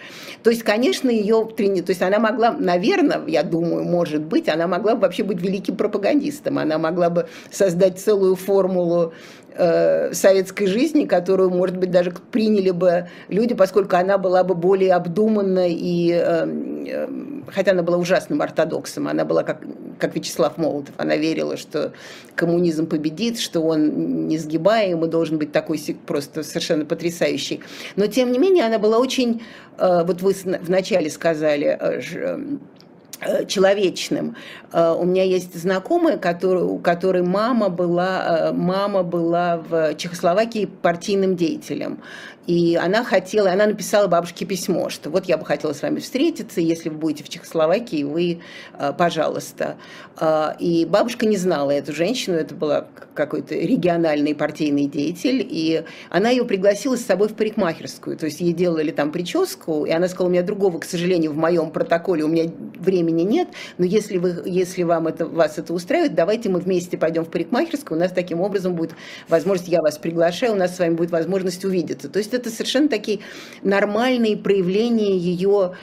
То 0.43 0.51
есть, 0.51 0.63
конечно, 0.63 1.11
ее 1.11 1.49
трени... 1.57 1.81
То 1.81 1.91
есть 1.91 2.03
она 2.03 2.19
могла, 2.19 2.53
наверное, 2.53 3.23
я 3.27 3.43
думаю, 3.43 3.85
может 3.85 4.23
быть, 4.23 4.49
она 4.49 4.67
могла 4.67 4.95
бы 4.95 5.03
вообще 5.03 5.23
быть 5.23 5.41
великим 5.41 5.77
пропагандистом. 5.77 6.59
Она 6.59 6.79
могла 6.79 7.11
бы 7.11 7.29
создать 7.51 8.01
целую 8.01 8.37
формулу 8.37 9.13
Э, 9.55 10.13
советской 10.13 10.67
жизни, 10.67 11.05
которую, 11.05 11.51
может 11.51 11.77
быть, 11.77 11.91
даже 11.91 12.13
приняли 12.31 12.71
бы 12.71 13.09
люди, 13.29 13.55
поскольку 13.55 13.97
она 13.97 14.19
была 14.19 14.45
бы 14.45 14.55
более 14.55 14.95
обдуманна 14.95 15.67
и, 15.69 16.11
э, 16.13 16.47
э, 16.87 17.09
хотя 17.49 17.73
она 17.73 17.83
была 17.83 17.99
ужасным 17.99 18.41
ортодоксом, 18.41 19.09
она 19.09 19.25
была 19.25 19.43
как, 19.43 19.63
как 19.99 20.15
Вячеслав 20.15 20.57
Молотов, 20.59 20.95
она 20.97 21.17
верила, 21.17 21.57
что 21.57 21.93
коммунизм 22.35 22.87
победит, 22.87 23.39
что 23.39 23.61
он 23.61 24.29
несгибаем 24.29 25.05
и 25.05 25.09
должен 25.09 25.39
быть 25.39 25.53
такой 25.53 25.79
просто 26.07 26.43
совершенно 26.43 26.85
потрясающий. 26.85 27.61
Но, 27.97 28.07
тем 28.07 28.33
не 28.33 28.39
менее, 28.39 28.65
она 28.65 28.79
была 28.79 28.99
очень, 28.99 29.43
вот 29.79 30.23
вы 30.23 30.35
вначале 30.63 31.11
сказали, 31.11 31.79
Э, 32.23 32.39
человечным. 33.47 34.37
Э, 34.73 34.95
у 34.99 35.05
меня 35.05 35.25
есть 35.25 35.55
знакомая, 35.55 36.17
у 36.17 36.79
которой 36.79 37.23
мама 37.23 37.69
была, 37.69 38.51
э, 38.51 38.53
мама 38.53 39.03
была 39.03 39.57
в 39.57 39.95
Чехословакии 39.95 40.67
партийным 40.67 41.37
деятелем. 41.37 41.99
И 42.47 42.77
она 42.77 43.05
хотела, 43.05 43.53
она 43.53 43.67
написала 43.67 44.09
бабушке 44.09 44.45
письмо, 44.45 44.91
что 44.91 45.11
вот 45.11 45.27
я 45.27 45.37
бы 45.37 45.45
хотела 45.45 45.73
с 45.73 45.83
вами 45.83 46.01
встретиться, 46.01 46.61
если 46.61 46.89
вы 46.89 46.97
будете 46.97 47.25
в 47.25 47.29
Чехословакии, 47.29 48.03
вы, 48.03 48.41
э, 48.79 48.93
пожалуйста. 48.97 49.77
Э, 50.21 50.55
и 50.59 50.85
бабушка 50.85 51.27
не 51.27 51.37
знала 51.37 51.71
эту 51.71 51.93
женщину, 51.93 52.37
это 52.37 52.55
была 52.55 52.87
какой-то 53.15 53.55
региональный 53.55 54.35
партийный 54.35 54.87
деятель, 54.87 55.47
и 55.49 55.85
она 56.11 56.31
ее 56.31 56.45
пригласила 56.45 56.97
с 56.97 57.03
собой 57.03 57.29
в 57.29 57.35
парикмахерскую, 57.35 58.17
то 58.17 58.27
есть 58.27 58.41
ей 58.41 58.53
делали 58.53 58.91
там 58.91 59.13
прическу, 59.13 59.85
и 59.85 59.91
она 59.91 60.09
сказала, 60.09 60.29
у 60.29 60.31
меня 60.31 60.43
другого, 60.43 60.79
к 60.79 60.85
сожалению, 60.85 61.33
в 61.33 61.37
моем 61.37 61.71
протоколе, 61.71 62.25
у 62.25 62.29
меня 62.29 62.51
времени 62.79 63.23
нет, 63.23 63.49
но 63.79 63.85
если, 63.85 64.19
вы, 64.19 64.43
если 64.47 64.83
вам 64.83 65.07
это, 65.07 65.27
вас 65.27 65.59
это 65.59 65.73
устраивает, 65.73 66.15
давайте 66.15 66.49
мы 66.49 66.59
вместе 66.59 66.99
пойдем 66.99 67.25
в 67.25 67.29
парикмахерскую, 67.29 67.99
у 67.99 68.01
нас 68.01 68.11
таким 68.11 68.41
образом 68.41 68.75
будет 68.75 68.93
возможность, 69.29 69.71
я 69.71 69.81
вас 69.81 69.99
приглашаю, 69.99 70.53
у 70.53 70.57
нас 70.57 70.75
с 70.75 70.79
вами 70.81 70.95
будет 70.95 71.11
возможность 71.11 71.65
увидеться. 71.65 72.09
То 72.09 72.19
есть 72.19 72.32
есть 72.33 72.47
это 72.47 72.51
совершенно 72.51 72.89
такие 72.89 73.21
нормальные 73.63 74.37
проявления 74.37 75.17
ее 75.17 75.75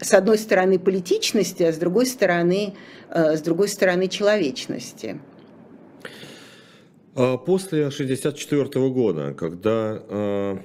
с 0.00 0.14
одной 0.14 0.38
стороны 0.38 0.78
политичности, 0.78 1.64
а 1.64 1.72
с 1.72 1.76
другой 1.76 2.06
стороны, 2.06 2.74
э, 3.10 3.36
с 3.36 3.40
другой 3.42 3.68
стороны 3.68 4.08
человечности. 4.08 5.20
А 7.14 7.36
после 7.36 7.86
1964 7.86 8.88
года, 8.90 9.34
когда 9.34 10.00
э, 10.08 10.58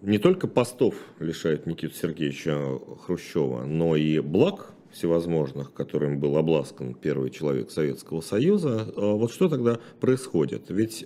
не 0.00 0.18
только 0.18 0.48
постов 0.48 0.94
лишает 1.18 1.66
Никита 1.66 1.94
Сергеевича 1.94 2.56
Хрущева, 3.04 3.64
но 3.64 3.94
и 3.94 4.20
благ 4.20 4.72
всевозможных, 4.90 5.74
которым 5.74 6.18
был 6.18 6.38
обласкан 6.38 6.94
первый 6.94 7.28
человек 7.28 7.70
Советского 7.70 8.22
Союза, 8.22 8.86
э, 8.88 8.92
вот 8.94 9.32
что 9.32 9.50
тогда 9.50 9.80
происходит? 10.00 10.70
Ведь, 10.70 11.04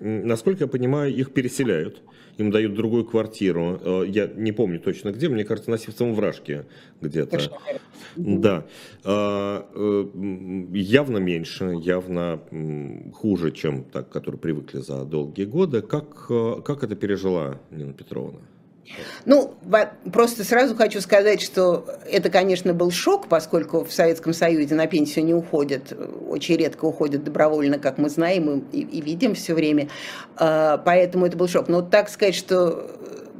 насколько 0.00 0.64
я 0.64 0.68
понимаю, 0.68 1.14
их 1.14 1.34
переселяют 1.34 2.02
им 2.38 2.50
дают 2.50 2.74
другую 2.74 3.04
квартиру. 3.04 3.80
Э, 3.82 4.04
я 4.06 4.26
не 4.26 4.52
помню 4.52 4.80
точно 4.80 5.10
где, 5.12 5.28
мне 5.28 5.44
кажется, 5.44 5.70
на 5.70 5.78
Сивцевом 5.78 6.14
вражке 6.14 6.66
где-то. 7.00 7.40
Да. 8.16 8.64
А, 9.04 9.66
э, 9.74 10.04
явно 10.74 11.18
меньше, 11.18 11.74
явно 11.82 12.40
хуже, 13.14 13.52
чем 13.52 13.84
так, 13.84 14.08
которые 14.08 14.40
привыкли 14.40 14.78
за 14.78 15.04
долгие 15.04 15.44
годы. 15.44 15.82
Как, 15.82 16.26
э, 16.30 16.56
как 16.64 16.84
это 16.84 16.94
пережила 16.94 17.60
Нина 17.70 17.92
Петровна? 17.92 18.38
Ну, 19.24 19.54
просто 20.12 20.44
сразу 20.44 20.74
хочу 20.74 21.00
сказать, 21.00 21.40
что 21.40 21.86
это, 22.10 22.30
конечно, 22.30 22.74
был 22.74 22.90
шок, 22.90 23.28
поскольку 23.28 23.84
в 23.84 23.92
Советском 23.92 24.34
Союзе 24.34 24.74
на 24.74 24.86
пенсию 24.86 25.24
не 25.24 25.34
уходят, 25.34 25.92
очень 26.28 26.56
редко 26.56 26.84
уходят 26.84 27.24
добровольно, 27.24 27.78
как 27.78 27.98
мы 27.98 28.08
знаем 28.08 28.64
и, 28.72 28.80
и 28.80 29.00
видим 29.00 29.34
все 29.34 29.54
время. 29.54 29.88
А, 30.36 30.78
поэтому 30.78 31.26
это 31.26 31.36
был 31.36 31.48
шок. 31.48 31.68
Но 31.68 31.82
так 31.82 32.08
сказать, 32.08 32.34
что 32.34 32.90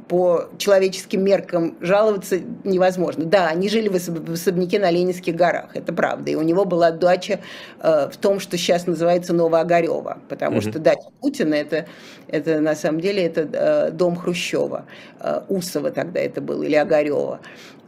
по 0.07 0.45
человеческим 0.57 1.23
меркам 1.23 1.75
жаловаться 1.81 2.39
невозможно. 2.63 3.25
Да, 3.25 3.47
они 3.47 3.69
жили 3.69 3.89
в 3.89 4.31
особняке 4.31 4.79
на 4.79 4.91
Ленинских 4.91 5.35
горах, 5.35 5.75
это 5.75 5.93
правда. 5.93 6.31
И 6.31 6.35
у 6.35 6.41
него 6.41 6.65
была 6.65 6.91
дача 6.91 7.39
э, 7.79 8.09
в 8.11 8.17
том, 8.17 8.39
что 8.39 8.57
сейчас 8.57 8.87
называется 8.87 9.33
Новоогарева, 9.33 10.19
потому 10.29 10.57
mm-hmm. 10.57 10.69
что 10.69 10.79
дача 10.79 11.09
Путина 11.21 11.53
это, 11.55 11.85
это 12.27 12.59
на 12.59 12.75
самом 12.75 12.99
деле 12.99 13.23
это 13.23 13.49
э, 13.51 13.91
дом 13.91 14.15
Хрущева, 14.15 14.85
э, 15.19 15.41
Усова 15.49 15.91
тогда 15.91 16.19
это 16.19 16.41
был, 16.41 16.63
или 16.63 16.75
Огарева. 16.75 17.39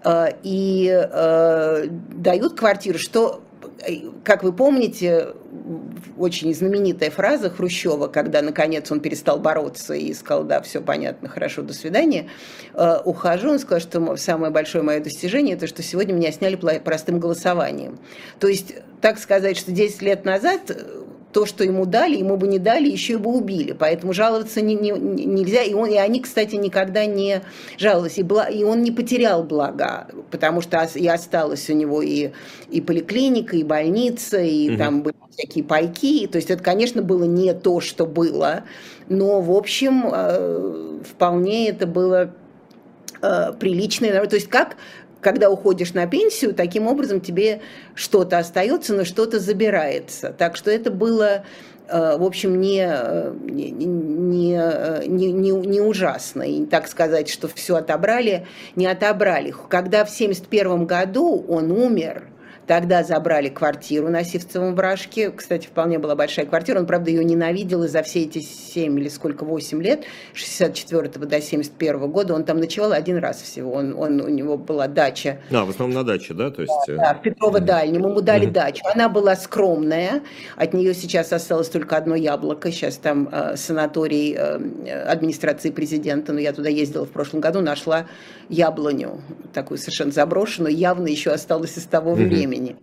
Э, 0.04 0.28
и 0.44 0.90
э, 0.92 1.86
дают 1.88 2.58
квартиру, 2.58 2.98
что 2.98 3.42
как 4.24 4.44
вы 4.44 4.54
помните, 4.54 5.34
очень 6.18 6.54
знаменитая 6.54 7.12
фраза 7.12 7.50
Хрущева, 7.50 8.08
когда 8.08 8.42
наконец 8.42 8.92
он 8.92 9.00
перестал 9.00 9.40
бороться 9.40 9.94
и 9.94 10.14
сказал, 10.14 10.44
да, 10.44 10.62
все 10.62 10.82
понятно, 10.82 11.30
хорошо, 11.30 11.62
до 11.62 11.74
свидания, 11.74 12.28
э, 12.74 12.98
ухожу, 13.04 13.52
он 13.52 13.60
сказал, 13.60 13.80
что 13.80 14.16
самое 14.18 14.52
большое 14.52 14.84
мое 14.84 15.00
достижение, 15.00 15.56
это 15.56 15.68
что 15.68 15.84
сегодня 15.84 16.14
меня 16.14 16.32
сняли 16.32 16.56
простым 16.56 17.20
голосованием. 17.20 18.00
То 18.40 18.48
есть, 18.48 18.76
так 19.02 19.20
сказать, 19.20 19.58
что 19.58 19.72
10 19.72 20.02
лет 20.02 20.26
назад 20.26 20.72
то, 21.36 21.46
что 21.46 21.66
ему 21.66 21.86
дали, 21.86 22.16
ему 22.16 22.38
бы 22.38 22.48
не 22.48 22.60
дали, 22.60 22.88
еще 22.88 23.18
бы 23.18 23.30
убили. 23.30 23.74
Поэтому 23.74 24.14
жаловаться 24.14 24.62
не, 24.62 24.74
не, 24.74 24.92
нельзя. 24.92 25.64
И, 25.64 25.74
он, 25.74 25.90
и 25.90 25.98
они, 25.98 26.22
кстати, 26.22 26.56
никогда 26.56 27.06
не 27.06 27.42
жаловались. 27.78 28.18
И, 28.18 28.24
бла, 28.24 28.46
и 28.46 28.64
он 28.64 28.84
не 28.84 28.92
потерял 28.92 29.44
блага, 29.44 30.08
потому 30.32 30.62
что 30.62 30.88
и 30.96 31.06
осталось 31.06 31.70
у 31.70 31.74
него 31.74 32.02
и, 32.02 32.30
и 32.70 32.80
поликлиника, 32.80 33.58
и 33.58 33.64
больница, 33.64 34.40
и 34.40 34.70
угу. 34.70 34.78
там 34.78 35.04
были 35.04 35.18
всякие 35.30 35.66
пайки. 35.66 36.26
То 36.28 36.38
есть 36.38 36.50
это, 36.50 36.64
конечно, 36.64 37.02
было 37.02 37.26
не 37.26 37.54
то, 37.54 37.82
что 37.82 38.06
было. 38.06 38.64
Но, 39.10 39.42
в 39.42 39.52
общем, 39.52 40.10
э, 40.14 41.02
вполне 41.04 41.68
это 41.68 41.86
было 41.86 42.32
э, 43.22 43.52
приличное. 43.60 44.26
То 44.26 44.38
есть 44.38 44.48
как 44.48 44.78
когда 45.26 45.50
уходишь 45.50 45.96
на 45.96 46.06
пенсию, 46.06 46.54
таким 46.54 46.86
образом 46.86 47.20
тебе 47.20 47.62
что-то 47.96 48.38
остается, 48.38 48.94
но 48.94 49.06
что-то 49.06 49.40
забирается. 49.40 50.30
Так 50.30 50.56
что 50.56 50.70
это 50.70 50.92
было 50.92 51.44
э, 51.88 52.18
в 52.18 52.24
общем, 52.24 52.62
не, 52.62 52.88
не, 53.52 53.72
не, 53.72 55.32
не, 55.32 55.50
не 55.50 55.82
ужасно. 55.82 56.44
И 56.44 56.64
так 56.68 56.88
сказать, 56.88 57.28
что 57.28 57.48
все 57.48 57.78
отобрали, 57.78 58.46
не 58.76 58.86
отобрали. 58.86 59.52
Когда 59.68 60.06
в 60.06 60.14
1971 60.14 60.86
году 60.86 61.44
он 61.48 61.72
умер, 61.72 62.26
Тогда 62.68 63.04
забрали 63.04 63.50
квартиру 63.50 64.10
на 64.10 64.24
Сивцевом 64.24 64.74
Брашке. 64.74 65.30
Кстати, 65.30 65.68
вполне 65.68 66.00
была 66.00 66.16
большая 66.16 66.48
квартира. 66.48 66.80
Он, 66.80 66.88
правда, 66.88 67.12
ее 67.12 67.24
ненавидел 67.24 67.84
и 67.84 67.88
за 67.88 68.02
все 68.02 68.24
эти 68.24 68.40
7 68.40 69.00
или 69.00 69.08
сколько, 69.08 69.44
8 69.44 69.84
лет, 69.84 70.06
64 70.34 71.10
до 71.10 71.42
71 71.42 72.10
года, 72.10 72.34
он 72.34 72.44
там 72.44 72.58
ночевал 72.58 72.92
один 72.92 73.18
раз 73.18 73.42
всего. 73.42 73.72
Он, 73.74 73.96
он, 73.96 74.20
у 74.20 74.30
него 74.30 74.58
была 74.58 74.88
дача. 74.88 75.42
А, 75.52 75.64
в 75.64 75.70
основном 75.70 75.96
на 75.96 76.04
даче, 76.04 76.34
да? 76.34 76.50
То 76.50 76.64
есть... 76.64 76.74
Да, 76.88 76.96
да 76.96 77.14
в 77.14 77.22
Петрово-Дальнем. 77.22 78.02
Ему 78.02 78.22
дали 78.22 78.48
mm-hmm. 78.48 78.52
дачу. 78.52 78.84
Она 78.92 79.10
была 79.10 79.36
скромная. 79.36 80.22
От 80.56 80.74
нее 80.74 80.96
сейчас 80.96 81.32
осталось 81.34 81.70
только 81.70 81.98
одно 81.98 82.16
яблоко. 82.16 82.72
Сейчас 82.72 82.98
там 82.98 83.30
э, 83.32 83.58
санаторий 83.58 84.36
э, 84.36 85.04
администрации 85.04 85.70
президента. 85.70 86.34
Но 86.34 86.40
я 86.40 86.52
туда 86.52 86.70
ездила 86.70 87.06
в 87.06 87.12
прошлом 87.12 87.42
году, 87.42 87.62
нашла 87.62 88.08
яблоню, 88.50 89.22
такую 89.54 89.78
совершенно 89.78 90.12
заброшенную. 90.12 90.76
Явно 90.76 91.08
еще 91.08 91.30
осталось 91.30 91.78
из 91.78 91.84
того 91.84 92.14
mm-hmm. 92.14 92.28
времени 92.28 92.55
времени. 92.56 92.78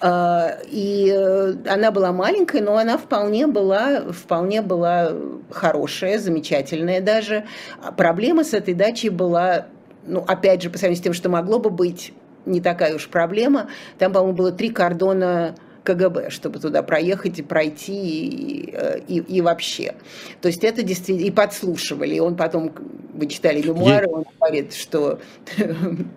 А, 0.00 0.58
и 0.66 1.12
э, 1.14 1.54
она 1.66 1.90
была 1.90 2.12
маленькая, 2.12 2.62
но 2.62 2.76
она 2.76 2.98
вполне 2.98 3.46
была, 3.46 4.12
вполне 4.12 4.62
была 4.62 5.12
хорошая, 5.50 6.18
замечательная 6.18 7.00
даже. 7.00 7.44
А 7.82 7.92
проблема 7.92 8.44
с 8.44 8.54
этой 8.54 8.74
дачей 8.74 9.10
была, 9.10 9.66
ну, 10.06 10.24
опять 10.26 10.62
же, 10.62 10.70
по 10.70 10.78
сравнению 10.78 11.00
с 11.00 11.04
тем, 11.04 11.12
что 11.12 11.28
могло 11.28 11.58
бы 11.58 11.70
быть, 11.70 12.12
не 12.46 12.60
такая 12.60 12.94
уж 12.94 13.08
проблема. 13.08 13.68
Там, 13.98 14.12
по-моему, 14.12 14.36
было 14.36 14.52
три 14.52 14.70
кордона 14.70 15.54
КГБ, 15.84 16.30
чтобы 16.30 16.58
туда 16.58 16.82
проехать 16.82 17.38
и 17.38 17.42
пройти 17.42 18.26
и, 18.26 18.70
э, 18.72 19.00
и, 19.06 19.18
и 19.18 19.40
вообще. 19.40 19.94
То 20.40 20.48
есть 20.48 20.64
это 20.64 20.82
действительно... 20.82 21.26
И 21.26 21.30
подслушивали. 21.30 22.14
И 22.14 22.20
он 22.20 22.36
потом, 22.36 22.72
вы 23.12 23.26
читали 23.26 23.62
мемуары, 23.62 24.08
он 24.08 24.24
говорит, 24.40 24.74
что 24.74 25.20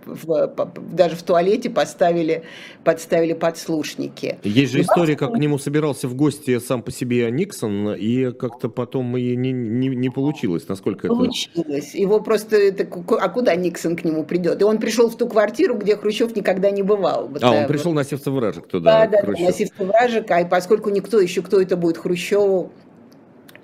в, 0.06 0.54
даже 0.92 1.16
в 1.16 1.24
туалете 1.24 1.70
поставили, 1.70 2.44
подставили 2.84 3.34
подслушники. 3.34 4.40
Есть 4.44 4.72
же 4.72 4.82
история, 4.82 5.16
как 5.16 5.34
к 5.34 5.38
нему 5.38 5.60
собирался 5.60 6.08
в 6.08 6.16
гости 6.16 6.60
сам 6.60 6.82
по 6.82 6.92
себе 6.92 7.30
Никсон, 7.30 7.94
и 7.94 8.32
как-то 8.32 8.70
потом 8.70 9.18
и 9.18 9.36
не, 9.36 9.52
не, 9.52 9.90
не 9.90 10.10
получилось, 10.10 10.68
насколько 10.68 11.08
получилось. 11.08 11.50
это... 11.54 11.64
Получилось. 11.64 11.94
Его 11.94 12.22
просто... 12.22 12.56
Это, 12.56 12.88
а 13.20 13.30
куда 13.30 13.56
Никсон 13.56 13.98
к 13.98 14.06
нему 14.06 14.24
придет? 14.24 14.62
И 14.62 14.64
он 14.64 14.80
пришел 14.80 15.10
в 15.10 15.18
ту 15.18 15.28
квартиру, 15.28 15.76
где 15.76 15.98
Хрущев 15.98 16.36
никогда 16.36 16.72
не 16.72 16.84
бывал. 16.84 17.28
Вот, 17.28 17.44
а, 17.44 17.52
он 17.52 17.68
пришел 17.68 17.92
на 17.92 18.04
Севцев-Вражек 18.04 18.68
туда. 18.68 19.08
Да, 19.08 19.22
да, 19.22 19.28
на 19.58 19.66
Севцев-Вражек, 19.66 20.30
а 20.32 20.46
поскольку 20.46 20.90
никто 20.90 21.20
еще, 21.20 21.42
кто 21.42 21.62
это 21.62 21.76
будет, 21.78 21.98
Хрущеву, 21.98 22.72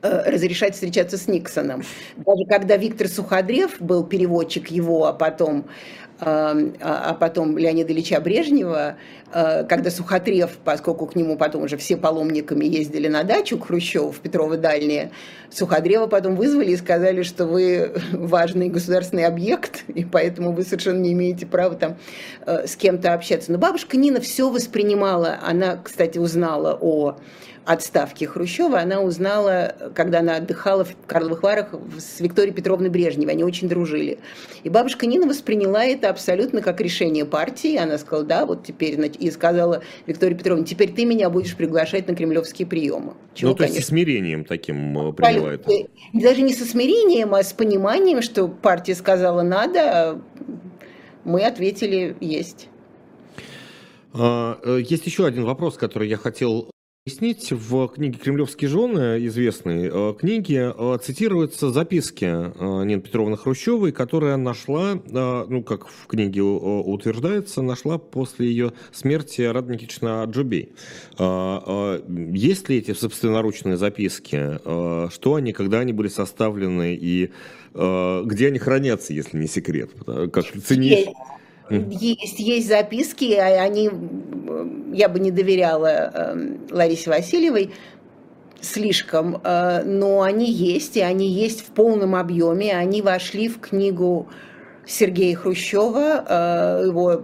э, 0.01 0.31
разрешать 0.31 0.73
встречаться 0.73 1.17
с 1.17 1.27
Никсоном. 1.27 1.83
Даже 2.17 2.45
когда 2.45 2.77
Виктор 2.77 3.07
Суходрев 3.07 3.79
был 3.79 4.03
переводчик 4.05 4.69
его, 4.69 5.05
а 5.05 5.13
потом, 5.13 5.65
а, 6.25 7.09
а 7.09 7.13
потом 7.13 7.57
Леонида 7.57 7.91
Ильича 7.91 8.19
Брежнева, 8.21 8.95
э, 9.33 9.65
когда 9.65 9.89
Сухотрев, 9.89 10.57
поскольку 10.63 11.05
к 11.07 11.15
нему 11.15 11.37
потом 11.37 11.63
уже 11.63 11.77
все 11.77 11.97
паломниками 11.97 12.65
ездили 12.65 13.07
на 13.07 13.23
дачу 13.23 13.57
к 13.57 13.67
Хрущеву 13.67 14.11
в 14.11 14.19
Петрово 14.19 14.57
Дальнее, 14.57 15.11
Суходрева 15.49 16.07
потом 16.07 16.35
вызвали 16.35 16.71
и 16.71 16.77
сказали, 16.77 17.23
что 17.23 17.45
вы 17.45 17.93
важный 18.11 18.69
государственный 18.69 19.25
объект, 19.25 19.83
и 19.87 20.05
поэтому 20.05 20.51
вы 20.53 20.63
совершенно 20.63 20.99
не 20.99 21.13
имеете 21.13 21.45
права 21.45 21.75
там 21.75 21.97
э, 22.45 22.67
с 22.67 22.75
кем-то 22.75 23.13
общаться. 23.13 23.51
Но 23.51 23.57
бабушка 23.57 23.97
Нина 23.97 24.21
все 24.21 24.49
воспринимала, 24.49 25.39
она, 25.43 25.77
кстати, 25.83 26.17
узнала 26.17 26.77
о 26.79 27.17
отставки 27.65 28.25
Хрущева, 28.25 28.79
она 28.79 29.01
узнала, 29.01 29.75
когда 29.95 30.19
она 30.19 30.37
отдыхала 30.37 30.83
в 30.83 30.95
Карловых 31.07 31.43
Варах 31.43 31.69
с 31.97 32.19
Викторией 32.19 32.53
Петровной 32.53 32.89
Брежневой. 32.89 33.33
Они 33.33 33.43
очень 33.43 33.69
дружили. 33.69 34.19
И 34.63 34.69
бабушка 34.69 35.05
Нина 35.05 35.27
восприняла 35.27 35.85
это 35.85 36.09
абсолютно 36.09 36.61
как 36.61 36.81
решение 36.81 37.25
партии. 37.25 37.77
Она 37.77 37.97
сказала, 37.97 38.25
да, 38.25 38.45
вот 38.45 38.65
теперь, 38.65 38.99
и 39.19 39.31
сказала 39.31 39.81
Виктории 40.07 40.35
Петровне, 40.35 40.65
теперь 40.65 40.91
ты 40.91 41.05
меня 41.05 41.29
будешь 41.29 41.55
приглашать 41.55 42.07
на 42.07 42.15
кремлевские 42.15 42.67
приемы. 42.67 43.13
Чего, 43.33 43.51
ну, 43.51 43.55
то 43.55 43.59
конечно, 43.59 43.77
есть 43.77 43.87
с 43.87 43.89
смирением 43.89 44.45
таким 44.45 45.09
э, 45.09 45.13
приняла 45.13 45.53
это. 45.53 45.69
Даже 46.13 46.41
не 46.41 46.53
со 46.53 46.65
смирением, 46.65 47.33
а 47.33 47.43
с 47.43 47.53
пониманием, 47.53 48.21
что 48.21 48.47
партия 48.47 48.95
сказала 48.95 49.41
надо, 49.41 49.79
а 49.83 50.21
мы 51.23 51.43
ответили 51.45 52.15
есть. 52.19 52.67
А, 54.13 54.59
э, 54.63 54.81
есть 54.87 55.05
еще 55.05 55.25
один 55.25 55.45
вопрос, 55.45 55.77
который 55.77 56.07
я 56.07 56.17
хотел 56.17 56.72
Пояснить, 57.05 57.51
в 57.51 57.89
книге 57.89 58.17
«Кремлевские 58.17 58.69
жены», 58.69 59.27
известной 59.27 59.89
э, 59.91 60.13
книге, 60.17 60.73
э, 60.73 60.97
цитируются 61.03 61.69
записки 61.69 62.23
э, 62.23 62.85
Нины 62.85 63.01
Петровны 63.01 63.35
Хрущевой, 63.35 63.91
которая 63.91 64.37
нашла, 64.37 64.93
ну, 65.05 65.63
как 65.63 65.89
в 65.89 66.07
книге 66.07 66.43
утверждается, 66.43 67.61
нашла 67.61 67.97
после 67.97 68.47
ее 68.47 68.71
смерти 68.93 69.41
Рада 69.41 69.73
Никитична 69.73 70.23
Джубей. 70.29 70.71
Есть 71.19 72.69
ли 72.69 72.77
эти 72.77 72.93
собственноручные 72.93 73.75
записки? 73.75 74.59
Что 75.13 75.35
они, 75.35 75.51
когда 75.51 75.79
они 75.79 75.91
были 75.91 76.07
составлены 76.07 76.95
и 76.95 77.31
где 77.73 78.47
они 78.47 78.59
хранятся, 78.59 79.11
если 79.11 79.37
не 79.39 79.47
секрет? 79.47 79.91
Как 80.31 80.45
ценить? 80.65 81.09
Есть, 81.69 82.39
есть 82.39 82.67
записки, 82.67 83.33
они, 83.33 83.89
я 84.93 85.09
бы 85.09 85.19
не 85.19 85.31
доверяла 85.31 85.87
эм, 85.87 86.67
Ларисе 86.69 87.09
Васильевой 87.09 87.73
слишком, 88.63 89.41
э, 89.43 89.83
но 89.83 90.21
они 90.21 90.49
есть, 90.49 90.97
и 90.97 91.01
они 91.01 91.27
есть 91.27 91.61
в 91.61 91.71
полном 91.71 92.15
объеме. 92.15 92.75
Они 92.75 93.01
вошли 93.01 93.47
в 93.47 93.59
книгу 93.59 94.27
Сергея 94.85 95.35
Хрущева, 95.35 96.25
э, 96.27 96.83
его 96.87 97.23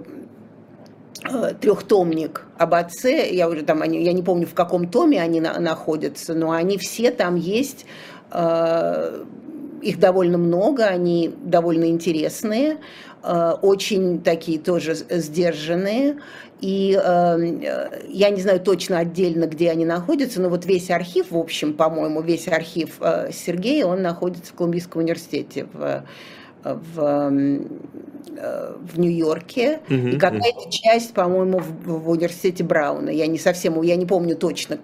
э, 1.23 1.53
трехтомник 1.59 2.45
об 2.57 2.73
отце, 2.73 3.29
я 3.31 3.49
уже 3.49 3.63
там, 3.63 3.83
я 3.83 4.13
не 4.13 4.21
помню, 4.21 4.47
в 4.47 4.53
каком 4.53 4.89
томе 4.89 5.21
они 5.21 5.39
находятся, 5.41 6.33
но 6.33 6.51
они 6.51 6.77
все 6.77 7.11
там 7.11 7.35
есть, 7.35 7.85
их 9.81 9.99
довольно 9.99 10.37
много, 10.37 10.85
они 10.85 11.33
довольно 11.43 11.85
интересные. 11.85 12.77
Э, 13.23 13.53
очень 13.61 14.21
такие 14.21 14.59
тоже 14.59 14.95
сдержанные. 14.95 16.17
И 16.61 16.99
э, 17.01 18.01
я 18.09 18.29
не 18.29 18.41
знаю 18.41 18.59
точно 18.59 18.99
отдельно, 18.99 19.45
где 19.45 19.71
они 19.71 19.85
находятся, 19.85 20.41
но 20.41 20.49
вот 20.49 20.65
весь 20.65 20.89
архив, 20.91 21.31
в 21.31 21.37
общем, 21.37 21.73
по-моему, 21.73 22.21
весь 22.21 22.47
архив 22.47 22.97
э, 22.99 23.31
Сергея, 23.31 23.85
он 23.85 24.01
находится 24.01 24.51
в 24.51 24.55
Колумбийском 24.55 25.01
университете 25.01 25.67
в, 25.71 26.03
в, 26.63 26.99
э, 26.99 28.75
в 28.81 28.99
Нью-Йорке. 28.99 29.79
Угу, 29.89 29.95
и 29.95 30.17
какая-то 30.17 30.69
часть, 30.69 31.13
по-моему, 31.13 31.59
в, 31.59 31.87
в 31.87 32.09
университете 32.09 32.65
Брауна. 32.65 33.09
Я 33.09 33.27
не 33.27 33.37
совсем, 33.37 33.81
я 33.81 33.95
не 33.95 34.05
помню 34.05 34.35
точно, 34.35 34.79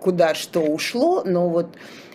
куда 0.00 0.34
что 0.34 0.60
ушло, 0.60 1.24
но 1.26 1.50
вот 1.50 1.68
Э, 1.76 2.07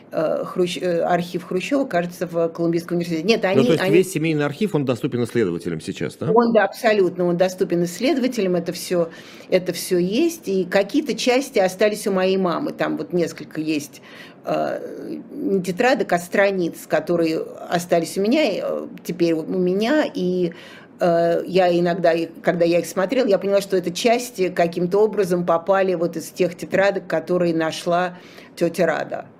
Хрущ... 0.45 0.78
Э, 0.80 1.01
архив 1.01 1.43
Хрущева, 1.45 1.86
кажется, 1.86 2.28
в 2.28 2.49
Колумбийском 2.49 2.97
университете. 2.97 3.28
Нет, 3.28 3.45
они, 3.45 3.57
ну, 3.57 3.66
то 3.66 3.72
есть 3.72 3.84
они... 3.84 3.93
весь 3.93 4.11
семейный 4.11 4.45
архив, 4.45 4.76
он 4.76 4.86
доступен 4.86 5.24
исследователям 5.24 5.82
сейчас, 5.82 6.16
да? 6.16 6.32
Он, 6.32 6.53
да, 6.53 6.66
абсолютно, 6.66 7.26
он 7.26 7.38
доступен 7.38 7.84
исследователям, 7.84 8.55
это 8.55 8.72
все, 8.74 9.09
это 9.49 9.74
все 9.74 9.97
есть, 9.97 10.47
и 10.47 10.66
какие-то 10.66 11.16
части 11.16 11.59
остались 11.59 12.05
у 12.07 12.11
моей 12.11 12.38
мамы, 12.38 12.72
там 12.72 12.97
вот 12.97 13.14
несколько 13.14 13.59
есть 13.59 14.01
э, 14.45 15.20
не 15.32 15.61
тетрадок, 15.61 16.11
а 16.14 16.20
страниц, 16.20 16.86
которые 16.88 17.41
остались 17.70 18.18
у 18.18 18.22
меня, 18.22 18.88
теперь 19.03 19.34
у 19.34 19.43
меня, 19.43 20.05
и 20.14 20.53
э, 20.99 21.43
я 21.45 21.80
иногда, 21.80 22.14
когда 22.41 22.66
я 22.66 22.80
их 22.80 22.86
смотрела, 22.86 23.28
я 23.28 23.38
поняла, 23.38 23.61
что 23.61 23.78
это 23.78 23.91
части 23.91 24.49
каким-то 24.49 24.99
образом 24.99 25.45
попали 25.45 25.95
вот 25.95 26.18
из 26.18 26.30
тех 26.30 26.55
тетрадок, 26.55 27.07
которые 27.07 27.55
нашла 27.55 28.18
тетя 28.55 28.86
Рада 28.86 29.26
э, 29.26 29.33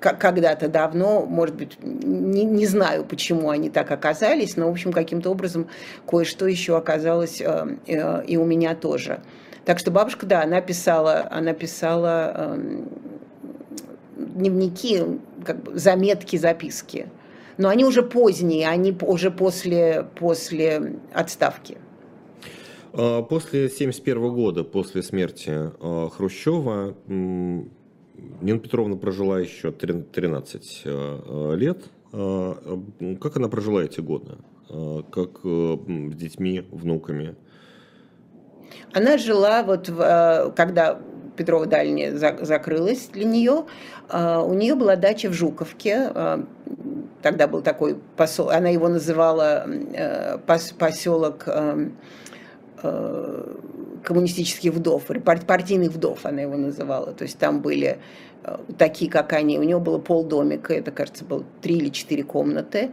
когда-то 0.00 0.68
давно, 0.68 1.26
может 1.26 1.56
быть, 1.56 1.76
не, 1.82 2.44
не 2.44 2.66
знаю, 2.66 3.04
почему 3.04 3.50
они 3.50 3.70
так 3.70 3.90
оказались, 3.90 4.56
но, 4.56 4.68
в 4.68 4.70
общем, 4.70 4.92
каким-то 4.92 5.30
образом 5.30 5.68
кое-что 6.08 6.46
еще 6.46 6.76
оказалось 6.76 7.42
и 7.42 8.36
у 8.36 8.44
меня 8.44 8.74
тоже. 8.74 9.20
Так 9.64 9.78
что 9.78 9.90
бабушка, 9.90 10.26
да, 10.26 10.42
она 10.42 10.60
писала, 10.60 11.28
она 11.30 11.52
писала 11.52 12.32
эм, 12.36 12.88
дневники, 14.16 15.02
как 15.44 15.62
бы 15.62 15.78
заметки, 15.78 16.36
записки. 16.36 17.08
Но 17.58 17.68
они 17.68 17.84
уже 17.84 18.02
поздние, 18.02 18.68
они 18.68 18.96
уже 19.02 19.30
после, 19.30 20.06
после 20.16 20.96
отставки. 21.12 21.78
А, 22.92 23.22
после 23.22 23.66
1971 23.66 24.34
года, 24.34 24.64
после 24.64 25.02
смерти 25.02 25.70
Хрущева, 26.16 26.96
Нина 28.40 28.58
Петровна 28.58 28.96
прожила 28.96 29.38
еще 29.38 29.72
13 29.72 30.82
а, 30.86 31.54
лет. 31.54 31.84
Как 32.10 33.36
она 33.36 33.48
прожила 33.48 33.82
эти 33.82 34.00
годы? 34.00 34.36
Как 34.68 35.40
с 35.44 36.14
детьми, 36.14 36.62
внуками? 36.70 37.36
Она 38.92 39.16
жила 39.16 39.62
вот, 39.62 39.86
когда 40.54 41.00
Петрова 41.36 41.64
дальняя 41.64 42.14
закрылась 42.14 43.08
для 43.08 43.24
нее. 43.24 43.64
У 44.12 44.54
нее 44.54 44.74
была 44.74 44.96
дача 44.96 45.30
в 45.30 45.32
Жуковке. 45.32 46.12
Тогда 47.22 47.46
был 47.46 47.62
такой 47.62 47.96
поселок, 48.16 48.52
она 48.52 48.68
его 48.68 48.88
называла 48.88 49.64
э, 49.66 50.38
поселок 50.38 51.44
э, 51.46 51.88
э, 52.82 53.56
коммунистических 54.02 54.72
вдов, 54.72 55.04
партийных 55.24 55.92
вдов 55.92 56.24
она 56.24 56.42
его 56.42 56.56
называла. 56.56 57.12
То 57.12 57.24
есть 57.24 57.38
там 57.38 57.60
были 57.60 57.98
такие, 58.76 59.10
как 59.10 59.32
они. 59.32 59.58
У 59.58 59.62
него 59.62 59.80
было 59.80 59.98
полдомика, 59.98 60.74
это, 60.74 60.90
кажется, 60.90 61.24
было 61.24 61.44
три 61.60 61.76
или 61.76 61.90
четыре 61.90 62.24
комнаты. 62.24 62.90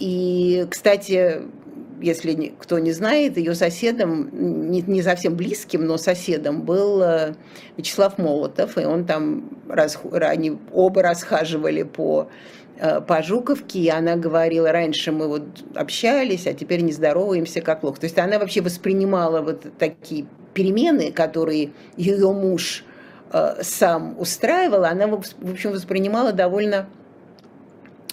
И, 0.00 0.66
кстати, 0.68 1.42
если 2.00 2.54
кто 2.58 2.78
не 2.78 2.92
знает, 2.92 3.36
ее 3.36 3.54
соседом, 3.54 4.28
не, 4.32 4.82
не 4.82 5.02
совсем 5.02 5.36
близким, 5.36 5.84
но 5.84 5.96
соседом 5.96 6.62
был 6.62 7.02
э, 7.02 7.34
Вячеслав 7.76 8.18
Молотов, 8.18 8.78
и 8.78 8.84
он 8.84 9.04
там, 9.04 9.50
они 9.68 10.58
оба 10.72 11.02
расхаживали 11.02 11.82
по, 11.82 12.28
э, 12.28 12.28
по 13.06 13.22
Жуковке, 13.22 13.78
и 13.80 13.88
она 13.88 14.16
говорила, 14.16 14.70
раньше 14.72 15.12
мы 15.12 15.28
вот 15.28 15.44
общались, 15.74 16.46
а 16.46 16.54
теперь 16.54 16.80
не 16.82 16.92
здороваемся, 16.92 17.60
как 17.60 17.80
плохо. 17.80 18.00
То 18.00 18.06
есть 18.06 18.18
она 18.18 18.38
вообще 18.38 18.60
воспринимала 18.60 19.40
вот 19.40 19.66
такие 19.78 20.26
перемены, 20.54 21.12
которые 21.12 21.70
ее 21.96 22.32
муж 22.32 22.84
э, 23.32 23.62
сам 23.62 24.18
устраивал, 24.18 24.84
она, 24.84 25.06
в 25.06 25.14
общем, 25.50 25.72
воспринимала 25.72 26.32
довольно 26.32 26.88
Э, 26.88 27.07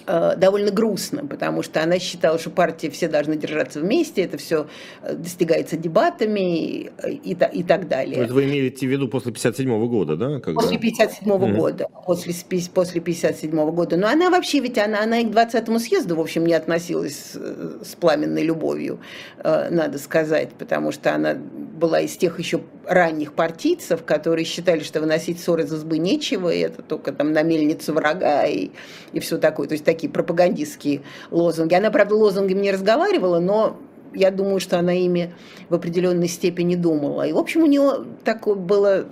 довольно 0.06 0.70
грустно, 0.70 1.26
потому 1.26 1.62
что 1.62 1.82
она 1.82 1.98
считала, 1.98 2.38
что 2.38 2.50
партии 2.50 2.88
все 2.88 3.08
должны 3.08 3.36
держаться 3.36 3.80
вместе, 3.80 4.22
это 4.22 4.38
все 4.38 4.66
э, 5.02 5.14
достигается 5.14 5.76
дебатами 5.76 6.58
и, 6.58 6.90
и, 7.24 7.36
и 7.52 7.62
так 7.62 7.88
далее. 7.88 8.24
Это 8.24 8.32
вы 8.32 8.44
имеете 8.44 8.86
в 8.86 8.90
виду 8.90 9.08
после 9.08 9.32
57 9.32 9.88
года, 9.88 10.16
да? 10.16 10.40
Когда... 10.40 10.60
После 10.60 10.78
57 10.78 11.28
-го 11.28 11.56
года, 11.56 11.88
после, 12.06 12.34
после 12.72 13.00
57 13.00 13.50
-го 13.50 13.72
года. 13.72 13.96
Но 13.96 14.06
она 14.06 14.30
вообще, 14.30 14.60
ведь 14.60 14.78
она, 14.78 15.02
она 15.02 15.18
и 15.18 15.24
к 15.24 15.28
20-му 15.28 15.78
съезду, 15.78 16.16
в 16.16 16.20
общем, 16.20 16.46
не 16.46 16.54
относилась 16.54 17.16
с, 17.16 17.90
с 17.90 17.94
пламенной 17.96 18.44
любовью, 18.44 19.00
э, 19.42 19.68
надо 19.70 19.98
сказать, 19.98 20.50
потому 20.58 20.92
что 20.92 21.14
она 21.14 21.34
была 21.34 22.00
из 22.00 22.16
тех 22.16 22.38
еще 22.38 22.60
ранних 22.86 23.32
партийцев, 23.32 24.04
которые 24.04 24.44
считали, 24.44 24.80
что 24.80 25.00
выносить 25.00 25.40
ссоры 25.40 25.64
из 25.64 25.72
избы 25.72 25.98
нечего, 25.98 26.50
и 26.50 26.60
это 26.60 26.82
только 26.82 27.12
там 27.12 27.32
на 27.32 27.42
мельницу 27.42 27.92
врага 27.92 28.44
и, 28.44 28.70
и 29.12 29.20
все 29.20 29.38
такое. 29.38 29.68
То 29.68 29.72
есть 29.72 29.84
такие 29.96 30.12
пропагандистские 30.12 31.00
лозунги. 31.30 31.74
Она, 31.74 31.90
правда, 31.90 32.14
лозунгами 32.14 32.60
не 32.60 32.70
разговаривала, 32.70 33.40
но 33.40 33.78
я 34.14 34.30
думаю, 34.30 34.60
что 34.60 34.78
она 34.78 34.92
ими 34.92 35.34
в 35.68 35.74
определенной 35.74 36.28
степени 36.28 36.76
думала. 36.76 37.26
И, 37.26 37.32
в 37.32 37.38
общем, 37.38 37.62
у 37.62 37.66
нее 37.66 38.04
такое 38.24 38.54
было... 38.54 39.06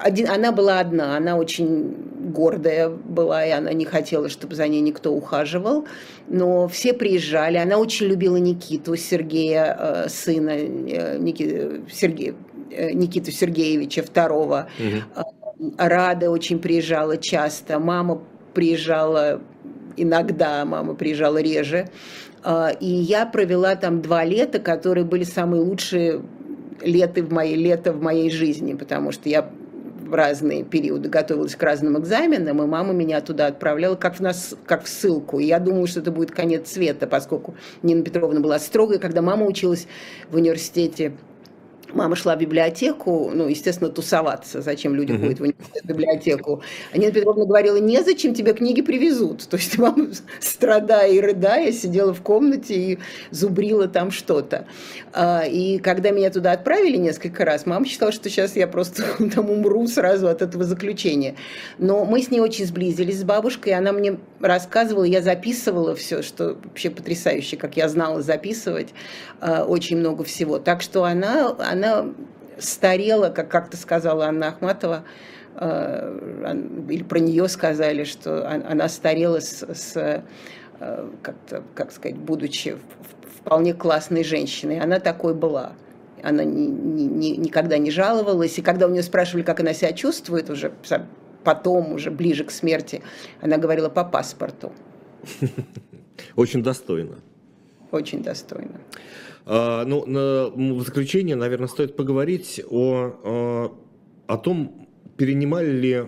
Один, 0.00 0.28
она 0.28 0.52
была 0.52 0.80
одна, 0.80 1.16
она 1.16 1.36
очень 1.36 1.94
гордая 2.32 2.88
была, 2.88 3.46
и 3.46 3.50
она 3.50 3.72
не 3.72 3.84
хотела, 3.84 4.28
чтобы 4.28 4.54
за 4.54 4.68
ней 4.68 4.80
никто 4.80 5.12
ухаживал. 5.12 5.86
Но 6.28 6.68
все 6.68 6.92
приезжали. 6.92 7.56
Она 7.56 7.78
очень 7.78 8.06
любила 8.06 8.36
Никиту, 8.36 8.96
Сергея, 8.96 9.76
э, 9.78 10.08
сына, 10.08 10.50
э, 10.50 11.18
Ники, 11.18 11.82
Сергея, 11.90 12.34
э, 12.70 12.92
Никиту 12.92 13.30
Сергеевича 13.30 14.02
второго. 14.02 14.68
Угу. 14.78 15.74
Рада 15.78 16.30
очень 16.30 16.58
приезжала 16.58 17.16
часто. 17.16 17.78
Мама 17.78 18.22
приезжала 18.54 19.40
иногда, 19.96 20.64
мама 20.64 20.94
приезжала 20.94 21.38
реже. 21.38 21.88
А, 22.42 22.70
и 22.70 22.86
я 22.86 23.26
провела 23.26 23.74
там 23.76 24.02
два 24.02 24.24
лета, 24.24 24.58
которые 24.58 25.04
были 25.04 25.24
самые 25.24 25.62
лучшие 25.62 26.22
лета 26.82 27.22
в 27.22 27.32
моей, 27.32 27.56
лето 27.56 27.92
в 27.92 28.00
моей 28.00 28.30
жизни, 28.30 28.74
потому 28.74 29.12
что 29.12 29.28
я 29.28 29.50
в 30.06 30.14
разные 30.14 30.62
периоды 30.62 31.08
готовилась 31.08 31.56
к 31.56 31.62
разным 31.62 31.98
экзаменам, 31.98 32.62
и 32.62 32.66
мама 32.66 32.92
меня 32.92 33.20
туда 33.20 33.46
отправляла 33.46 33.96
как 33.96 34.16
в, 34.16 34.20
нас, 34.20 34.54
как 34.66 34.84
в 34.84 34.88
ссылку. 34.88 35.40
И 35.40 35.46
я 35.46 35.58
думаю, 35.58 35.86
что 35.86 36.00
это 36.00 36.12
будет 36.12 36.30
конец 36.30 36.70
света, 36.70 37.06
поскольку 37.06 37.56
Нина 37.82 38.02
Петровна 38.02 38.40
была 38.40 38.58
строгой, 38.58 38.98
когда 38.98 39.22
мама 39.22 39.46
училась 39.46 39.88
в 40.30 40.36
университете 40.36 41.12
Мама 41.92 42.16
шла 42.16 42.36
в 42.36 42.38
библиотеку, 42.38 43.30
ну, 43.32 43.48
естественно, 43.48 43.90
тусоваться. 43.90 44.60
Зачем 44.60 44.94
люди 44.94 45.12
uh-huh. 45.12 45.36
ходят 45.38 45.56
в 45.82 45.86
библиотеку? 45.86 46.62
А 46.92 46.98
Нина 46.98 47.12
Петровна 47.12 47.44
говорила, 47.44 47.76
незачем 47.76 48.34
тебе 48.34 48.52
книги 48.52 48.82
привезут. 48.82 49.48
То 49.48 49.56
есть 49.56 49.78
мама, 49.78 50.08
страдая 50.40 51.10
и 51.10 51.20
рыдая, 51.20 51.72
сидела 51.72 52.12
в 52.12 52.22
комнате 52.22 52.74
и 52.74 52.98
зубрила 53.30 53.88
там 53.88 54.10
что-то. 54.10 54.66
А, 55.12 55.44
и 55.46 55.78
когда 55.78 56.10
меня 56.10 56.30
туда 56.30 56.52
отправили 56.52 56.96
несколько 56.96 57.44
раз, 57.44 57.66
мама 57.66 57.86
считала, 57.86 58.12
что 58.12 58.28
сейчас 58.28 58.56
я 58.56 58.66
просто 58.66 59.04
там 59.34 59.50
умру 59.50 59.86
сразу 59.86 60.28
от 60.28 60.42
этого 60.42 60.64
заключения. 60.64 61.36
Но 61.78 62.04
мы 62.04 62.22
с 62.22 62.30
ней 62.30 62.40
очень 62.40 62.66
сблизились 62.66 63.20
с 63.20 63.24
бабушкой, 63.24 63.74
она 63.74 63.92
мне 63.92 64.18
рассказывала, 64.40 65.04
я 65.04 65.22
записывала 65.22 65.94
все, 65.94 66.22
что 66.22 66.56
вообще 66.64 66.90
потрясающе, 66.90 67.56
как 67.56 67.76
я 67.76 67.88
знала 67.88 68.22
записывать 68.22 68.88
а, 69.40 69.64
очень 69.64 69.98
много 69.98 70.24
всего. 70.24 70.58
Так 70.58 70.82
что 70.82 71.04
она 71.04 71.54
она 71.58 71.85
старела, 72.58 73.30
как 73.30 73.48
как-то 73.50 73.76
сказала 73.76 74.26
Анна 74.26 74.48
Ахматова, 74.48 75.04
э, 75.54 76.84
или 76.88 77.02
про 77.02 77.18
нее 77.18 77.48
сказали, 77.48 78.04
что 78.04 78.48
она 78.48 78.88
старела 78.88 79.40
с, 79.40 79.62
с 79.62 79.96
э, 79.96 80.22
как-то, 81.22 81.62
как 81.74 81.92
сказать, 81.92 82.16
будучи 82.16 82.76
вполне 83.38 83.74
классной 83.74 84.24
женщиной. 84.24 84.80
Она 84.80 84.98
такой 85.00 85.34
была. 85.34 85.72
Она 86.22 86.44
ни, 86.44 87.02
ни, 87.02 87.36
никогда 87.36 87.78
не 87.78 87.90
жаловалась. 87.90 88.58
И 88.58 88.62
когда 88.62 88.86
у 88.86 88.90
нее 88.90 89.02
спрашивали, 89.02 89.42
как 89.42 89.60
она 89.60 89.72
себя 89.72 89.92
чувствует, 89.92 90.50
уже 90.50 90.72
потом, 91.44 91.92
уже 91.92 92.10
ближе 92.10 92.44
к 92.44 92.50
смерти, 92.50 93.02
она 93.40 93.56
говорила 93.58 93.88
по 93.88 94.04
паспорту. 94.04 94.72
Очень 96.36 96.62
достойно. 96.62 97.18
Очень 97.92 98.22
достойно. 98.22 98.80
А, 99.46 99.84
ну, 99.84 100.74
в 100.74 100.82
заключение, 100.82 101.36
наверное, 101.36 101.68
стоит 101.68 101.96
поговорить 101.96 102.60
о, 102.68 103.72
о 104.26 104.36
том, 104.36 104.86
перенимали 105.16 105.70
ли 105.70 106.04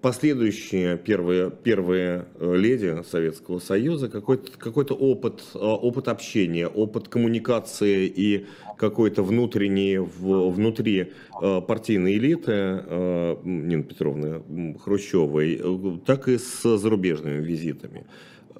последующие 0.00 0.98
первые, 0.98 1.50
первые 1.50 2.26
э, 2.34 2.56
леди 2.56 3.02
Советского 3.08 3.58
Союза 3.60 4.08
какой-то 4.08 4.50
какой 4.58 4.84
опыт, 4.84 5.42
опыт 5.54 6.08
общения, 6.08 6.66
опыт 6.66 7.08
коммуникации 7.08 8.06
и 8.06 8.46
какой-то 8.76 9.22
внутренний, 9.22 9.98
внутри 9.98 11.12
э, 11.40 11.60
партийной 11.60 12.14
элиты 12.14 12.52
э, 12.52 13.36
Нины 13.44 13.84
Петровны 13.84 14.42
Хрущевой, 14.78 16.00
так 16.04 16.28
и 16.28 16.38
с 16.38 16.78
зарубежными 16.78 17.42
визитами. 17.42 18.06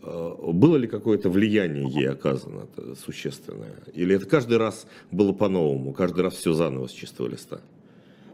Э, 0.03 0.53
было 0.53 0.77
ли 0.77 0.87
какое-то 0.87 1.31
влияние 1.31 1.89
ей 1.89 2.09
оказано 2.09 2.67
существенное? 3.05 3.77
Или 3.95 4.17
это 4.17 4.27
каждый 4.27 4.59
раз 4.59 4.87
было 5.11 5.33
по-новому, 5.33 5.93
каждый 5.93 6.21
раз 6.21 6.35
все 6.35 6.53
заново 6.53 6.89
с 6.89 6.93
чистого 6.93 7.29
листа? 7.29 7.61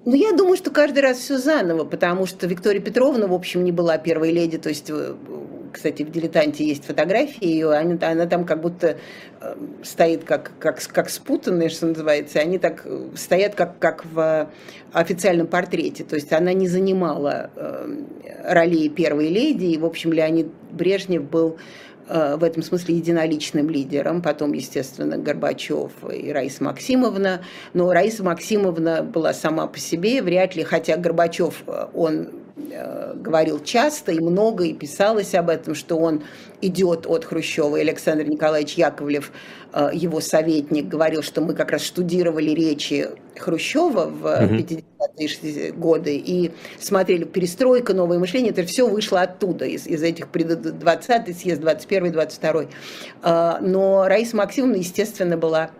Ну, 0.05 0.15
я 0.15 0.33
думаю, 0.33 0.57
что 0.57 0.71
каждый 0.71 1.01
раз 1.01 1.19
все 1.19 1.39
заново, 1.39 1.85
потому 1.85 2.27
что 2.27 2.47
Виктория 2.47 2.81
Петровна, 2.81 3.27
в 3.27 3.33
общем, 3.33 3.65
не 3.65 3.73
была 3.73 3.97
первой 3.97 4.33
леди. 4.33 4.59
То 4.59 4.69
есть, 4.69 4.91
э, 4.91 5.15
кстати, 5.75 6.03
в 6.03 6.11
«Дилетанте» 6.11 6.65
есть 6.65 6.85
фотографии 6.85 7.47
ее, 7.47 7.73
она, 7.73 7.99
она 8.01 8.27
там 8.27 8.47
как 8.47 8.61
будто 8.61 8.97
э, 9.41 9.55
стоит 9.83 10.25
как, 10.25 10.53
как, 10.59 10.83
как 10.83 11.11
спутанная, 11.11 11.69
что 11.69 11.87
называется. 11.87 12.39
Они 12.39 12.59
так 12.59 12.83
э, 12.85 13.11
стоят, 13.17 13.55
как, 13.55 13.79
как 13.79 14.07
в 14.07 14.49
официальном 14.93 15.47
портрете. 15.47 16.05
То 16.05 16.15
есть 16.15 16.33
она 16.33 16.53
не 16.53 16.69
занимала 16.69 17.51
ролей 18.45 18.89
первой 18.89 19.29
леди. 19.29 19.67
И, 19.67 19.79
в 19.79 19.85
общем, 19.85 20.13
Леонид 20.13 20.47
Брежнев 20.71 21.25
был 21.25 21.59
в 22.07 22.45
этом 22.45 22.63
смысле 22.63 22.97
единоличным 22.97 23.71
лидером, 23.71 24.21
потом, 24.21 24.53
естественно, 24.53 25.17
Горбачев 25.17 25.91
и 26.13 26.31
Раиса 26.31 26.63
Максимовна, 26.63 27.41
но 27.73 27.91
Раиса 27.91 28.23
Максимовна 28.23 29.03
была 29.03 29.33
сама 29.33 29.67
по 29.67 29.79
себе, 29.79 30.21
вряд 30.21 30.55
ли, 30.55 30.65
хотя 30.65 30.99
Горбачев, 30.99 31.65
он 31.95 32.44
Э, 32.44 32.44
говорил 32.57 33.63
часто 33.63 34.13
и 34.13 34.21
много, 34.21 34.65
и 34.65 34.75
писалось 34.75 35.35
об 35.35 35.51
этом, 35.51 35.75
что 35.75 35.97
он 35.97 36.23
идет 36.61 37.07
от 37.07 37.25
Хрущева. 37.25 37.77
И 37.77 37.81
Александр 37.81 38.25
Николаевич 38.25 38.75
Яковлев, 38.75 39.33
э, 39.73 39.91
его 39.93 40.21
советник, 40.21 40.87
говорил, 40.87 41.23
что 41.23 41.41
мы 41.41 41.55
как 41.55 41.73
раз 41.73 41.83
штудировали 41.83 42.51
речи 42.51 43.09
Хрущева 43.37 44.07
в 44.07 44.25
50-е 44.27 45.73
годы 45.73 46.17
и 46.17 46.53
смотрели 46.79 47.25
перестройка, 47.25 47.93
новое 47.93 48.21
мышление, 48.21 48.53
это 48.53 48.65
все 48.65 48.89
вышло 48.89 49.23
оттуда, 49.23 49.65
из, 49.65 49.87
из 49.89 50.03
этих 50.03 50.27
20-й 50.27 51.35
съезд, 51.35 51.61
21-й, 51.61 52.11
22-й. 52.11 53.69
Но 53.69 54.07
Раиса 54.07 54.37
Максимовна, 54.37 54.77
естественно, 54.77 55.37
была 55.37 55.71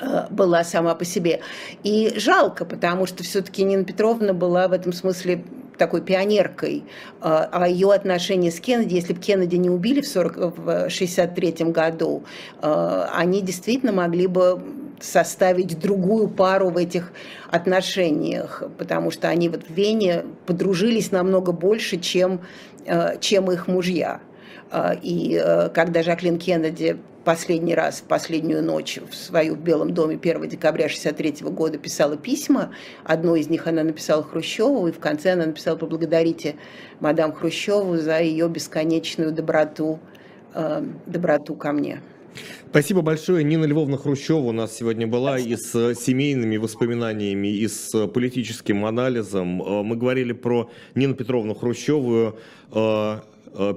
Э, 0.00 0.26
была 0.30 0.64
сама 0.64 0.94
по 0.94 1.04
себе. 1.04 1.40
И 1.82 2.12
жалко, 2.16 2.64
потому 2.64 3.06
что 3.06 3.22
все-таки 3.22 3.62
Нина 3.62 3.84
Петровна 3.84 4.32
была 4.32 4.68
в 4.68 4.72
этом 4.72 4.92
смысле 4.92 5.44
такой 5.76 6.02
пионеркой, 6.02 6.84
э, 6.84 7.20
а 7.20 7.68
ее 7.68 7.92
отношения 7.92 8.50
с 8.50 8.60
Кеннеди, 8.60 8.94
если 8.94 9.12
бы 9.12 9.20
Кеннеди 9.20 9.56
не 9.56 9.70
убили 9.70 10.00
в, 10.00 10.08
40, 10.08 10.58
в 10.58 10.90
63 10.90 11.66
году, 11.66 12.24
э, 12.62 13.06
они 13.12 13.42
действительно 13.42 13.92
могли 13.92 14.26
бы 14.26 14.62
составить 15.00 15.78
другую 15.78 16.28
пару 16.28 16.70
в 16.70 16.76
этих 16.76 17.12
отношениях, 17.50 18.62
потому 18.78 19.10
что 19.10 19.28
они 19.28 19.48
вот 19.48 19.64
в 19.68 19.70
Вене 19.70 20.24
подружились 20.46 21.10
намного 21.10 21.52
больше, 21.52 21.98
чем, 21.98 22.40
чем 23.20 23.50
их 23.50 23.66
мужья. 23.66 24.20
И 25.02 25.42
когда 25.74 26.02
Жаклин 26.02 26.38
Кеннеди 26.38 26.96
последний 27.24 27.74
раз, 27.74 28.00
в 28.00 28.04
последнюю 28.04 28.62
ночь 28.62 28.98
в 29.10 29.14
свою 29.14 29.54
в 29.54 29.60
Белом 29.60 29.92
доме 29.92 30.18
1 30.20 30.48
декабря 30.48 30.86
1963 30.86 31.48
года 31.50 31.78
писала 31.78 32.16
письма. 32.16 32.70
Одно 33.04 33.36
из 33.36 33.48
них 33.48 33.66
она 33.66 33.82
написала 33.82 34.22
Хрущеву, 34.22 34.86
и 34.88 34.92
в 34.92 34.98
конце 34.98 35.32
она 35.32 35.46
написала 35.46 35.76
«Поблагодарите 35.76 36.56
мадам 37.00 37.32
Хрущеву 37.32 37.96
за 37.96 38.20
ее 38.20 38.48
бесконечную 38.48 39.32
доброту, 39.32 39.98
э, 40.54 40.84
доброту 41.06 41.56
ко 41.56 41.72
мне». 41.72 42.00
Спасибо 42.68 43.02
большое. 43.02 43.44
Нина 43.44 43.64
Львовна 43.64 43.96
Хрущева 43.96 44.38
у 44.38 44.52
нас 44.52 44.76
сегодня 44.76 45.06
была 45.06 45.38
и 45.38 45.54
с 45.54 45.94
семейными 45.94 46.56
воспоминаниями, 46.56 47.46
и 47.46 47.68
с 47.68 48.06
политическим 48.08 48.84
анализом. 48.84 49.62
Э, 49.62 49.82
мы 49.82 49.96
говорили 49.96 50.32
про 50.32 50.68
Нину 50.94 51.14
Петровну 51.14 51.54
Хрущеву, 51.54 52.34
Э, 52.74 53.20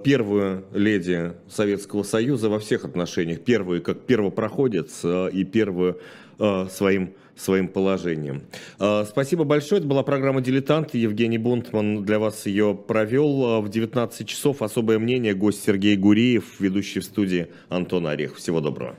первую 0.04 0.66
леди 0.74 1.34
Советского 1.50 2.04
Союза 2.04 2.50
во 2.50 2.60
всех 2.60 2.86
отношениях. 2.86 3.42
Первую 3.42 3.82
как 3.82 4.02
первопроходец 4.02 5.02
э, 5.04 5.30
и 5.32 5.44
первую 5.44 6.00
э, 6.40 6.68
своим 6.70 7.14
своим 7.36 7.68
положением. 7.68 8.42
Спасибо 8.80 9.44
большое. 9.44 9.78
Это 9.78 9.88
была 9.88 10.02
программа 10.02 10.42
«Дилетант». 10.42 10.96
Евгений 10.96 11.38
Бунтман 11.38 12.04
для 12.04 12.18
вас 12.18 12.48
ее 12.48 12.74
провел. 12.74 13.62
В 13.62 13.70
19 13.70 14.28
часов 14.28 14.64
особое 14.64 14.98
мнение. 14.98 15.36
Гость 15.36 15.64
Сергей 15.64 15.98
Гуриев, 15.98 16.60
ведущий 16.60 17.00
в 17.00 17.04
студии 17.04 17.50
Антон 17.70 18.08
Орех. 18.08 18.38
Всего 18.38 18.60
доброго. 18.60 18.96